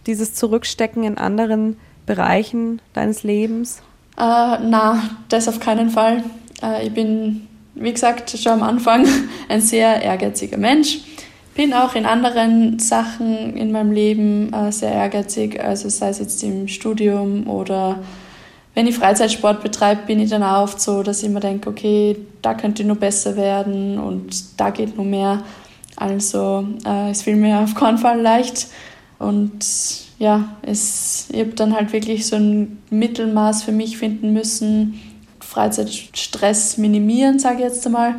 dieses 0.07 0.35
Zurückstecken 0.35 1.05
in 1.05 1.19
anderen 1.19 1.77
Bereichen 2.09 2.81
deines 2.95 3.23
Lebens? 3.23 3.83
Äh, 4.17 4.21
na, 4.21 5.01
das 5.29 5.47
auf 5.47 5.61
keinen 5.61 5.91
Fall. 5.91 6.25
Äh, 6.61 6.87
ich 6.89 6.93
bin, 6.93 7.47
wie 7.75 7.93
gesagt, 7.93 8.37
schon 8.37 8.55
am 8.55 8.63
Anfang 8.63 9.07
ein 9.49 9.61
sehr 9.61 10.03
ehrgeiziger 10.03 10.57
Mensch. 10.57 10.99
Bin 11.55 11.75
auch 11.75 11.95
in 11.95 12.07
anderen 12.07 12.79
Sachen 12.79 13.57
in 13.57 13.71
meinem 13.71 13.93
Leben 13.93 14.53
äh, 14.53 14.73
sehr 14.73 14.93
ehrgeizig, 14.93 15.63
also 15.63 15.89
sei 15.89 16.09
es 16.09 16.19
jetzt 16.19 16.43
im 16.43 16.67
Studium 16.67 17.49
oder 17.49 17.99
wenn 18.75 18.87
ich 18.87 18.97
Freizeitsport 18.97 19.63
betreibe, 19.63 20.03
bin 20.07 20.21
ich 20.21 20.31
dann 20.31 20.45
auch 20.45 20.63
oft 20.63 20.81
so, 20.81 21.03
dass 21.03 21.23
ich 21.23 21.29
mir 21.29 21.41
denke, 21.41 21.69
okay, 21.69 22.17
da 22.43 22.55
könnte 22.55 22.85
nur 22.85 22.97
besser 22.97 23.37
werden 23.37 23.99
und 23.99 24.61
da 24.61 24.71
geht 24.71 24.97
nur 24.97 25.05
mehr. 25.05 25.43
Also 25.97 26.65
äh, 26.87 27.11
es 27.11 27.23
fiel 27.23 27.35
mir 27.37 27.59
auf 27.59 27.75
keinen 27.75 27.99
Fall 27.99 28.21
leicht. 28.21 28.69
Und 29.19 29.65
ja, 30.19 30.57
es, 30.63 31.29
ich 31.31 31.41
habe 31.41 31.51
dann 31.51 31.75
halt 31.75 31.93
wirklich 31.93 32.27
so 32.27 32.37
ein 32.37 32.79
Mittelmaß 32.91 33.63
für 33.65 33.73
mich 33.73 33.99
finden 33.99 34.33
müssen, 34.33 35.01
Freizeitstress 35.41 36.79
minimieren, 36.79 37.39
sage 37.39 37.59
ich 37.59 37.65
jetzt 37.65 37.87
einmal, 37.87 38.17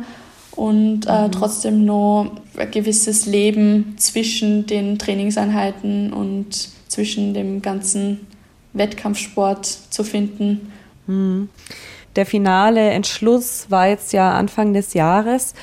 und 0.56 1.06
äh, 1.06 1.28
mhm. 1.28 1.32
trotzdem 1.32 1.84
noch 1.84 2.32
ein 2.56 2.70
gewisses 2.70 3.26
Leben 3.26 3.94
zwischen 3.96 4.66
den 4.66 4.98
Trainingseinheiten 4.98 6.12
und 6.12 6.68
zwischen 6.88 7.34
dem 7.34 7.62
ganzen 7.62 8.26
Wettkampfsport 8.72 9.66
zu 9.66 10.04
finden. 10.04 10.72
Mhm. 11.06 11.48
Der 12.16 12.26
finale 12.26 12.90
Entschluss 12.90 13.66
war 13.68 13.88
jetzt 13.88 14.12
ja 14.12 14.32
Anfang 14.32 14.74
des 14.74 14.94
Jahres. 14.94 15.54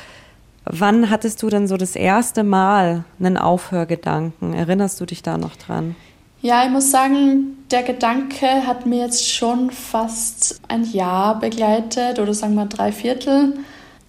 Wann 0.71 1.09
hattest 1.09 1.41
du 1.43 1.49
denn 1.49 1.67
so 1.67 1.77
das 1.77 1.95
erste 1.95 2.43
Mal 2.43 3.03
einen 3.19 3.37
Aufhörgedanken? 3.37 4.53
Erinnerst 4.53 4.99
du 4.99 5.05
dich 5.05 5.23
da 5.23 5.37
noch 5.37 5.55
dran? 5.55 5.95
Ja, 6.41 6.63
ich 6.63 6.69
muss 6.69 6.91
sagen, 6.91 7.57
der 7.71 7.83
Gedanke 7.83 8.67
hat 8.67 8.85
mir 8.85 8.99
jetzt 8.99 9.27
schon 9.27 9.71
fast 9.71 10.61
ein 10.67 10.83
Jahr 10.83 11.39
begleitet 11.39 12.19
oder 12.19 12.33
sagen 12.33 12.55
wir 12.55 12.65
drei 12.65 12.91
Viertel. 12.91 13.53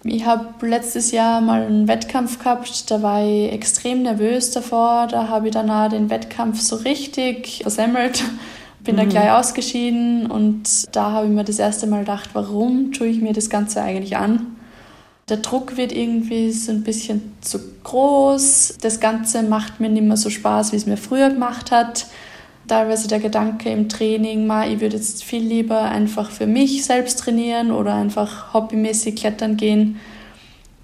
Ich 0.03 0.25
habe 0.25 0.65
letztes 0.65 1.11
Jahr 1.11 1.41
mal 1.41 1.63
einen 1.63 1.87
Wettkampf 1.87 2.39
gehabt, 2.39 2.89
da 2.89 3.01
war 3.01 3.25
ich 3.25 3.51
extrem 3.51 4.03
nervös 4.03 4.51
davor. 4.51 5.07
Da 5.07 5.27
habe 5.27 5.47
ich 5.47 5.53
danach 5.53 5.89
den 5.89 6.09
Wettkampf 6.09 6.61
so 6.61 6.77
richtig 6.77 7.59
versemmelt, 7.63 8.23
bin 8.83 8.95
mhm. 8.95 8.99
da 8.99 9.05
gleich 9.05 9.31
ausgeschieden 9.31 10.31
und 10.31 10.95
da 10.95 11.11
habe 11.11 11.27
ich 11.27 11.33
mir 11.33 11.43
das 11.43 11.59
erste 11.59 11.87
Mal 11.87 12.01
gedacht, 12.01 12.29
warum 12.33 12.93
tue 12.93 13.07
ich 13.07 13.21
mir 13.21 13.33
das 13.33 13.49
Ganze 13.49 13.81
eigentlich 13.81 14.15
an? 14.15 14.55
Der 15.29 15.37
Druck 15.37 15.77
wird 15.77 15.91
irgendwie 15.91 16.51
so 16.51 16.71
ein 16.71 16.83
bisschen 16.83 17.33
zu 17.41 17.59
groß. 17.83 18.79
Das 18.81 18.99
Ganze 18.99 19.43
macht 19.43 19.79
mir 19.79 19.89
nicht 19.89 20.03
mehr 20.03 20.17
so 20.17 20.29
Spaß, 20.29 20.71
wie 20.71 20.77
es 20.77 20.87
mir 20.87 20.97
früher 20.97 21.29
gemacht 21.29 21.71
hat. 21.71 22.07
Teilweise 22.67 23.07
der 23.07 23.19
Gedanke 23.19 23.69
im 23.69 23.89
Training, 23.89 24.45
ma, 24.45 24.67
ich 24.67 24.79
würde 24.79 24.97
jetzt 24.97 25.23
viel 25.23 25.43
lieber 25.43 25.81
einfach 25.81 26.29
für 26.29 26.47
mich 26.47 26.85
selbst 26.85 27.19
trainieren 27.19 27.71
oder 27.71 27.95
einfach 27.95 28.53
hobbymäßig 28.53 29.15
klettern 29.15 29.57
gehen. 29.57 29.99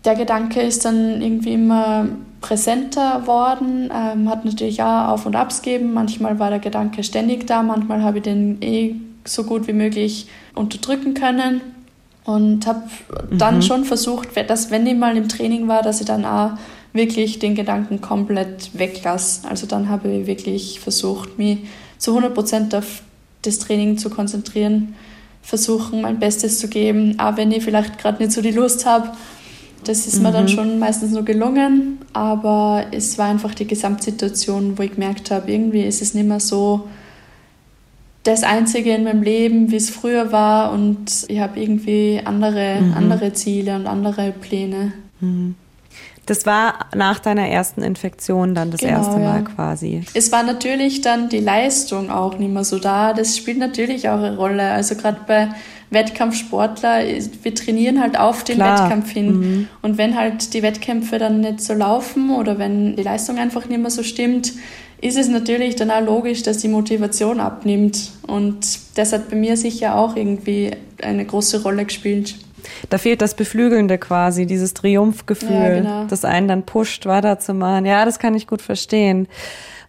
Der 0.04 0.16
Gedanke 0.16 0.62
ist 0.62 0.86
dann 0.86 1.22
irgendwie 1.22 1.54
immer 1.54 2.08
präsenter 2.42 3.26
worden, 3.26 3.92
ähm, 3.92 4.30
hat 4.30 4.46
natürlich 4.46 4.82
auch 4.82 5.10
Auf- 5.10 5.26
und 5.26 5.36
Abs 5.36 5.64
gegeben. 5.64 5.94
Manchmal 5.94 6.38
war 6.38 6.52
der 6.52 6.60
Gedanke 6.60 7.04
ständig 7.04 7.48
da, 7.48 7.64
manchmal 7.64 8.04
habe 8.04 8.18
ich 8.18 8.24
den 8.24 8.62
eh 8.62 8.96
so 9.24 9.44
gut 9.44 9.68
wie 9.68 9.74
möglich 9.74 10.28
unterdrücken 10.54 11.16
können. 11.16 11.62
Und 12.26 12.66
habe 12.66 12.84
dann 13.32 13.58
mhm. 13.58 13.62
schon 13.62 13.86
versucht, 13.86 14.30
dass 14.48 14.72
wenn 14.72 14.88
ich 14.88 14.96
mal 14.96 15.16
im 15.16 15.30
Training 15.30 15.68
war, 15.68 15.84
dass 15.84 16.02
ich 16.02 16.08
dann 16.08 16.26
auch 16.26 16.52
wirklich 16.92 17.40
den 17.40 17.56
Gedanken 17.56 18.02
komplett 18.02 18.72
weglasse. 18.74 19.48
Also 19.48 19.68
dann 19.68 19.90
habe 19.90 20.10
ich 20.10 20.28
wirklich 20.28 20.80
versucht, 20.80 21.38
mich 21.38 21.60
zu 21.98 22.12
100 22.12 22.34
Prozent 22.34 22.74
auf 22.74 23.04
das 23.44 23.60
Training 23.60 23.98
zu 23.98 24.10
konzentrieren, 24.10 24.96
versuchen, 25.42 26.02
mein 26.02 26.20
Bestes 26.20 26.60
zu 26.60 26.68
geben, 26.68 27.20
auch 27.20 27.38
wenn 27.38 27.52
ich 27.52 27.64
vielleicht 27.64 28.00
gerade 28.00 28.24
nicht 28.24 28.32
so 28.32 28.42
die 28.42 28.52
Lust 28.52 28.86
habe. 28.86 29.12
Das 29.84 30.08
ist 30.08 30.18
mhm. 30.18 30.24
mir 30.24 30.32
dann 30.32 30.46
mhm. 30.46 30.50
schon 30.50 30.80
meistens 30.80 31.12
nur 31.12 31.24
gelungen, 31.24 32.00
aber 32.14 32.86
es 32.92 33.18
war 33.20 33.28
einfach 33.28 33.54
die 33.54 33.68
Gesamtsituation, 33.68 34.78
wo 34.78 34.82
ich 34.82 34.94
gemerkt 34.94 35.30
habe, 35.30 35.52
irgendwie 35.52 35.84
ist 35.84 36.02
es 36.02 36.16
nicht 36.16 36.28
mehr 36.28 36.40
so, 36.40 36.88
das 38.26 38.44
Einzige 38.44 38.94
in 38.94 39.04
meinem 39.04 39.22
Leben, 39.22 39.72
wie 39.72 39.76
es 39.76 39.90
früher 39.90 40.32
war 40.32 40.74
und 40.74 41.26
ich 41.28 41.40
habe 41.40 41.60
irgendwie 41.60 42.22
andere, 42.26 42.82
mhm. 42.82 42.94
andere 42.94 43.34
Ziele 43.34 43.76
und 43.76 43.88
andere 43.88 44.32
Pläne. 44.32 44.94
Mhm. 45.22 45.56
Das 46.26 46.48
war 46.48 46.88
nach 46.96 47.20
deiner 47.20 47.48
ersten 47.48 47.84
Infektion 47.84 48.56
dann 48.56 48.72
das 48.72 48.82
genau, 48.82 48.94
erste 48.98 49.20
Mal 49.20 49.42
ja. 49.42 49.42
quasi. 49.42 50.02
Es 50.16 50.32
war 50.32 50.42
natürlich 50.42 51.02
dann 51.02 51.30
die 51.30 51.40
Leistung 51.40 52.10
auch 52.10 52.40
nicht 52.40 52.52
mehr 52.52 52.64
so 52.64 52.80
da. 52.80 53.14
Das 53.14 53.38
spielt 53.38 53.60
natürlich 53.60 54.10
auch 54.10 54.18
eine 54.18 54.36
Rolle. 54.36 54.72
Also 54.72 54.96
gerade 54.96 55.20
bei 55.28 55.50
Wettkampfsportler, 55.92 57.04
wir 57.44 57.56
trainieren 57.56 58.02
halt 58.02 58.18
auf 58.20 58.44
den 58.44 58.56
Klar. 58.56 58.84
Wettkampf 58.84 59.12
hin. 59.12 59.40
Mhm. 59.40 59.68
Und 59.82 59.98
wenn 59.98 60.18
halt 60.18 60.54
die 60.54 60.64
Wettkämpfe 60.64 61.18
dann 61.20 61.42
nicht 61.42 61.62
so 61.62 61.74
laufen 61.74 62.32
oder 62.32 62.58
wenn 62.58 62.96
die 62.96 63.04
Leistung 63.04 63.38
einfach 63.38 63.68
nicht 63.68 63.80
mehr 63.80 63.92
so 63.92 64.04
stimmt, 64.04 64.54
ist 65.02 65.18
es 65.18 65.28
natürlich 65.28 65.76
dann 65.76 65.92
auch 65.92 66.02
logisch, 66.02 66.44
dass 66.44 66.58
die 66.58 66.68
Motivation 66.68 67.40
abnimmt. 67.40 68.12
Und 68.28 68.80
das 68.96 69.14
hat 69.14 69.30
bei 69.30 69.36
mir 69.36 69.58
sicher 69.58 69.96
auch 69.96 70.16
irgendwie 70.16 70.72
eine 71.02 71.26
große 71.26 71.62
Rolle 71.62 71.86
gespielt. 71.86 72.36
Da 72.90 72.98
fehlt 72.98 73.22
das 73.22 73.36
Beflügelnde 73.36 73.98
quasi, 74.00 74.48
dieses 74.48 74.74
Triumphgefühl, 74.74 75.52
ja, 75.52 75.76
genau. 75.76 76.06
das 76.06 76.26
einen 76.26 76.48
dann 76.48 76.64
pusht, 76.64 77.06
weiterzumachen. 77.06 77.86
Ja, 77.86 78.06
das 78.06 78.18
kann 78.18 78.34
ich 78.34 78.48
gut 78.48 78.62
verstehen. 78.62 79.28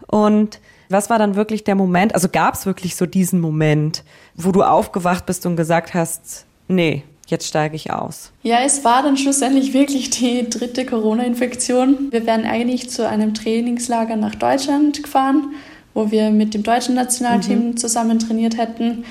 Und 0.07 0.61
was 0.88 1.11
war 1.11 1.18
dann 1.18 1.35
wirklich 1.35 1.64
der 1.64 1.75
Moment? 1.75 2.14
Also 2.14 2.29
gab 2.29 2.55
es 2.55 2.66
wirklich 2.66 2.96
so 2.96 3.07
diesen 3.07 3.40
Moment, 3.40 4.05
wo 4.35 4.53
du 4.53 4.62
aufgewacht 4.62 5.27
bist 5.27 5.46
und 5.46 5.57
gesagt 5.57 5.94
hast, 5.94 6.46
nee, 6.68 7.03
jetzt 7.29 7.46
steige 7.46 7.77
ich 7.77 7.92
aus? 7.92 8.33
Ja, 8.42 8.59
es 8.64 8.85
war 8.85 9.03
dann 9.03 9.16
schlussendlich 9.16 9.72
wirklich 9.75 10.11
die 10.11 10.49
dritte 10.49 10.87
Corona-Infektion. 10.87 12.11
Wir 12.11 12.27
wären 12.27 12.44
eigentlich 12.44 12.90
zu 12.90 13.09
einem 13.09 13.35
Trainingslager 13.35 14.16
nach 14.16 14.35
Deutschland 14.35 15.03
gefahren, 15.03 15.55
wo 15.94 16.11
wir 16.11 16.31
mit 16.31 16.55
dem 16.55 16.62
deutschen 16.62 16.94
Nationalteam 16.94 17.68
mhm. 17.68 17.77
zusammen 17.77 18.18
trainiert 18.18 18.57
hätten. 18.57 19.05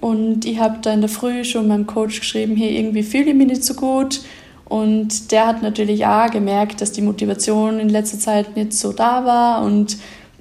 Und 0.00 0.44
ich 0.44 0.60
habe 0.60 0.78
da 0.82 0.92
in 0.92 1.00
der 1.00 1.10
Früh 1.10 1.44
schon 1.44 1.68
meinem 1.68 1.86
Coach 1.86 2.20
geschrieben, 2.20 2.56
hey, 2.56 2.76
irgendwie 2.76 3.02
fühle 3.02 3.30
ich 3.30 3.34
mich 3.34 3.48
nicht 3.48 3.64
so 3.64 3.74
gut. 3.74 4.20
Und 4.66 5.30
der 5.32 5.46
hat 5.46 5.62
natürlich 5.62 6.06
auch 6.06 6.30
gemerkt, 6.30 6.80
dass 6.80 6.92
die 6.92 7.02
Motivation 7.02 7.78
in 7.78 7.88
letzter 7.88 8.18
Zeit 8.18 8.56
nicht 8.56 8.72
so 8.72 8.92
da 8.92 9.24
war. 9.24 9.64
Und 9.64 9.96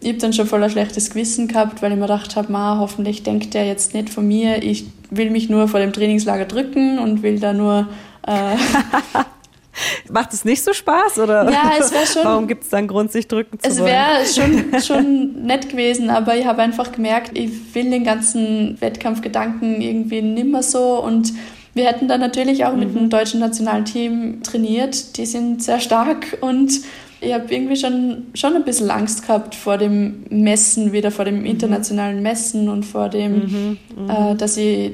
ich 0.06 0.12
habe 0.12 0.20
dann 0.20 0.34
schon 0.34 0.46
voll 0.46 0.64
ein 0.64 0.70
schlechtes 0.70 1.10
Gewissen 1.10 1.48
gehabt, 1.48 1.82
weil 1.82 1.92
ich 1.92 1.98
mir 1.98 2.04
gedacht 2.04 2.36
habe, 2.36 2.56
hoffentlich 2.80 3.24
denkt 3.24 3.56
der 3.56 3.66
jetzt 3.66 3.96
nicht 3.96 4.12
von 4.12 4.28
mir, 4.28 4.62
ich 4.62 4.86
will 5.10 5.32
mich 5.32 5.50
nur 5.50 5.68
vor 5.68 5.80
dem 5.80 5.94
Trainingslager 5.94 6.46
drücken 6.46 7.00
und 7.00 7.24
will 7.24 7.40
da 7.40 7.54
nur 7.54 7.88
äh, 8.28 8.32
Macht 10.10 10.32
es 10.32 10.46
nicht 10.46 10.64
so 10.64 10.74
Spaß 10.74 11.18
oder? 11.20 11.52
Ja, 11.52 11.74
es 11.80 11.92
wäre 11.92 12.06
schon. 12.06 12.24
Warum 12.24 12.48
gibt 12.48 12.64
es 12.66 12.70
dann 12.70 12.88
Grund, 12.88 13.12
sich 13.12 13.28
drücken 13.28 13.60
zu 13.60 13.68
es 13.68 13.80
wollen? 13.80 13.92
Es 14.22 14.38
wäre 14.38 14.48
schon, 14.48 14.82
schon 14.82 15.46
nett 15.48 15.70
gewesen, 15.70 16.12
aber 16.12 16.38
ich 16.38 16.46
habe 16.46 16.62
einfach 16.62 16.92
gemerkt, 16.92 17.36
ich 17.36 17.74
will 17.74 17.90
den 17.90 18.04
ganzen 18.04 18.80
Wettkampfgedanken 18.80 19.82
irgendwie 19.82 20.22
nimmer 20.22 20.62
so 20.62 21.04
und 21.04 21.34
wir 21.74 21.88
hätten 21.88 22.08
dann 22.08 22.22
natürlich 22.22 22.64
auch 22.64 22.74
mhm. 22.74 22.80
mit 22.80 22.96
dem 22.96 23.10
deutschen 23.10 23.40
Nationalteam 23.40 24.44
trainiert. 24.44 25.18
Die 25.18 25.26
sind 25.26 25.64
sehr 25.64 25.80
stark 25.80 26.38
und 26.42 26.80
ich 27.26 27.34
habe 27.34 27.54
irgendwie 27.54 27.76
schon, 27.76 28.28
schon 28.34 28.56
ein 28.56 28.64
bisschen 28.64 28.92
Angst 28.92 29.24
gehabt 29.26 29.56
vor 29.56 29.78
dem 29.78 30.24
Messen, 30.30 30.92
wieder 30.92 31.12
vor 31.12 31.26
dem 31.26 31.40
mhm. 31.40 31.46
internationalen 31.46 32.22
Messen 32.22 32.70
und 32.70 32.84
vor 32.84 33.10
dem, 33.10 33.34
mhm, 33.34 33.78
mhm, 33.96 34.10
äh, 34.10 34.36
dass 34.36 34.58
ich 34.58 34.92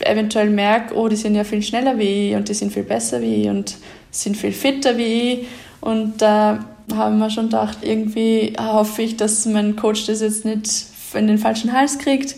eventuell 0.00 0.50
merke, 0.50 0.94
oh, 0.94 1.08
die 1.08 1.16
sind 1.16 1.34
ja 1.34 1.44
viel 1.44 1.62
schneller 1.62 1.98
wie 1.98 2.30
ich 2.30 2.36
und 2.36 2.48
die 2.48 2.54
sind 2.54 2.72
viel 2.72 2.82
besser 2.82 3.20
wie 3.20 3.42
ich 3.42 3.48
und 3.48 3.76
sind 4.10 4.36
viel 4.36 4.52
fitter 4.52 4.96
wie 4.96 5.32
ich. 5.32 5.46
Und 5.80 6.20
da 6.20 6.64
haben 6.94 7.18
wir 7.18 7.30
schon 7.30 7.44
gedacht, 7.44 7.78
irgendwie 7.82 8.54
hoffe 8.58 9.02
ich, 9.02 9.16
dass 9.16 9.46
mein 9.46 9.76
Coach 9.76 10.06
das 10.06 10.20
jetzt 10.20 10.44
nicht 10.44 10.86
in 11.14 11.26
den 11.26 11.38
falschen 11.38 11.72
Hals 11.72 11.98
kriegt. 11.98 12.36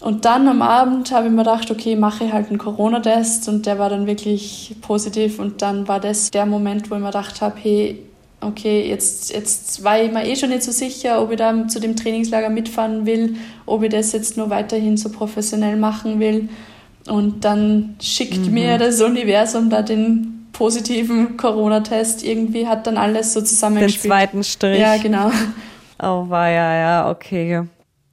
Und 0.00 0.24
dann 0.24 0.46
am 0.46 0.62
Abend 0.62 1.10
habe 1.10 1.26
ich 1.26 1.32
mir 1.32 1.38
gedacht, 1.38 1.70
okay, 1.70 1.96
mache 1.96 2.24
ich 2.24 2.32
halt 2.32 2.48
einen 2.48 2.58
Corona-Test 2.58 3.48
und 3.48 3.66
der 3.66 3.80
war 3.80 3.90
dann 3.90 4.06
wirklich 4.06 4.76
positiv 4.80 5.40
und 5.40 5.60
dann 5.60 5.88
war 5.88 5.98
das 5.98 6.30
der 6.30 6.46
Moment, 6.46 6.88
wo 6.88 6.94
ich 6.94 7.00
mir 7.00 7.08
gedacht 7.08 7.40
habe, 7.40 7.56
hey, 7.60 7.98
okay, 8.40 8.88
jetzt, 8.88 9.32
jetzt 9.32 9.82
war 9.82 10.00
ich 10.00 10.12
mir 10.12 10.26
eh 10.26 10.36
schon 10.36 10.50
nicht 10.50 10.62
so 10.62 10.72
sicher, 10.72 11.20
ob 11.20 11.30
ich 11.30 11.38
da 11.38 11.66
zu 11.68 11.80
dem 11.80 11.96
Trainingslager 11.96 12.50
mitfahren 12.50 13.06
will, 13.06 13.36
ob 13.66 13.82
ich 13.82 13.90
das 13.90 14.12
jetzt 14.12 14.36
nur 14.36 14.50
weiterhin 14.50 14.96
so 14.96 15.10
professionell 15.10 15.76
machen 15.76 16.20
will. 16.20 16.48
Und 17.08 17.44
dann 17.44 17.96
schickt 18.00 18.46
mhm. 18.46 18.54
mir 18.54 18.78
das 18.78 19.00
Universum 19.00 19.70
da 19.70 19.82
den 19.82 20.46
positiven 20.52 21.36
Corona-Test. 21.36 22.22
Irgendwie 22.24 22.66
hat 22.66 22.86
dann 22.86 22.96
alles 22.96 23.32
so 23.32 23.40
zusammengespielt. 23.40 24.04
Den 24.04 24.08
zweiten 24.10 24.44
Strich. 24.44 24.80
Ja, 24.80 24.96
genau. 24.96 25.30
Oh, 26.00 26.28
war 26.28 26.48
ja, 26.48 26.74
ja, 26.74 27.10
okay. 27.10 27.64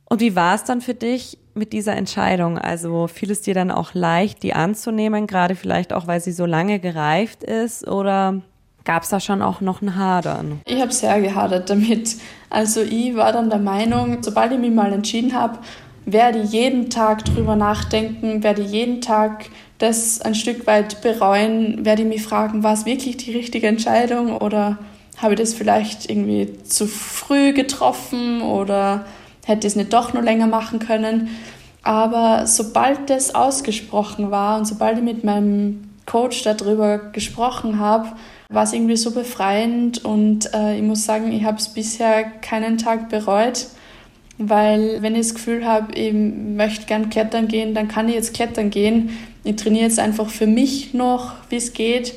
Und 0.10 0.22
wie 0.22 0.36
war 0.36 0.56
es 0.56 0.64
dann 0.64 0.82
für 0.82 0.94
dich 0.94 1.38
mit 1.54 1.74
dieser 1.74 1.96
Entscheidung? 1.96 2.58
Also 2.58 3.08
fiel 3.08 3.32
es 3.32 3.42
dir 3.42 3.54
dann 3.54 3.70
auch 3.70 3.94
leicht, 3.94 4.44
die 4.44 4.54
anzunehmen, 4.54 5.28
gerade 5.28 5.56
vielleicht 5.56 5.94
auch, 5.94 6.08
weil 6.08 6.20
sie 6.20 6.32
so 6.32 6.46
lange 6.46 6.80
gereift 6.80 7.44
ist? 7.44 7.88
Oder 7.88 8.42
gab 8.86 9.04
es 9.04 9.10
da 9.10 9.20
schon 9.20 9.42
auch 9.42 9.62
noch 9.62 9.82
ein 9.82 9.96
Hadern? 9.98 10.62
Ich 10.66 10.80
habe 10.80 10.94
sehr 10.94 11.20
gehadert 11.20 11.70
damit. 11.70 12.16
Also 12.50 12.82
ich 12.82 13.16
war 13.16 13.34
dann 13.34 13.50
der 13.50 13.60
Meinung, 13.60 14.20
sobald 14.22 14.54
ich 14.54 14.60
mich 14.60 14.72
mal 14.72 14.94
entschieden 14.94 15.34
habe, 15.34 15.58
werde 16.06 16.40
jeden 16.42 16.90
Tag 16.90 17.26
drüber 17.26 17.56
nachdenken, 17.56 18.44
werde 18.44 18.62
jeden 18.62 19.02
Tag 19.02 19.48
das 19.80 20.22
ein 20.22 20.36
Stück 20.36 20.68
weit 20.68 21.02
bereuen, 21.02 21.84
werde 21.84 22.04
ich 22.04 22.08
mich 22.08 22.24
fragen, 22.24 22.64
war 22.64 22.74
es 22.74 22.86
wirklich 22.86 23.18
die 23.18 23.32
richtige 23.32 23.68
Entscheidung 23.68 24.38
oder 24.38 24.78
habe 25.18 25.34
ich 25.34 25.40
das 25.40 25.54
vielleicht 25.54 26.10
irgendwie 26.10 26.54
zu 26.64 26.88
früh 26.88 27.54
getroffen 27.54 28.42
oder 28.42 29.06
hätte 29.46 29.68
ich 29.68 29.74
es 29.74 29.76
nicht 29.76 29.94
doch 29.94 30.14
noch 30.14 30.22
länger 30.22 30.48
machen 30.48 30.80
können. 30.80 31.30
Aber 31.84 32.48
sobald 32.48 33.10
das 33.10 33.36
ausgesprochen 33.36 34.32
war 34.32 34.58
und 34.58 34.66
sobald 34.66 34.98
ich 34.98 35.04
mit 35.04 35.24
meinem 35.24 35.90
Coach 36.06 36.44
darüber 36.44 36.98
gesprochen 36.98 37.80
habe, 37.80 38.10
war 38.50 38.64
es 38.64 38.74
irgendwie 38.74 38.98
so 38.98 39.12
befreiend 39.12 40.06
und 40.06 40.54
äh, 40.54 40.78
ich 40.78 40.84
muss 40.84 41.06
sagen, 41.06 41.32
ich 41.32 41.44
habe 41.44 41.58
es 41.58 41.70
bisher 41.70 42.24
keinen 42.24 42.78
Tag 42.78 43.10
bereut. 43.10 43.68
Weil 44.38 45.02
wenn 45.02 45.16
ich 45.16 45.28
das 45.28 45.36
Gefühl 45.36 45.66
habe, 45.66 45.94
ich 45.94 46.14
möchte 46.14 46.86
gern 46.86 47.10
klettern 47.10 47.48
gehen, 47.48 47.74
dann 47.74 47.88
kann 47.88 48.10
ich 48.10 48.16
jetzt 48.16 48.34
klettern 48.34 48.70
gehen. 48.70 49.18
Ich 49.46 49.56
trainiere 49.56 49.86
jetzt 49.86 50.00
einfach 50.00 50.30
für 50.30 50.48
mich 50.48 50.94
noch, 50.94 51.34
wie 51.50 51.56
es 51.56 51.72
geht. 51.72 52.16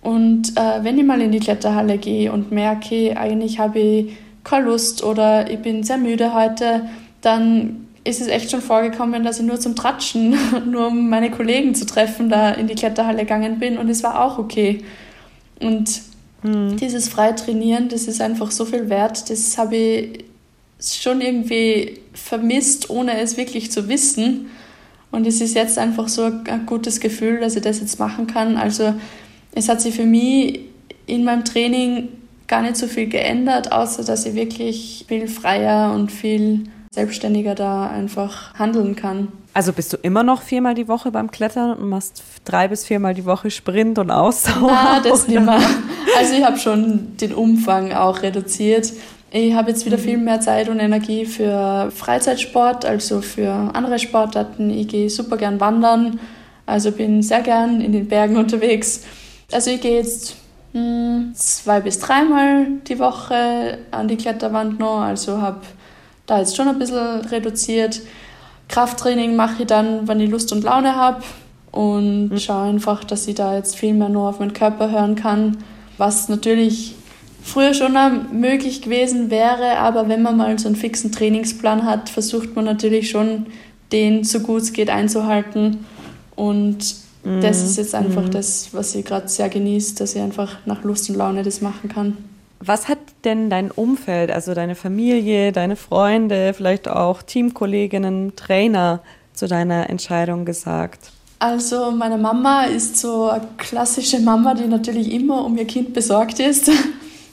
Und 0.00 0.56
äh, 0.56 0.82
wenn 0.82 0.98
ich 0.98 1.04
mal 1.04 1.20
in 1.20 1.30
die 1.30 1.40
Kletterhalle 1.40 1.98
gehe 1.98 2.32
und 2.32 2.52
merke, 2.52 3.16
eigentlich 3.18 3.58
habe 3.58 3.78
ich 3.78 4.12
keine 4.44 4.66
Lust 4.66 5.04
oder 5.04 5.50
ich 5.50 5.58
bin 5.60 5.84
sehr 5.84 5.98
müde 5.98 6.34
heute, 6.34 6.88
dann 7.20 7.86
ist 8.04 8.20
es 8.20 8.28
echt 8.28 8.50
schon 8.50 8.62
vorgekommen, 8.62 9.22
dass 9.22 9.38
ich 9.38 9.46
nur 9.46 9.60
zum 9.60 9.76
Tratschen, 9.76 10.36
nur 10.70 10.88
um 10.88 11.08
meine 11.08 11.30
Kollegen 11.30 11.74
zu 11.74 11.86
treffen, 11.86 12.28
da 12.28 12.50
in 12.50 12.66
die 12.66 12.74
Kletterhalle 12.74 13.20
gegangen 13.20 13.58
bin 13.58 13.78
und 13.78 13.88
es 13.88 14.02
war 14.02 14.24
auch 14.24 14.38
okay. 14.38 14.82
Und 15.60 16.02
mhm. 16.42 16.76
dieses 16.76 17.08
Freitrainieren, 17.08 17.88
das 17.88 18.08
ist 18.08 18.20
einfach 18.20 18.50
so 18.50 18.64
viel 18.64 18.88
wert, 18.88 19.30
das 19.30 19.56
habe 19.56 19.76
ich 19.76 20.24
schon 20.80 21.20
irgendwie 21.20 22.00
vermisst, 22.12 22.90
ohne 22.90 23.20
es 23.20 23.36
wirklich 23.36 23.70
zu 23.70 23.88
wissen. 23.88 24.46
Und 25.12 25.26
es 25.26 25.40
ist 25.40 25.54
jetzt 25.54 25.78
einfach 25.78 26.08
so 26.08 26.24
ein 26.24 26.66
gutes 26.66 26.98
Gefühl, 26.98 27.40
dass 27.40 27.54
ich 27.54 27.62
das 27.62 27.80
jetzt 27.80 27.98
machen 28.00 28.26
kann. 28.26 28.56
Also 28.56 28.94
es 29.54 29.68
hat 29.68 29.80
sich 29.80 29.94
für 29.94 30.06
mich 30.06 30.60
in 31.06 31.22
meinem 31.22 31.44
Training 31.44 32.08
gar 32.48 32.62
nicht 32.62 32.76
so 32.76 32.86
viel 32.86 33.06
geändert, 33.06 33.70
außer 33.70 34.04
dass 34.04 34.26
ich 34.26 34.34
wirklich 34.34 35.04
viel 35.06 35.28
freier 35.28 35.92
und 35.94 36.10
viel 36.10 36.64
selbstständiger 36.92 37.54
da 37.54 37.88
einfach 37.88 38.52
handeln 38.54 38.94
kann. 38.94 39.28
Also 39.54 39.72
bist 39.72 39.94
du 39.94 39.96
immer 39.96 40.22
noch 40.22 40.42
viermal 40.42 40.74
die 40.74 40.88
Woche 40.88 41.10
beim 41.10 41.30
Klettern 41.30 41.74
und 41.74 41.88
machst 41.88 42.22
drei 42.44 42.68
bis 42.68 42.84
viermal 42.84 43.14
die 43.14 43.24
Woche 43.24 43.50
Sprint 43.50 43.98
und 43.98 44.10
Ausdauer? 44.10 44.70
Ah, 44.70 45.00
das 45.00 45.26
nicht 45.26 45.40
mehr. 45.40 45.60
Also 46.18 46.34
ich 46.34 46.44
habe 46.44 46.58
schon 46.58 47.16
den 47.16 47.32
Umfang 47.32 47.92
auch 47.92 48.22
reduziert. 48.22 48.92
Ich 49.30 49.54
habe 49.54 49.70
jetzt 49.70 49.86
wieder 49.86 49.96
viel 49.96 50.18
mehr 50.18 50.40
Zeit 50.42 50.68
und 50.68 50.78
Energie 50.78 51.24
für 51.24 51.90
Freizeitsport, 51.90 52.84
also 52.84 53.22
für 53.22 53.50
andere 53.50 53.98
Sportarten. 53.98 54.68
Ich 54.68 54.88
gehe 54.88 55.08
super 55.08 55.38
gern 55.38 55.58
wandern, 55.60 56.20
also 56.66 56.92
bin 56.92 57.22
sehr 57.22 57.40
gern 57.40 57.80
in 57.80 57.92
den 57.92 58.08
Bergen 58.08 58.36
unterwegs. 58.36 59.04
Also 59.50 59.70
ich 59.70 59.80
gehe 59.80 59.96
jetzt 59.96 60.36
mh, 60.74 60.80
hm, 60.80 61.32
zwei 61.34 61.80
bis 61.80 61.98
dreimal 61.98 62.66
die 62.86 62.98
Woche 62.98 63.78
an 63.90 64.08
die 64.08 64.16
Kletterwand 64.16 64.78
noch, 64.78 65.00
also 65.00 65.40
habe 65.40 65.62
da 66.26 66.38
jetzt 66.38 66.56
schon 66.56 66.68
ein 66.68 66.78
bisschen 66.78 67.20
reduziert. 67.26 68.00
Krafttraining 68.68 69.36
mache 69.36 69.62
ich 69.62 69.66
dann, 69.66 70.08
wenn 70.08 70.20
ich 70.20 70.30
Lust 70.30 70.52
und 70.52 70.64
Laune 70.64 70.96
habe 70.96 71.22
und 71.70 72.28
mhm. 72.28 72.38
schaue 72.38 72.68
einfach, 72.68 73.04
dass 73.04 73.26
ich 73.26 73.34
da 73.34 73.56
jetzt 73.56 73.76
viel 73.76 73.94
mehr 73.94 74.08
nur 74.08 74.28
auf 74.28 74.38
meinen 74.38 74.52
Körper 74.52 74.90
hören 74.90 75.14
kann, 75.14 75.58
was 75.98 76.28
natürlich 76.28 76.94
früher 77.42 77.74
schon 77.74 77.96
möglich 78.32 78.82
gewesen 78.82 79.30
wäre, 79.30 79.78
aber 79.78 80.08
wenn 80.08 80.22
man 80.22 80.36
mal 80.36 80.58
so 80.58 80.68
einen 80.68 80.76
fixen 80.76 81.12
Trainingsplan 81.12 81.84
hat, 81.84 82.08
versucht 82.08 82.54
man 82.54 82.64
natürlich 82.64 83.10
schon, 83.10 83.46
den 83.90 84.24
so 84.24 84.40
gut 84.40 84.62
es 84.62 84.72
geht 84.72 84.90
einzuhalten. 84.90 85.84
Und 86.34 86.78
mhm. 87.24 87.40
das 87.40 87.62
ist 87.62 87.76
jetzt 87.76 87.94
einfach 87.94 88.24
mhm. 88.24 88.30
das, 88.30 88.68
was 88.72 88.94
ich 88.94 89.04
gerade 89.04 89.28
sehr 89.28 89.48
genieße, 89.48 89.96
dass 89.96 90.14
ich 90.14 90.22
einfach 90.22 90.56
nach 90.66 90.82
Lust 90.84 91.10
und 91.10 91.16
Laune 91.16 91.42
das 91.42 91.60
machen 91.60 91.88
kann. 91.88 92.16
Was 92.64 92.88
hat 92.88 92.98
denn 93.24 93.50
dein 93.50 93.70
Umfeld, 93.70 94.30
also 94.30 94.54
deine 94.54 94.74
Familie, 94.74 95.50
deine 95.50 95.74
Freunde, 95.74 96.54
vielleicht 96.54 96.88
auch 96.88 97.22
Teamkolleginnen, 97.22 98.36
Trainer 98.36 99.00
zu 99.34 99.48
deiner 99.48 99.90
Entscheidung 99.90 100.44
gesagt? 100.44 101.10
Also 101.40 101.90
meine 101.90 102.18
Mama 102.18 102.64
ist 102.64 102.98
so 102.98 103.28
eine 103.28 103.48
klassische 103.56 104.20
Mama, 104.20 104.54
die 104.54 104.68
natürlich 104.68 105.12
immer 105.12 105.44
um 105.44 105.58
ihr 105.58 105.66
Kind 105.66 105.92
besorgt 105.92 106.38
ist 106.38 106.70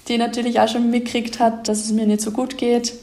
die 0.09 0.17
natürlich 0.17 0.59
auch 0.59 0.67
schon 0.67 0.89
mitgekriegt 0.89 1.39
hat, 1.39 1.67
dass 1.67 1.85
es 1.85 1.91
mir 1.91 2.07
nicht 2.07 2.21
so 2.21 2.31
gut 2.31 2.57
geht. 2.57 2.93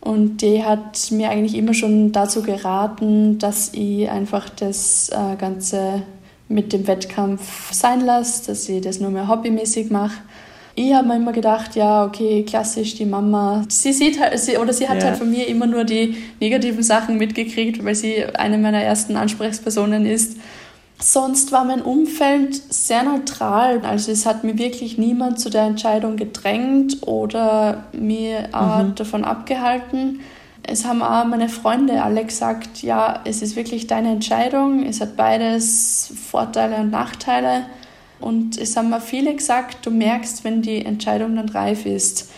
Und 0.00 0.38
die 0.38 0.62
hat 0.62 1.10
mir 1.10 1.30
eigentlich 1.30 1.54
immer 1.56 1.74
schon 1.74 2.12
dazu 2.12 2.42
geraten, 2.42 3.38
dass 3.38 3.72
ich 3.72 4.08
einfach 4.08 4.48
das 4.48 5.10
äh, 5.10 5.36
Ganze 5.36 6.02
mit 6.48 6.72
dem 6.72 6.86
Wettkampf 6.86 7.72
sein 7.72 8.04
lasse, 8.04 8.46
dass 8.46 8.68
ich 8.68 8.80
das 8.80 9.00
nur 9.00 9.10
mehr 9.10 9.28
hobbymäßig 9.28 9.90
mache. 9.90 10.18
Ich 10.82 10.94
habe 10.94 11.08
mir 11.08 11.16
immer 11.16 11.32
gedacht, 11.32 11.76
ja, 11.76 12.06
okay, 12.06 12.42
klassisch, 12.42 12.94
die 12.94 13.04
Mama, 13.04 13.64
sie 13.68 13.92
sieht 13.92 14.18
halt, 14.18 14.38
sie, 14.38 14.56
oder 14.56 14.72
sie 14.72 14.88
hat 14.88 15.02
ja. 15.02 15.08
halt 15.08 15.18
von 15.18 15.30
mir 15.30 15.46
immer 15.46 15.66
nur 15.66 15.84
die 15.84 16.16
negativen 16.40 16.82
Sachen 16.82 17.18
mitgekriegt, 17.18 17.84
weil 17.84 17.94
sie 17.94 18.24
eine 18.24 18.56
meiner 18.56 18.82
ersten 18.82 19.14
Ansprechpersonen 19.16 20.06
ist. 20.06 20.38
Sonst 20.98 21.52
war 21.52 21.66
mein 21.66 21.82
Umfeld 21.82 22.54
sehr 22.72 23.02
neutral. 23.02 23.80
Also 23.82 24.10
es 24.10 24.24
hat 24.24 24.42
mir 24.42 24.56
wirklich 24.56 24.96
niemand 24.96 25.38
zu 25.38 25.50
der 25.50 25.64
Entscheidung 25.64 26.16
gedrängt 26.16 27.06
oder 27.06 27.84
mir 27.92 28.48
mhm. 28.48 28.94
davon 28.94 29.24
abgehalten. 29.24 30.20
Es 30.62 30.86
haben 30.86 31.02
auch 31.02 31.26
meine 31.26 31.50
Freunde 31.50 32.02
alle 32.02 32.24
gesagt, 32.24 32.80
ja, 32.80 33.20
es 33.26 33.42
ist 33.42 33.54
wirklich 33.54 33.86
deine 33.86 34.12
Entscheidung. 34.12 34.86
Es 34.86 35.02
hat 35.02 35.14
beides 35.14 36.10
Vorteile 36.30 36.76
und 36.76 36.90
Nachteile. 36.90 37.66
Und 38.20 38.58
es 38.58 38.76
haben 38.76 38.90
mir 38.90 39.00
viele 39.00 39.34
gesagt, 39.34 39.84
du 39.86 39.90
merkst, 39.90 40.44
wenn 40.44 40.62
die 40.62 40.84
Entscheidung 40.84 41.36
dann 41.36 41.48
reif 41.48 41.86
ist. 41.86 42.30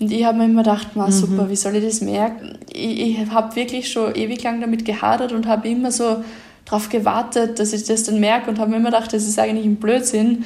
Und 0.00 0.12
ich 0.12 0.24
habe 0.24 0.38
mir 0.38 0.44
immer 0.46 0.62
gedacht, 0.62 0.88
na, 0.94 1.10
super, 1.10 1.44
mhm. 1.44 1.50
wie 1.50 1.56
soll 1.56 1.76
ich 1.76 1.84
das 1.84 2.00
merken? 2.00 2.58
Ich, 2.72 3.00
ich 3.00 3.30
habe 3.30 3.54
wirklich 3.56 3.90
schon 3.90 4.14
ewig 4.14 4.42
lang 4.42 4.60
damit 4.60 4.84
gehadert 4.84 5.32
und 5.32 5.46
habe 5.46 5.68
immer 5.68 5.92
so 5.92 6.22
darauf 6.64 6.88
gewartet, 6.88 7.58
dass 7.58 7.72
ich 7.72 7.84
das 7.84 8.04
dann 8.04 8.20
merke 8.20 8.50
und 8.50 8.58
habe 8.58 8.70
mir 8.70 8.78
immer 8.78 8.90
gedacht, 8.90 9.12
das 9.12 9.26
ist 9.26 9.38
eigentlich 9.38 9.66
ein 9.66 9.76
Blödsinn. 9.76 10.44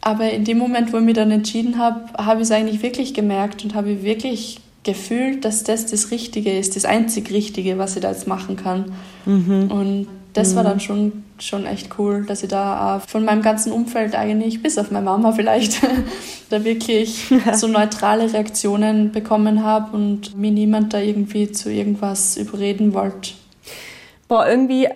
Aber 0.00 0.30
in 0.30 0.44
dem 0.44 0.58
Moment, 0.58 0.92
wo 0.92 0.98
ich 0.98 1.02
mich 1.02 1.14
dann 1.14 1.30
entschieden 1.30 1.78
habe, 1.78 2.12
habe 2.18 2.40
ich 2.40 2.48
es 2.48 2.52
eigentlich 2.52 2.82
wirklich 2.82 3.14
gemerkt 3.14 3.64
und 3.64 3.74
habe 3.74 4.02
wirklich 4.02 4.60
gefühlt, 4.84 5.44
dass 5.44 5.64
das 5.64 5.86
das 5.86 6.10
Richtige 6.10 6.56
ist, 6.56 6.76
das 6.76 6.84
einzig 6.84 7.30
Richtige, 7.30 7.78
was 7.78 7.96
ich 7.96 8.02
da 8.02 8.10
jetzt 8.10 8.26
machen 8.26 8.56
kann. 8.56 8.92
Mhm. 9.24 9.70
Und 9.70 10.06
das 10.34 10.50
mhm. 10.52 10.56
war 10.56 10.64
dann 10.64 10.80
schon, 10.80 11.24
schon 11.38 11.64
echt 11.64 11.98
cool, 11.98 12.24
dass 12.26 12.42
ich 12.42 12.50
da 12.50 13.00
von 13.06 13.24
meinem 13.24 13.40
ganzen 13.40 13.72
Umfeld 13.72 14.14
eigentlich, 14.14 14.62
bis 14.62 14.76
auf 14.78 14.90
meine 14.90 15.06
Mama 15.06 15.32
vielleicht, 15.32 15.80
da 16.50 16.64
wirklich 16.64 17.32
so 17.54 17.66
neutrale 17.66 18.32
Reaktionen 18.32 19.12
bekommen 19.12 19.64
habe 19.64 19.96
und 19.96 20.36
mir 20.36 20.50
niemand 20.50 20.92
da 20.92 20.98
irgendwie 20.98 21.50
zu 21.50 21.70
irgendwas 21.70 22.36
überreden 22.36 22.92
wollte. 22.92 23.30
Boah, 24.28 24.46
irgendwie 24.46 24.88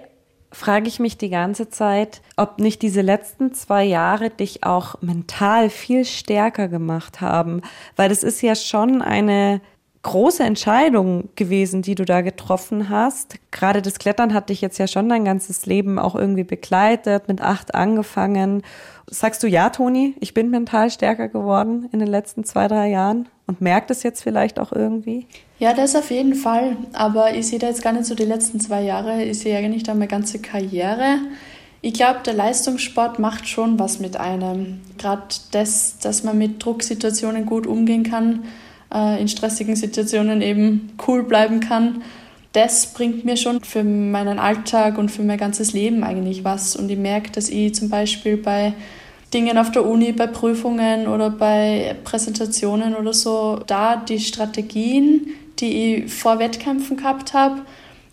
frage 0.51 0.89
ich 0.89 0.99
mich 0.99 1.17
die 1.17 1.29
ganze 1.29 1.69
Zeit, 1.69 2.21
ob 2.37 2.59
nicht 2.59 2.83
diese 2.83 3.03
letzten 3.03 3.55
zwei 3.55 3.85
Jahre 3.85 4.31
dich 4.31 4.65
auch 4.65 5.01
mental 5.03 5.71
viel 5.71 6.05
stärker 6.05 6.69
gemacht 6.69 7.21
haben. 7.21 7.63
Weil 7.97 8.09
das 8.09 8.23
ist 8.23 8.43
ja 8.43 8.55
schon 8.55 9.03
eine 9.03 9.61
große 10.03 10.45
Entscheidung 10.45 11.29
gewesen, 11.35 11.83
die 11.83 11.95
du 11.95 12.05
da 12.05 12.21
getroffen 12.21 12.89
hast. 12.89 13.37
Gerade 13.51 13.83
das 13.83 13.99
Klettern 13.99 14.33
hat 14.33 14.49
dich 14.49 14.61
jetzt 14.61 14.79
ja 14.79 14.87
schon 14.87 15.09
dein 15.09 15.25
ganzes 15.25 15.67
Leben 15.67 15.99
auch 15.99 16.15
irgendwie 16.15 16.45
begleitet, 16.45 17.29
mit 17.29 17.41
acht 17.41 17.75
angefangen. 17.75 18.63
Sagst 19.11 19.43
du 19.43 19.49
ja, 19.49 19.71
Toni, 19.71 20.15
ich 20.21 20.35
bin 20.35 20.51
mental 20.51 20.91
stärker 20.91 21.29
geworden 21.29 21.89
in 21.93 21.99
den 21.99 22.09
letzten 22.09 22.45
zwei, 22.45 22.69
drei 22.69 22.89
Jahren 22.89 23.29
und 23.47 23.61
merkt 23.61 23.91
es 23.91 24.03
jetzt 24.03 24.23
vielleicht 24.23 24.61
auch 24.61 24.73
irgendwie? 24.73 25.27
Ja, 25.59 25.75
das 25.75 25.97
auf 25.97 26.11
jeden 26.11 26.35
Fall. 26.35 26.77
Aber 26.93 27.35
ich 27.35 27.49
sehe 27.49 27.59
da 27.59 27.67
jetzt 27.67 27.83
gar 27.83 27.93
nicht 27.93 28.07
so 28.07 28.15
die 28.15 28.25
letzten 28.25 28.61
zwei 28.61 28.83
Jahre. 28.83 29.25
Ich 29.25 29.41
sehe 29.41 29.59
eigentlich 29.59 29.83
da 29.83 29.95
meine 29.95 30.07
ganze 30.07 30.39
Karriere. 30.39 31.19
Ich 31.81 31.95
glaube, 31.95 32.21
der 32.25 32.35
Leistungssport 32.35 33.19
macht 33.19 33.49
schon 33.49 33.79
was 33.79 33.99
mit 33.99 34.17
einem. 34.17 34.81
Gerade 34.99 35.23
das, 35.51 35.99
dass 35.99 36.23
man 36.23 36.39
mit 36.39 36.65
Drucksituationen 36.65 37.47
gut 37.47 37.67
umgehen 37.67 38.05
kann 38.05 38.45
äh, 38.93 39.21
in 39.21 39.29
stressigen 39.29 39.77
Situationen 39.77 40.43
eben 40.43 40.91
cool 41.07 41.23
bleiben 41.23 41.61
kann. 41.61 42.03
Das 42.53 42.93
bringt 42.93 43.25
mir 43.25 43.37
schon 43.37 43.63
für 43.63 43.85
meinen 43.85 44.39
Alltag 44.39 44.99
und 44.99 45.11
für 45.11 45.23
mein 45.23 45.39
ganzes 45.39 45.73
Leben 45.73 46.03
eigentlich 46.03 46.45
was. 46.45 46.77
Und 46.77 46.91
ich 46.91 46.99
merke, 46.99 47.31
dass 47.31 47.49
ich 47.49 47.75
zum 47.75 47.91
Beispiel 47.91 48.37
bei 48.37 48.73
Dingen 49.35 49.59
auf 49.59 49.71
der 49.71 49.85
Uni, 49.85 50.13
bei 50.13 50.27
Prüfungen 50.27 51.07
oder 51.07 51.29
bei 51.31 51.95
Präsentationen 52.05 52.95
oder 52.95 53.13
so, 53.13 53.61
da 53.67 53.97
die 53.97 54.21
Strategien, 54.21 55.29
die 55.59 55.97
ich 56.05 56.13
vor 56.13 56.39
Wettkämpfen 56.39 56.97
gehabt 56.97 57.35
habe, 57.35 57.61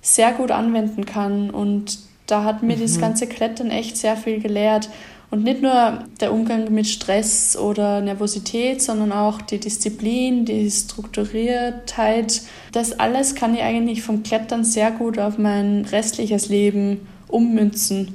sehr 0.02 0.34
gut 0.34 0.52
anwenden 0.52 1.06
kann. 1.06 1.50
Und 1.50 2.00
da 2.28 2.44
hat 2.44 2.64
mir 2.64 2.76
mhm. 2.76 2.82
das 2.82 3.00
ganze 3.00 3.28
Klettern 3.28 3.72
echt 3.72 3.96
sehr 3.98 4.18
viel 4.18 4.42
gelehrt. 4.42 4.90
Und 5.32 5.44
nicht 5.44 5.62
nur 5.62 6.04
der 6.22 6.32
Umgang 6.32 6.74
mit 6.74 6.88
Stress 6.88 7.58
oder 7.58 8.00
Nervosität, 8.02 8.82
sondern 8.82 9.12
auch 9.12 9.42
die 9.42 9.60
Disziplin, 9.60 10.46
die 10.46 10.70
Strukturiertheit. 10.70 12.42
Das 12.72 13.00
alles 13.00 13.36
kann 13.36 13.56
ich 13.56 13.62
eigentlich 13.62 14.02
vom 14.02 14.24
Klettern 14.24 14.64
sehr 14.64 14.92
gut 14.92 15.20
auf 15.20 15.38
mein 15.38 15.86
restliches 15.86 16.50
Leben 16.50 17.08
ummünzen. 17.28 18.14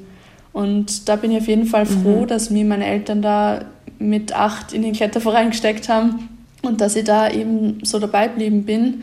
Und 0.52 1.08
da 1.08 1.16
bin 1.16 1.32
ich 1.32 1.38
auf 1.38 1.48
jeden 1.48 1.66
Fall 1.66 1.86
froh, 1.86 2.22
mhm. 2.22 2.26
dass 2.26 2.50
mir 2.50 2.64
meine 2.64 2.86
Eltern 2.86 3.22
da 3.22 3.64
mit 3.98 4.32
acht 4.34 4.72
in 4.72 4.82
den 4.82 4.94
Kletterverein 4.94 5.50
gesteckt 5.50 5.88
haben 5.88 6.28
und 6.62 6.80
dass 6.80 6.96
ich 6.96 7.04
da 7.04 7.30
eben 7.30 7.80
so 7.84 7.98
dabei 7.98 8.28
geblieben 8.28 8.64
bin, 8.64 9.02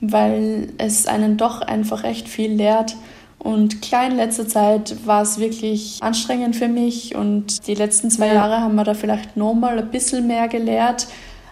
weil 0.00 0.70
es 0.78 1.06
einen 1.06 1.36
doch 1.36 1.60
einfach 1.60 2.04
echt 2.04 2.28
viel 2.28 2.52
lehrt. 2.52 2.96
Und 3.40 3.80
klar, 3.80 4.06
in 4.06 4.16
letzter 4.16 4.46
Zeit 4.46 5.06
war 5.06 5.22
es 5.22 5.38
wirklich 5.38 5.98
anstrengend 6.02 6.56
für 6.56 6.68
mich 6.68 7.14
und 7.14 7.66
die 7.66 7.74
letzten 7.74 8.10
zwei 8.10 8.34
Jahre 8.34 8.60
haben 8.60 8.74
wir 8.74 8.84
da 8.84 8.92
vielleicht 8.92 9.36
nochmal 9.36 9.78
ein 9.78 9.90
bisschen 9.90 10.26
mehr 10.26 10.46
gelehrt. 10.46 11.06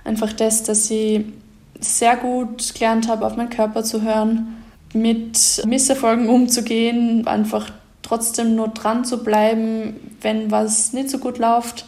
Einfach 0.05 0.33
das, 0.35 0.63
dass 0.63 0.91
ich 0.91 1.25
sehr 1.81 2.17
gut 2.17 2.75
gelernt 2.75 3.09
habe, 3.09 3.27
auf 3.27 3.37
meinen 3.37 3.49
Körper 3.49 3.85
zu 3.85 4.03
hören, 4.03 4.59
mit 4.93 5.63
Misserfolgen 5.67 6.29
umzugehen, 6.29 7.27
einfach 7.27 7.71
trotzdem 8.03 8.55
nur 8.55 8.69
dran 8.69 9.05
zu 9.07 9.25
bleiben, 9.25 9.97
wenn 10.21 10.51
was 10.51 10.93
nicht 10.93 11.09
so 11.09 11.19
gut 11.19 11.39
läuft, 11.39 11.87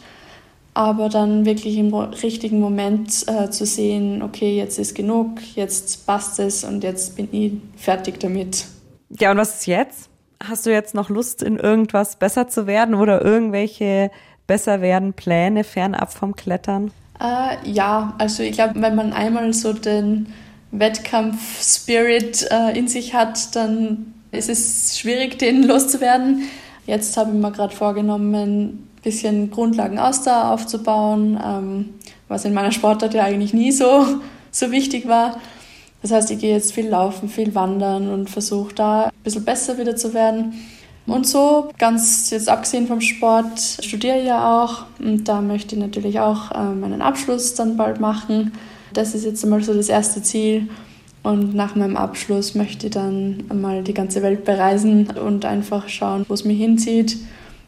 aber 0.73 1.09
dann 1.09 1.45
wirklich 1.45 1.77
im 1.77 1.93
richtigen 1.93 2.59
Moment 2.59 3.27
äh, 3.27 3.49
zu 3.51 3.65
sehen, 3.65 4.23
okay, 4.23 4.57
jetzt 4.57 4.79
ist 4.79 4.95
genug, 4.95 5.39
jetzt 5.55 6.07
passt 6.07 6.39
es 6.39 6.63
und 6.63 6.83
jetzt 6.83 7.15
bin 7.15 7.27
ich 7.31 7.53
fertig 7.75 8.19
damit. 8.19 8.65
Ja, 9.19 9.31
und 9.31 9.37
was 9.37 9.55
ist 9.55 9.67
jetzt? 9.67 10.09
Hast 10.43 10.65
du 10.65 10.71
jetzt 10.71 10.95
noch 10.95 11.09
Lust, 11.09 11.43
in 11.43 11.57
irgendwas 11.57 12.15
besser 12.15 12.47
zu 12.47 12.65
werden 12.65 12.95
oder 12.95 13.23
irgendwelche 13.23 14.09
besser 14.47 14.81
werden 14.81 15.13
Pläne 15.13 15.63
fernab 15.63 16.11
vom 16.11 16.35
Klettern? 16.35 16.91
Äh, 17.19 17.69
ja, 17.69 18.15
also 18.17 18.41
ich 18.43 18.53
glaube, 18.53 18.81
wenn 18.81 18.95
man 18.95 19.13
einmal 19.13 19.53
so 19.53 19.73
den 19.73 20.33
Wettkampf-Spirit 20.71 22.47
äh, 22.49 22.77
in 22.77 22.87
sich 22.87 23.13
hat, 23.13 23.55
dann 23.55 24.13
ist 24.31 24.49
es 24.49 24.97
schwierig, 24.97 25.37
den 25.37 25.63
loszuwerden. 25.67 26.43
Jetzt 26.87 27.15
habe 27.17 27.31
ich 27.31 27.37
mir 27.37 27.51
gerade 27.51 27.75
vorgenommen, 27.75 28.33
ein 28.33 28.87
bisschen 29.03 29.51
Grundlagen 29.51 29.99
Ausdauer 29.99 30.51
aufzubauen, 30.51 31.39
ähm, 31.43 31.89
was 32.27 32.45
in 32.45 32.53
meiner 32.53 32.71
Sportart 32.71 33.13
ja 33.13 33.23
eigentlich 33.23 33.53
nie 33.53 33.71
so, 33.71 34.05
so 34.51 34.71
wichtig 34.71 35.07
war. 35.07 35.39
Das 36.01 36.11
heißt, 36.11 36.31
ich 36.31 36.39
gehe 36.39 36.53
jetzt 36.53 36.73
viel 36.73 36.87
laufen, 36.87 37.29
viel 37.29 37.53
wandern 37.53 38.09
und 38.09 38.29
versuche 38.29 38.73
da 38.73 39.03
ein 39.05 39.11
bisschen 39.23 39.45
besser 39.45 39.77
wieder 39.77 39.95
zu 39.95 40.13
werden. 40.13 40.53
Und 41.07 41.27
so, 41.27 41.69
ganz 41.77 42.29
jetzt 42.29 42.47
abgesehen 42.47 42.87
vom 42.87 43.01
Sport, 43.01 43.59
studiere 43.81 44.19
ich 44.19 44.25
ja 44.25 44.63
auch 44.63 44.85
und 44.99 45.25
da 45.25 45.41
möchte 45.41 45.75
ich 45.75 45.81
natürlich 45.81 46.19
auch 46.19 46.51
äh, 46.51 46.73
meinen 46.73 47.01
Abschluss 47.01 47.55
dann 47.55 47.75
bald 47.75 47.99
machen. 47.99 48.53
Das 48.93 49.15
ist 49.15 49.25
jetzt 49.25 49.43
einmal 49.43 49.63
so 49.63 49.73
das 49.73 49.89
erste 49.89 50.21
Ziel. 50.21 50.67
Und 51.23 51.53
nach 51.53 51.75
meinem 51.75 51.97
Abschluss 51.97 52.55
möchte 52.55 52.87
ich 52.87 52.93
dann 52.93 53.43
einmal 53.49 53.83
die 53.83 53.93
ganze 53.93 54.23
Welt 54.23 54.43
bereisen 54.43 55.07
und 55.11 55.45
einfach 55.45 55.87
schauen, 55.87 56.25
wo 56.27 56.33
es 56.33 56.45
mich 56.45 56.57
hinzieht. 56.57 57.17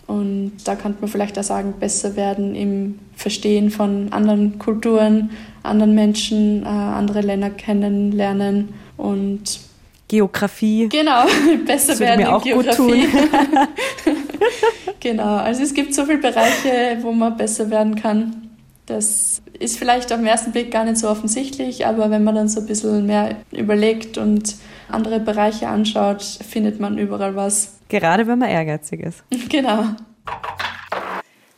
Und 0.08 0.54
da 0.66 0.76
kann 0.76 0.96
man 1.00 1.10
vielleicht 1.10 1.40
auch 1.40 1.44
sagen, 1.44 1.76
besser 1.80 2.16
werden 2.16 2.56
im 2.56 3.00
Verstehen 3.16 3.72
von 3.72 4.12
anderen 4.12 4.60
Kulturen, 4.60 5.32
anderen 5.64 5.96
Menschen, 5.96 6.64
äh, 6.64 6.68
andere 6.68 7.22
Länder 7.22 7.50
kennenlernen 7.50 8.70
und 8.98 9.60
Geografie. 10.10 10.90
Genau, 10.90 11.26
besser 11.66 11.98
werden 12.00 12.20
mir 12.22 12.28
in 12.28 12.34
auch 12.34 12.44
Geografie. 12.44 13.08
Genau, 15.04 15.36
also 15.36 15.64
es 15.64 15.74
gibt 15.74 15.94
so 15.94 16.06
viele 16.06 16.20
Bereiche, 16.20 16.98
wo 17.02 17.12
man 17.12 17.36
besser 17.36 17.70
werden 17.70 17.96
kann. 17.96 18.50
Das 18.86 19.42
ist 19.60 19.78
vielleicht 19.78 20.14
auf 20.14 20.20
den 20.20 20.28
ersten 20.28 20.54
Blick 20.54 20.72
gar 20.72 20.86
nicht 20.86 20.98
so 20.98 21.10
offensichtlich, 21.10 21.86
aber 21.86 22.10
wenn 22.10 22.24
man 22.24 22.36
dann 22.36 22.48
so 22.48 22.62
ein 22.62 22.66
bisschen 22.66 23.06
mehr 23.06 23.36
überlegt 23.52 24.18
und 24.18 24.56
andere 24.94 25.20
Bereiche 25.20 25.68
anschaut, 25.68 26.22
findet 26.24 26.80
man 26.80 26.98
überall 26.98 27.36
was. 27.36 27.80
Gerade 27.90 28.28
wenn 28.28 28.40
man 28.40 28.50
ehrgeizig 28.50 29.02
ist. 29.02 29.24
Genau. 29.50 29.86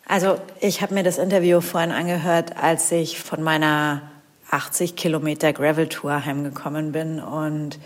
Also 0.07 0.37
ich 0.61 0.81
habe 0.81 0.93
mir 0.93 1.03
das 1.03 1.17
Interview 1.17 1.61
vorhin 1.61 1.91
angehört, 1.91 2.57
als 2.61 2.91
ich 2.91 3.19
von 3.19 3.41
meiner 3.41 4.03
80 4.51 4.95
Kilometer 4.95 5.51
Gravel-Tour 5.51 6.25
heimgekommen 6.25 6.91
bin 6.91 7.19
und 7.19 7.79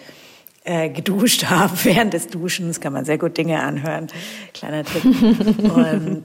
äh, 0.65 0.89
geduscht 0.89 1.45
habe. 1.49 1.73
Während 1.83 2.13
des 2.13 2.27
Duschens 2.27 2.79
kann 2.81 2.93
man 2.93 3.05
sehr 3.05 3.17
gut 3.17 3.38
Dinge 3.38 3.62
anhören. 3.62 4.07
Kleiner 4.53 4.83
Tipp. 4.83 5.03
und 5.75 6.23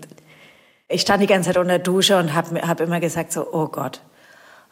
ich 0.88 1.00
stand 1.00 1.22
die 1.22 1.26
ganze 1.26 1.50
Zeit 1.50 1.58
unter 1.58 1.78
der 1.78 1.78
Dusche 1.78 2.18
und 2.18 2.34
habe 2.34 2.60
hab 2.66 2.80
immer 2.80 3.00
gesagt 3.00 3.32
so, 3.32 3.46
oh 3.52 3.68
Gott, 3.68 4.00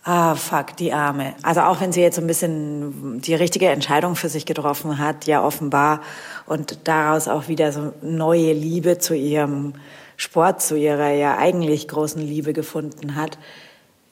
ah 0.04 0.34
fuck, 0.34 0.76
die 0.76 0.92
Arme. 0.92 1.34
Also 1.42 1.60
auch 1.60 1.80
wenn 1.80 1.92
sie 1.92 2.00
jetzt 2.00 2.16
so 2.16 2.22
ein 2.22 2.26
bisschen 2.26 3.20
die 3.20 3.34
richtige 3.34 3.68
Entscheidung 3.68 4.16
für 4.16 4.28
sich 4.28 4.46
getroffen 4.46 4.98
hat, 4.98 5.26
ja 5.26 5.44
offenbar, 5.44 6.00
und 6.46 6.78
daraus 6.84 7.28
auch 7.28 7.48
wieder 7.48 7.72
so 7.72 7.92
neue 8.02 8.52
Liebe 8.52 8.98
zu 8.98 9.14
ihrem 9.14 9.74
Sport 10.16 10.62
zu 10.62 10.76
ihrer 10.76 11.10
ja 11.10 11.38
eigentlich 11.38 11.88
großen 11.88 12.20
Liebe 12.20 12.52
gefunden 12.52 13.16
hat. 13.16 13.38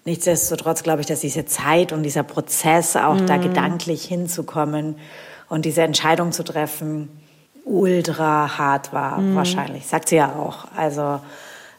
Nichtsdestotrotz 0.05 0.83
glaube 0.83 1.03
ich, 1.03 1.07
dass 1.07 1.21
diese 1.21 1.45
Zeit 1.45 1.93
und 1.93 2.03
dieser 2.03 2.23
Prozess 2.23 2.97
auch 2.97 3.21
mm. 3.21 3.27
da 3.27 3.37
mhm. 3.37 3.43
gedanklich 3.43 4.05
hinzukommen 4.05 4.97
und 5.49 5.67
diese 5.67 5.83
Entscheidung 5.83 6.33
zu 6.33 6.43
treffen, 6.43 7.11
ultra 7.65 8.57
hart 8.57 8.93
war 8.93 9.19
mm. 9.19 9.37
wahrscheinlich. 9.37 9.87
Sagt 9.87 10.09
sie 10.09 10.17
ja 10.17 10.35
auch. 10.35 10.67
Also 10.75 11.21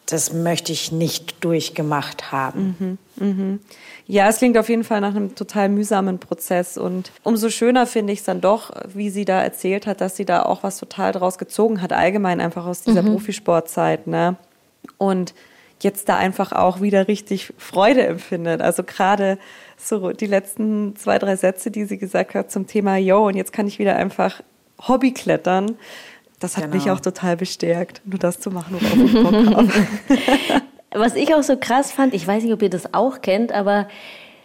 das 0.05 0.33
möchte 0.33 0.71
ich 0.71 0.91
nicht 0.91 1.43
durchgemacht 1.43 2.31
haben. 2.31 2.97
Mhm, 3.17 3.27
mhm. 3.27 3.59
Ja, 4.07 4.27
es 4.27 4.37
klingt 4.39 4.57
auf 4.57 4.67
jeden 4.67 4.83
Fall 4.83 4.99
nach 4.99 5.15
einem 5.15 5.35
total 5.35 5.69
mühsamen 5.69 6.19
Prozess 6.19 6.77
und 6.77 7.11
umso 7.23 7.49
schöner 7.49 7.87
finde 7.87 8.11
ich 8.11 8.19
es 8.19 8.25
dann 8.25 8.41
doch, 8.41 8.71
wie 8.93 9.09
sie 9.09 9.25
da 9.25 9.41
erzählt 9.41 9.87
hat, 9.87 10.01
dass 10.01 10.17
sie 10.17 10.25
da 10.25 10.43
auch 10.43 10.63
was 10.63 10.77
total 10.77 11.13
draus 11.13 11.37
gezogen 11.37 11.81
hat, 11.81 11.93
allgemein 11.93 12.41
einfach 12.41 12.65
aus 12.65 12.81
dieser 12.81 13.03
mhm. 13.03 13.13
Profisportzeit. 13.13 14.07
Ne? 14.07 14.35
Und 14.97 15.33
jetzt 15.83 16.09
da 16.09 16.17
einfach 16.17 16.51
auch 16.51 16.81
wieder 16.81 17.07
richtig 17.07 17.53
Freude 17.57 18.05
empfindet. 18.05 18.61
Also 18.61 18.83
gerade 18.83 19.37
so 19.77 20.11
die 20.11 20.27
letzten 20.27 20.95
zwei, 20.95 21.17
drei 21.17 21.35
Sätze, 21.35 21.71
die 21.71 21.85
sie 21.85 21.97
gesagt 21.97 22.35
hat 22.35 22.51
zum 22.51 22.67
Thema, 22.67 22.97
yo, 22.97 23.27
und 23.27 23.35
jetzt 23.35 23.53
kann 23.53 23.67
ich 23.67 23.79
wieder 23.79 23.95
einfach 23.95 24.41
Hobby 24.87 25.13
klettern. 25.13 25.77
Das 26.41 26.57
hat 26.57 26.65
genau. 26.65 26.75
mich 26.75 26.89
auch 26.89 26.99
total 26.99 27.37
bestärkt, 27.37 28.01
nur 28.03 28.17
das 28.17 28.39
zu 28.39 28.49
machen, 28.49 28.75
worauf 28.79 28.97
ich 28.97 29.13
Bock 29.13 29.55
habe. 29.55 29.69
Was 30.99 31.15
ich 31.15 31.33
auch 31.33 31.43
so 31.43 31.55
krass 31.55 31.91
fand, 31.91 32.13
ich 32.13 32.27
weiß 32.27 32.43
nicht, 32.43 32.51
ob 32.51 32.61
ihr 32.61 32.69
das 32.69 32.93
auch 32.93 33.21
kennt, 33.21 33.53
aber 33.53 33.87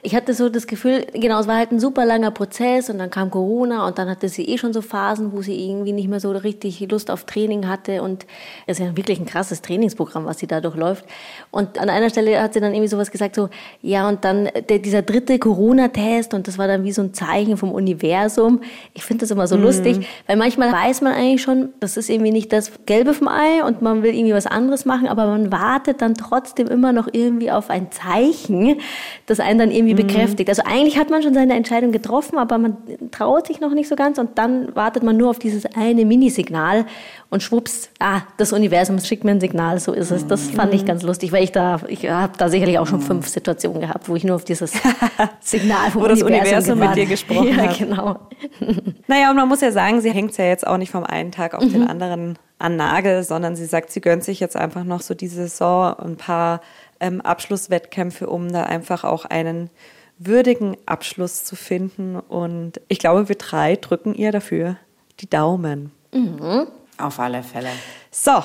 ich 0.02 0.14
hatte 0.14 0.34
so 0.34 0.48
das 0.48 0.66
Gefühl, 0.66 1.06
genau, 1.14 1.40
es 1.40 1.48
war 1.48 1.56
halt 1.56 1.72
ein 1.72 1.80
super 1.80 2.04
langer 2.04 2.30
Prozess 2.30 2.90
und 2.90 2.98
dann 2.98 3.10
kam 3.10 3.30
Corona 3.30 3.86
und 3.88 3.98
dann 3.98 4.08
hatte 4.08 4.28
sie 4.28 4.44
eh 4.44 4.56
schon 4.56 4.72
so 4.72 4.80
Phasen, 4.80 5.32
wo 5.32 5.42
sie 5.42 5.68
irgendwie 5.68 5.92
nicht 5.92 6.08
mehr 6.08 6.20
so 6.20 6.30
richtig 6.30 6.80
Lust 6.90 7.10
auf 7.10 7.24
Training 7.24 7.66
hatte 7.66 8.02
und 8.02 8.24
es 8.66 8.78
ist 8.78 8.86
ja 8.86 8.96
wirklich 8.96 9.18
ein 9.18 9.26
krasses 9.26 9.62
Trainingsprogramm, 9.62 10.24
was 10.24 10.38
sie 10.38 10.46
da 10.46 10.60
durchläuft. 10.60 11.04
Und 11.50 11.78
an 11.78 11.90
einer 11.90 12.08
Stelle 12.10 12.40
hat 12.40 12.54
sie 12.54 12.60
dann 12.60 12.72
irgendwie 12.72 12.88
sowas 12.88 13.10
gesagt, 13.10 13.34
so, 13.34 13.48
ja, 13.82 14.08
und 14.08 14.24
dann 14.24 14.48
der, 14.68 14.78
dieser 14.78 15.02
dritte 15.02 15.40
Corona-Test 15.40 16.34
und 16.34 16.46
das 16.46 16.56
war 16.56 16.68
dann 16.68 16.84
wie 16.84 16.92
so 16.92 17.02
ein 17.02 17.12
Zeichen 17.12 17.56
vom 17.56 17.72
Universum. 17.72 18.60
Ich 18.94 19.02
finde 19.02 19.22
das 19.22 19.32
immer 19.32 19.48
so 19.48 19.56
mhm. 19.56 19.64
lustig, 19.64 20.06
weil 20.28 20.36
manchmal 20.36 20.72
weiß 20.72 21.00
man 21.00 21.14
eigentlich 21.14 21.42
schon, 21.42 21.70
das 21.80 21.96
ist 21.96 22.10
irgendwie 22.10 22.32
nicht 22.32 22.52
das 22.52 22.70
Gelbe 22.86 23.12
vom 23.12 23.26
Ei 23.26 23.64
und 23.64 23.82
man 23.82 24.04
will 24.04 24.14
irgendwie 24.14 24.34
was 24.34 24.46
anderes 24.46 24.84
machen, 24.84 25.08
aber 25.08 25.26
man 25.26 25.50
wartet 25.50 26.00
dann 26.00 26.14
trotzdem 26.14 26.68
immer 26.68 26.92
noch 26.92 27.08
irgendwie 27.10 27.50
auf 27.50 27.70
ein 27.70 27.90
Zeichen, 27.90 28.80
das 29.26 29.40
einen 29.40 29.58
dann 29.58 29.70
irgendwie. 29.72 29.95
Bekräftigt. 29.96 30.48
Also 30.48 30.62
eigentlich 30.64 30.98
hat 30.98 31.10
man 31.10 31.22
schon 31.22 31.34
seine 31.34 31.54
Entscheidung 31.54 31.92
getroffen, 31.92 32.38
aber 32.38 32.58
man 32.58 32.76
traut 33.10 33.46
sich 33.46 33.60
noch 33.60 33.72
nicht 33.72 33.88
so 33.88 33.96
ganz 33.96 34.18
und 34.18 34.38
dann 34.38 34.74
wartet 34.76 35.02
man 35.02 35.16
nur 35.16 35.30
auf 35.30 35.38
dieses 35.38 35.66
eine 35.74 36.04
Minisignal 36.04 36.86
und 37.30 37.42
schwupps, 37.42 37.90
ah, 37.98 38.22
das 38.36 38.52
Universum 38.52 38.98
schickt 39.00 39.24
mir 39.24 39.32
ein 39.32 39.40
Signal, 39.40 39.80
so 39.80 39.92
ist 39.92 40.10
es. 40.10 40.26
Das 40.26 40.50
fand 40.50 40.72
ich 40.74 40.82
mhm. 40.82 40.86
ganz 40.86 41.02
lustig, 41.02 41.32
weil 41.32 41.42
ich 41.42 41.52
da, 41.52 41.80
ich 41.88 42.08
habe 42.08 42.32
da 42.38 42.48
sicherlich 42.48 42.78
auch 42.78 42.86
schon 42.86 43.00
mhm. 43.00 43.04
fünf 43.04 43.28
Situationen 43.28 43.80
gehabt, 43.80 44.08
wo 44.08 44.16
ich 44.16 44.24
nur 44.24 44.36
auf 44.36 44.44
dieses 44.44 44.72
Signal 45.40 45.90
vom 45.90 46.02
wo 46.02 46.06
das 46.06 46.22
Universum, 46.22 46.78
mit 46.78 46.94
dir 46.94 47.06
gesprochen 47.06 47.48
ja, 47.56 47.56
hat. 47.56 47.78
genau. 47.78 48.16
Naja, 49.08 49.30
und 49.30 49.36
man 49.36 49.48
muss 49.48 49.60
ja 49.60 49.70
sagen, 49.70 50.00
sie 50.00 50.10
hängt 50.10 50.36
ja 50.36 50.44
jetzt 50.46 50.66
auch 50.66 50.78
nicht 50.78 50.90
vom 50.90 51.04
einen 51.04 51.30
Tag 51.30 51.54
auf 51.54 51.62
mhm. 51.62 51.72
den 51.72 51.86
anderen 51.86 52.38
an 52.58 52.76
Nagel, 52.76 53.22
sondern 53.22 53.54
sie 53.54 53.66
sagt, 53.66 53.90
sie 53.90 54.00
gönnt 54.00 54.24
sich 54.24 54.40
jetzt 54.40 54.56
einfach 54.56 54.84
noch 54.84 55.00
so 55.00 55.14
diese 55.14 55.42
Saison 55.42 55.94
ein 55.98 56.16
paar 56.16 56.60
ähm, 57.00 57.20
Abschlusswettkämpfe, 57.20 58.28
um 58.28 58.52
da 58.52 58.64
einfach 58.64 59.04
auch 59.04 59.24
einen 59.24 59.70
würdigen 60.18 60.76
Abschluss 60.86 61.44
zu 61.44 61.56
finden. 61.56 62.16
Und 62.16 62.80
ich 62.88 62.98
glaube, 62.98 63.28
wir 63.28 63.36
drei 63.36 63.76
drücken 63.76 64.14
ihr 64.14 64.32
dafür 64.32 64.76
die 65.20 65.28
Daumen. 65.28 65.92
Mhm. 66.12 66.66
Auf 66.98 67.18
alle 67.20 67.42
Fälle. 67.42 67.68
So, 68.10 68.42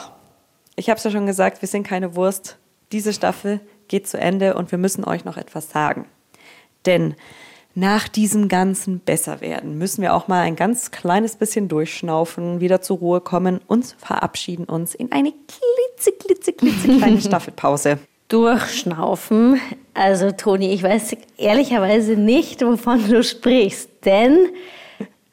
ich 0.76 0.90
habe 0.90 0.98
es 0.98 1.04
ja 1.04 1.12
schon 1.12 1.26
gesagt, 1.26 1.62
wir 1.62 1.68
sind 1.68 1.88
keine 1.88 2.16
Wurst. 2.16 2.58
Diese 2.92 3.14
Staffel 3.14 3.62
geht 3.88 4.08
zu 4.08 4.18
Ende 4.18 4.56
und 4.56 4.72
wir 4.72 4.78
müssen 4.78 5.06
euch 5.06 5.24
noch 5.26 5.38
etwas 5.38 5.70
sagen. 5.70 6.06
Denn 6.86 7.16
nach 7.74 8.10
diesem 8.10 8.50
ganzen 8.50 9.00
Besserwerden 9.00 9.78
müssen 9.78 10.02
wir 10.02 10.14
auch 10.14 10.28
mal 10.28 10.42
ein 10.42 10.58
ganz 10.58 10.92
kleines 10.92 11.38
bisschen 11.38 11.70
durchschnaufen, 11.70 12.60
wieder 12.60 12.82
zur 12.82 12.98
Ruhe 12.98 13.22
kommen 13.22 13.62
und 13.66 13.96
verabschieden 13.98 14.66
uns 14.66 14.94
in 14.94 15.12
eine 15.14 15.32
klitze, 15.32 16.12
klitze, 16.12 16.52
klitze 16.52 16.98
kleine 16.98 17.22
Staffelpause 17.22 18.00
durchschnaufen. 18.32 19.60
Also 19.94 20.32
Toni, 20.32 20.72
ich 20.72 20.84
weiß 20.84 21.18
ehrlicherweise 21.38 22.14
nicht, 22.14 22.62
wovon 22.66 23.08
du 23.10 23.24
sprichst, 23.24 23.90
denn 24.06 24.38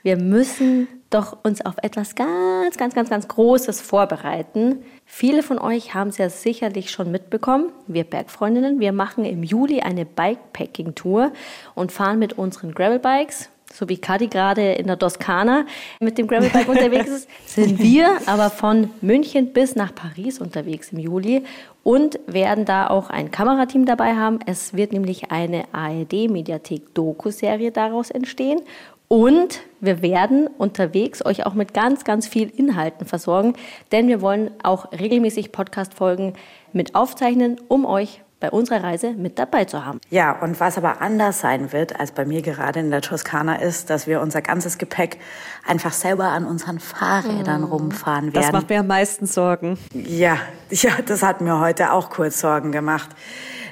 wir 0.03 0.16
müssen 0.16 0.88
doch 1.11 1.38
uns 1.42 1.64
auf 1.64 1.74
etwas 1.82 2.14
ganz, 2.14 2.76
ganz, 2.76 2.94
ganz, 2.94 3.09
ganz 3.09 3.28
Großes 3.28 3.80
vorbereiten. 3.80 4.82
Viele 5.07 5.42
von 5.42 5.59
euch 5.59 5.94
haben 5.94 6.09
es 6.09 6.18
ja 6.18 6.28
sicherlich 6.28 6.90
schon 6.90 7.11
mitbekommen. 7.11 7.70
Wir 7.86 8.05
Bergfreundinnen, 8.05 8.80
wir 8.80 8.92
machen 8.92 9.24
im 9.24 9.42
Juli 9.42 9.80
eine 9.80 10.05
Bikepacking-Tour 10.05 11.32
und 11.74 11.92
fahren 11.92 12.18
mit 12.18 12.36
unseren 12.36 12.74
Gravelbikes 12.74 13.49
so 13.72 13.88
wie 13.88 13.99
Kadi 13.99 14.28
gerade 14.28 14.72
in 14.72 14.86
der 14.86 14.99
Toskana 14.99 15.66
mit 16.01 16.18
dem 16.18 16.26
Gravelbike 16.26 16.68
unterwegs 16.68 17.09
ist, 17.09 17.28
sind 17.46 17.78
wir 17.78 18.18
aber 18.26 18.51
von 18.51 18.90
München 19.01 19.53
bis 19.53 19.76
nach 19.76 19.94
Paris 19.94 20.40
unterwegs 20.40 20.92
im 20.92 20.99
Juli 20.99 21.44
und 21.89 22.20
werden 22.26 22.66
da 22.66 22.89
auch 22.89 23.09
ein 23.09 23.30
Kamerateam 23.30 23.86
dabei 23.86 24.14
haben. 24.14 24.41
Es 24.45 24.74
wird 24.74 24.93
nämlich 24.93 25.30
eine 25.30 25.64
ARD-Mediathek-Doku-Serie 25.72 27.72
daraus 27.72 28.11
entstehen. 28.11 28.61
Und 29.09 29.61
wir 29.80 30.03
werden 30.03 30.49
unterwegs 30.49 31.24
euch 31.24 31.47
auch 31.47 31.55
mit 31.55 31.72
ganz, 31.72 32.05
ganz 32.05 32.28
viel 32.28 32.51
Inhalten 32.51 33.07
versorgen, 33.07 33.55
denn 33.91 34.07
wir 34.07 34.20
wollen 34.20 34.51
auch 34.62 34.93
regelmäßig 34.93 35.51
Podcast-Folgen 35.51 36.34
mit 36.74 36.95
aufzeichnen, 36.95 37.59
um 37.68 37.86
euch 37.86 38.20
bei 38.41 38.51
unserer 38.51 38.84
Reise 38.84 39.12
mit 39.12 39.39
dabei 39.39 39.64
zu 39.64 39.84
haben. 39.84 40.01
Ja, 40.11 40.32
und 40.32 40.61
was 40.61 40.78
aber 40.78 41.01
anders 41.01 41.41
sein 41.41 41.72
wird 41.72 41.99
als 41.99 42.12
bei 42.12 42.24
mir 42.24 42.43
gerade 42.43 42.80
in 42.80 42.91
der 42.91 43.01
Toskana 43.01 43.57
ist, 43.57 43.91
dass 43.91 44.07
wir 44.07 44.20
unser 44.20 44.43
ganzes 44.43 44.78
Gepäck 44.78 45.18
einfach 45.66 45.93
selber 45.93 46.26
an 46.26 46.47
unseren 46.47 46.78
Fahrrädern 46.78 47.62
mm. 47.62 47.64
rumfahren 47.64 48.26
werden. 48.26 48.43
Das 48.43 48.53
macht 48.53 48.68
mir 48.68 48.80
am 48.80 48.86
meisten 48.86 49.26
Sorgen. 49.26 49.76
Ja, 49.93 50.39
ja, 50.70 50.91
das 51.05 51.22
hat 51.22 51.41
mir 51.41 51.59
heute 51.59 51.93
auch 51.93 52.11
kurz 52.11 52.41
Sorgen 52.41 52.70
gemacht. 52.70 53.11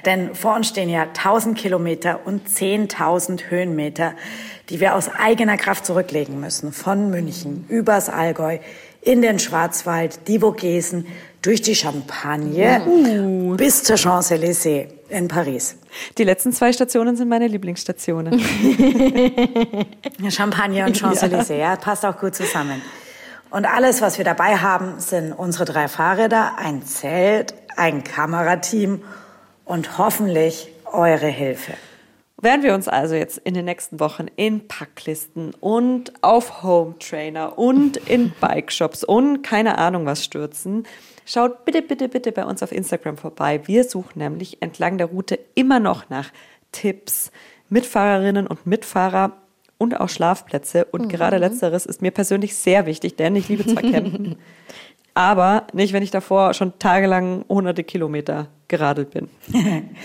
Denn 0.05 0.35
vor 0.35 0.55
uns 0.55 0.67
stehen 0.67 0.89
ja 0.89 1.03
1000 1.03 1.57
Kilometer 1.57 2.21
und 2.25 2.47
10.000 2.47 3.49
Höhenmeter, 3.49 4.13
die 4.69 4.79
wir 4.79 4.95
aus 4.95 5.09
eigener 5.09 5.57
Kraft 5.57 5.85
zurücklegen 5.85 6.39
müssen. 6.39 6.71
Von 6.71 7.09
München 7.09 7.65
übers 7.67 8.09
Allgäu 8.09 8.59
in 9.07 9.21
den 9.21 9.39
Schwarzwald, 9.39 10.27
die 10.27 10.39
Vogesen, 10.39 11.07
durch 11.41 11.61
die 11.61 11.75
Champagne 11.75 12.81
uh. 12.85 13.55
bis 13.55 13.83
zur 13.83 13.95
Champs-Élysées 13.95 14.87
in 15.07 15.29
Paris. 15.29 15.77
Die 16.17 16.25
letzten 16.25 16.51
zwei 16.51 16.73
Stationen 16.73 17.15
sind 17.15 17.29
meine 17.29 17.47
Lieblingsstationen. 17.47 18.37
Champagne 20.29 20.85
und 20.85 20.97
Champs-Élysées, 20.97 21.53
ja. 21.53 21.69
ja, 21.71 21.75
passt 21.77 22.05
auch 22.05 22.17
gut 22.17 22.35
zusammen. 22.35 22.81
Und 23.49 23.65
alles, 23.65 24.01
was 24.01 24.17
wir 24.17 24.25
dabei 24.25 24.57
haben, 24.57 24.99
sind 24.99 25.31
unsere 25.31 25.63
drei 25.63 25.87
Fahrräder, 25.87 26.57
ein 26.57 26.83
Zelt, 26.83 27.53
ein 27.77 28.03
Kamerateam 28.03 29.03
und 29.63 29.97
hoffentlich 29.97 30.67
eure 30.91 31.27
Hilfe. 31.27 31.73
Werden 32.39 32.61
wir 32.61 32.75
uns 32.75 32.87
also 32.87 33.15
jetzt 33.15 33.39
in 33.39 33.55
den 33.55 33.65
nächsten 33.65 33.99
Wochen 33.99 34.27
in 34.35 34.67
Packlisten 34.67 35.55
und 35.59 36.13
auf 36.23 36.61
Home 36.61 36.93
Trainer 36.99 37.57
und 37.57 37.97
in 37.97 38.31
Bike-Shops 38.39 39.03
und 39.03 39.41
keine 39.41 39.79
Ahnung 39.79 40.05
was 40.05 40.23
stürzen, 40.23 40.85
schaut 41.25 41.65
bitte, 41.65 41.81
bitte, 41.81 42.07
bitte 42.07 42.31
bei 42.31 42.45
uns 42.45 42.61
auf 42.61 42.71
Instagram 42.71 43.17
vorbei. 43.17 43.61
Wir 43.65 43.83
suchen 43.83 44.19
nämlich 44.19 44.61
entlang 44.61 44.99
der 44.99 45.07
Route 45.07 45.39
immer 45.55 45.79
noch 45.79 46.11
nach 46.11 46.31
Tipps, 46.71 47.31
Mitfahrerinnen 47.69 48.45
und 48.45 48.67
Mitfahrer 48.67 49.33
und 49.79 49.99
auch 49.99 50.09
Schlafplätze. 50.09 50.85
Und 50.85 51.05
mhm. 51.05 51.09
gerade 51.09 51.37
letzteres 51.37 51.87
ist 51.87 52.03
mir 52.03 52.11
persönlich 52.11 52.55
sehr 52.55 52.85
wichtig, 52.85 53.15
denn 53.15 53.35
ich 53.35 53.49
liebe 53.49 53.65
zwar 53.65 53.81
Campen, 53.81 54.37
aber 55.15 55.65
nicht, 55.73 55.91
wenn 55.91 56.03
ich 56.03 56.11
davor 56.11 56.53
schon 56.53 56.77
tagelang 56.77 57.45
hunderte 57.49 57.83
Kilometer 57.83 58.47
geradelt 58.67 59.09
bin. 59.09 59.29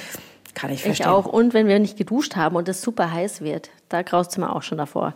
Kann 0.54 0.70
ich 0.70 0.82
verstehen. 0.82 1.06
Ich 1.06 1.10
auch. 1.10 1.26
Und 1.26 1.54
wenn 1.54 1.66
wir 1.66 1.78
nicht 1.78 1.96
geduscht 1.96 2.36
haben 2.36 2.56
und 2.56 2.68
es 2.68 2.82
super 2.82 3.10
heiß 3.10 3.40
wird, 3.40 3.70
da 3.88 4.02
graust 4.02 4.32
es 4.32 4.38
mir 4.38 4.54
auch 4.54 4.62
schon 4.62 4.78
davor. 4.78 5.14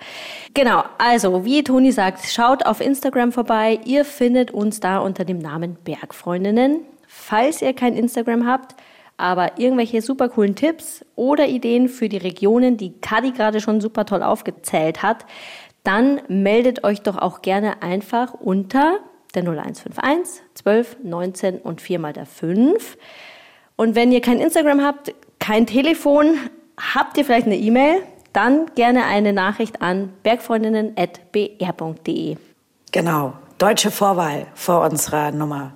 Genau. 0.54 0.84
Also, 0.98 1.44
wie 1.44 1.62
Toni 1.62 1.92
sagt, 1.92 2.24
schaut 2.24 2.64
auf 2.64 2.80
Instagram 2.80 3.32
vorbei. 3.32 3.78
Ihr 3.84 4.04
findet 4.04 4.50
uns 4.50 4.80
da 4.80 4.98
unter 4.98 5.24
dem 5.24 5.38
Namen 5.38 5.76
Bergfreundinnen. 5.84 6.80
Falls 7.06 7.62
ihr 7.62 7.74
kein 7.74 7.94
Instagram 7.94 8.46
habt, 8.46 8.76
aber 9.16 9.58
irgendwelche 9.58 10.02
super 10.02 10.28
coolen 10.28 10.54
Tipps 10.54 11.04
oder 11.14 11.46
Ideen 11.46 11.88
für 11.88 12.08
die 12.08 12.18
Regionen, 12.18 12.76
die 12.76 12.92
Kadi 13.00 13.32
gerade 13.32 13.60
schon 13.60 13.80
super 13.80 14.04
toll 14.04 14.22
aufgezählt 14.22 15.02
hat, 15.02 15.24
dann 15.84 16.20
meldet 16.28 16.84
euch 16.84 17.02
doch 17.02 17.16
auch 17.16 17.42
gerne 17.42 17.82
einfach 17.82 18.34
unter 18.34 18.98
der 19.34 19.42
0151 19.42 20.42
12 20.54 20.96
19 21.04 21.58
und 21.58 21.80
4 21.80 21.98
mal 21.98 22.12
der 22.12 22.26
5. 22.26 22.98
Und 23.76 23.94
wenn 23.94 24.10
ihr 24.10 24.20
kein 24.20 24.40
Instagram 24.40 24.82
habt, 24.82 25.14
kein 25.38 25.66
Telefon, 25.66 26.36
habt 26.94 27.18
ihr 27.18 27.24
vielleicht 27.24 27.46
eine 27.46 27.56
E-Mail, 27.56 28.02
dann 28.32 28.66
gerne 28.74 29.04
eine 29.04 29.32
Nachricht 29.32 29.80
an 29.82 30.12
bergfreundinnen.br.de. 30.22 32.36
Genau, 32.92 33.32
deutsche 33.58 33.90
Vorwahl 33.90 34.46
vor 34.54 34.82
unserer 34.82 35.32
Nummer. 35.32 35.72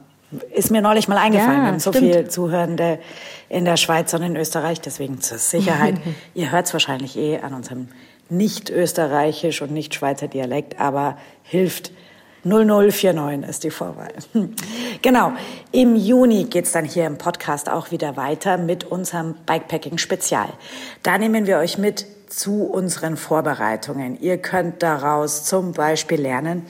Ist 0.55 0.71
mir 0.71 0.81
neulich 0.81 1.09
mal 1.09 1.19
eingefallen. 1.19 1.59
Ja, 1.59 1.65
wir 1.65 1.69
haben 1.69 1.81
so 1.81 1.93
viele 1.93 2.29
Zuhörende 2.29 3.01
in 3.49 3.65
der 3.65 3.77
Schweiz 3.77 4.15
und 4.15 4.23
in 4.23 4.37
Österreich, 4.37 4.81
deswegen 4.81 5.21
zur 5.21 5.39
Sicherheit. 5.39 5.97
ihr 6.35 6.53
hört 6.53 6.67
es 6.67 6.73
wahrscheinlich 6.73 7.17
eh 7.17 7.41
an 7.41 7.55
unserem 7.55 7.89
nicht 8.29 8.71
österreichisch 8.71 9.61
und 9.61 9.73
nicht 9.73 9.93
Schweizer 9.95 10.29
Dialekt, 10.29 10.79
aber 10.79 11.19
hilft 11.43 11.91
0049 12.45 13.49
ist 13.49 13.65
die 13.65 13.71
Vorwahl. 13.71 14.13
Genau. 15.03 15.33
Im 15.73 15.97
Juni 15.97 16.45
geht's 16.45 16.73
dann 16.73 16.85
hier 16.85 17.07
im 17.07 17.17
Podcast 17.17 17.71
auch 17.71 17.91
wieder 17.91 18.19
weiter 18.19 18.59
mit 18.59 18.85
unserem 18.85 19.35
Bikepacking-Spezial. 19.47 20.49
Da 21.03 21.17
nehmen 21.17 21.47
wir 21.47 21.57
euch 21.57 21.79
mit 21.79 22.07
zu 22.29 22.65
unseren 22.65 23.17
Vorbereitungen. 23.17 24.21
Ihr 24.21 24.39
könnt 24.39 24.83
daraus 24.83 25.45
zum 25.45 25.73
Beispiel 25.73 26.21
lernen, 26.21 26.67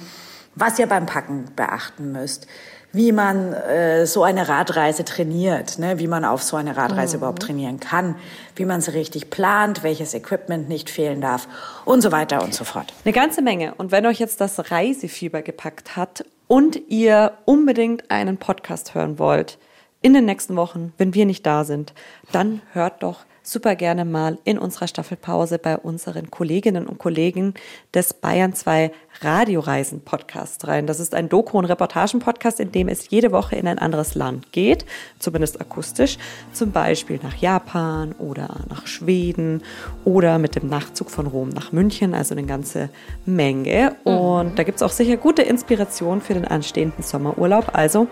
was 0.54 0.78
ihr 0.78 0.86
beim 0.86 1.06
Packen 1.06 1.46
beachten 1.56 2.12
müsst, 2.12 2.46
wie 2.92 3.12
man 3.12 3.52
äh, 3.52 4.06
so 4.06 4.22
eine 4.22 4.48
Radreise 4.48 5.04
trainiert, 5.04 5.78
ne? 5.78 5.98
wie 5.98 6.06
man 6.06 6.24
auf 6.24 6.42
so 6.42 6.56
eine 6.56 6.76
Radreise 6.76 7.16
mhm. 7.16 7.20
überhaupt 7.20 7.42
trainieren 7.42 7.80
kann, 7.80 8.16
wie 8.56 8.64
man 8.64 8.80
sie 8.80 8.92
richtig 8.92 9.30
plant, 9.30 9.82
welches 9.82 10.14
Equipment 10.14 10.68
nicht 10.68 10.90
fehlen 10.90 11.20
darf 11.20 11.46
und 11.84 12.02
so 12.02 12.12
weiter 12.12 12.42
und 12.42 12.54
so 12.54 12.64
fort. 12.64 12.92
Eine 13.04 13.12
ganze 13.12 13.42
Menge. 13.42 13.74
Und 13.76 13.92
wenn 13.92 14.06
euch 14.06 14.18
jetzt 14.18 14.40
das 14.40 14.70
Reisefieber 14.70 15.42
gepackt 15.42 15.96
hat 15.96 16.24
und 16.48 16.76
ihr 16.88 17.32
unbedingt 17.44 18.10
einen 18.10 18.38
Podcast 18.38 18.94
hören 18.94 19.18
wollt, 19.18 19.58
in 20.02 20.14
den 20.14 20.24
nächsten 20.24 20.56
Wochen, 20.56 20.92
wenn 20.98 21.14
wir 21.14 21.26
nicht 21.26 21.44
da 21.44 21.64
sind, 21.64 21.92
dann 22.32 22.62
hört 22.72 23.02
doch 23.02 23.24
super 23.42 23.74
gerne 23.74 24.04
mal 24.04 24.38
in 24.44 24.58
unserer 24.58 24.86
Staffelpause 24.86 25.58
bei 25.58 25.76
unseren 25.76 26.30
Kolleginnen 26.30 26.86
und 26.86 26.98
Kollegen 26.98 27.54
des 27.94 28.14
Bayern 28.14 28.54
2 28.54 28.92
Radioreisen 29.22 30.00
Podcasts 30.00 30.66
rein. 30.66 30.86
Das 30.86 31.00
ist 31.00 31.14
ein 31.14 31.28
Doku- 31.28 31.58
und 31.58 31.64
Reportagen-Podcast, 31.64 32.60
in 32.60 32.72
dem 32.72 32.88
es 32.88 33.10
jede 33.10 33.32
Woche 33.32 33.56
in 33.56 33.66
ein 33.66 33.78
anderes 33.78 34.14
Land 34.14 34.52
geht, 34.52 34.86
zumindest 35.18 35.60
akustisch, 35.60 36.16
zum 36.52 36.72
Beispiel 36.72 37.20
nach 37.22 37.36
Japan 37.36 38.12
oder 38.12 38.60
nach 38.68 38.86
Schweden 38.86 39.62
oder 40.04 40.38
mit 40.38 40.54
dem 40.54 40.68
Nachtzug 40.68 41.10
von 41.10 41.26
Rom 41.26 41.48
nach 41.50 41.72
München, 41.72 42.14
also 42.14 42.34
eine 42.34 42.44
ganze 42.44 42.88
Menge. 43.26 43.96
Und 44.04 44.58
da 44.58 44.62
gibt 44.62 44.76
es 44.76 44.82
auch 44.82 44.92
sicher 44.92 45.16
gute 45.16 45.42
Inspiration 45.42 46.20
für 46.20 46.34
den 46.34 46.46
anstehenden 46.46 47.02
Sommerurlaub. 47.02 47.74
Also 47.74 48.06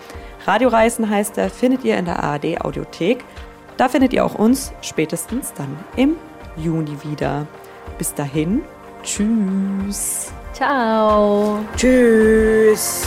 Radioreisen 0.47 1.09
heißt 1.09 1.39
er, 1.39 1.51
findet 1.51 1.85
ihr 1.85 1.97
in 1.97 2.05
der 2.05 2.23
ARD 2.23 2.61
Audiothek. 2.61 3.25
Da 3.79 3.89
findet 3.89 4.13
ihr 4.13 4.25
auch 4.25 4.35
uns 4.35 4.73
spätestens 4.83 5.55
dann 5.55 5.79
im 5.97 6.17
Juni 6.57 6.99
wieder. 7.05 7.47
Bis 7.97 8.13
dahin, 8.13 8.63
tschüss. 9.03 10.33
Ciao. 10.53 11.61
Tschüss. 11.77 13.07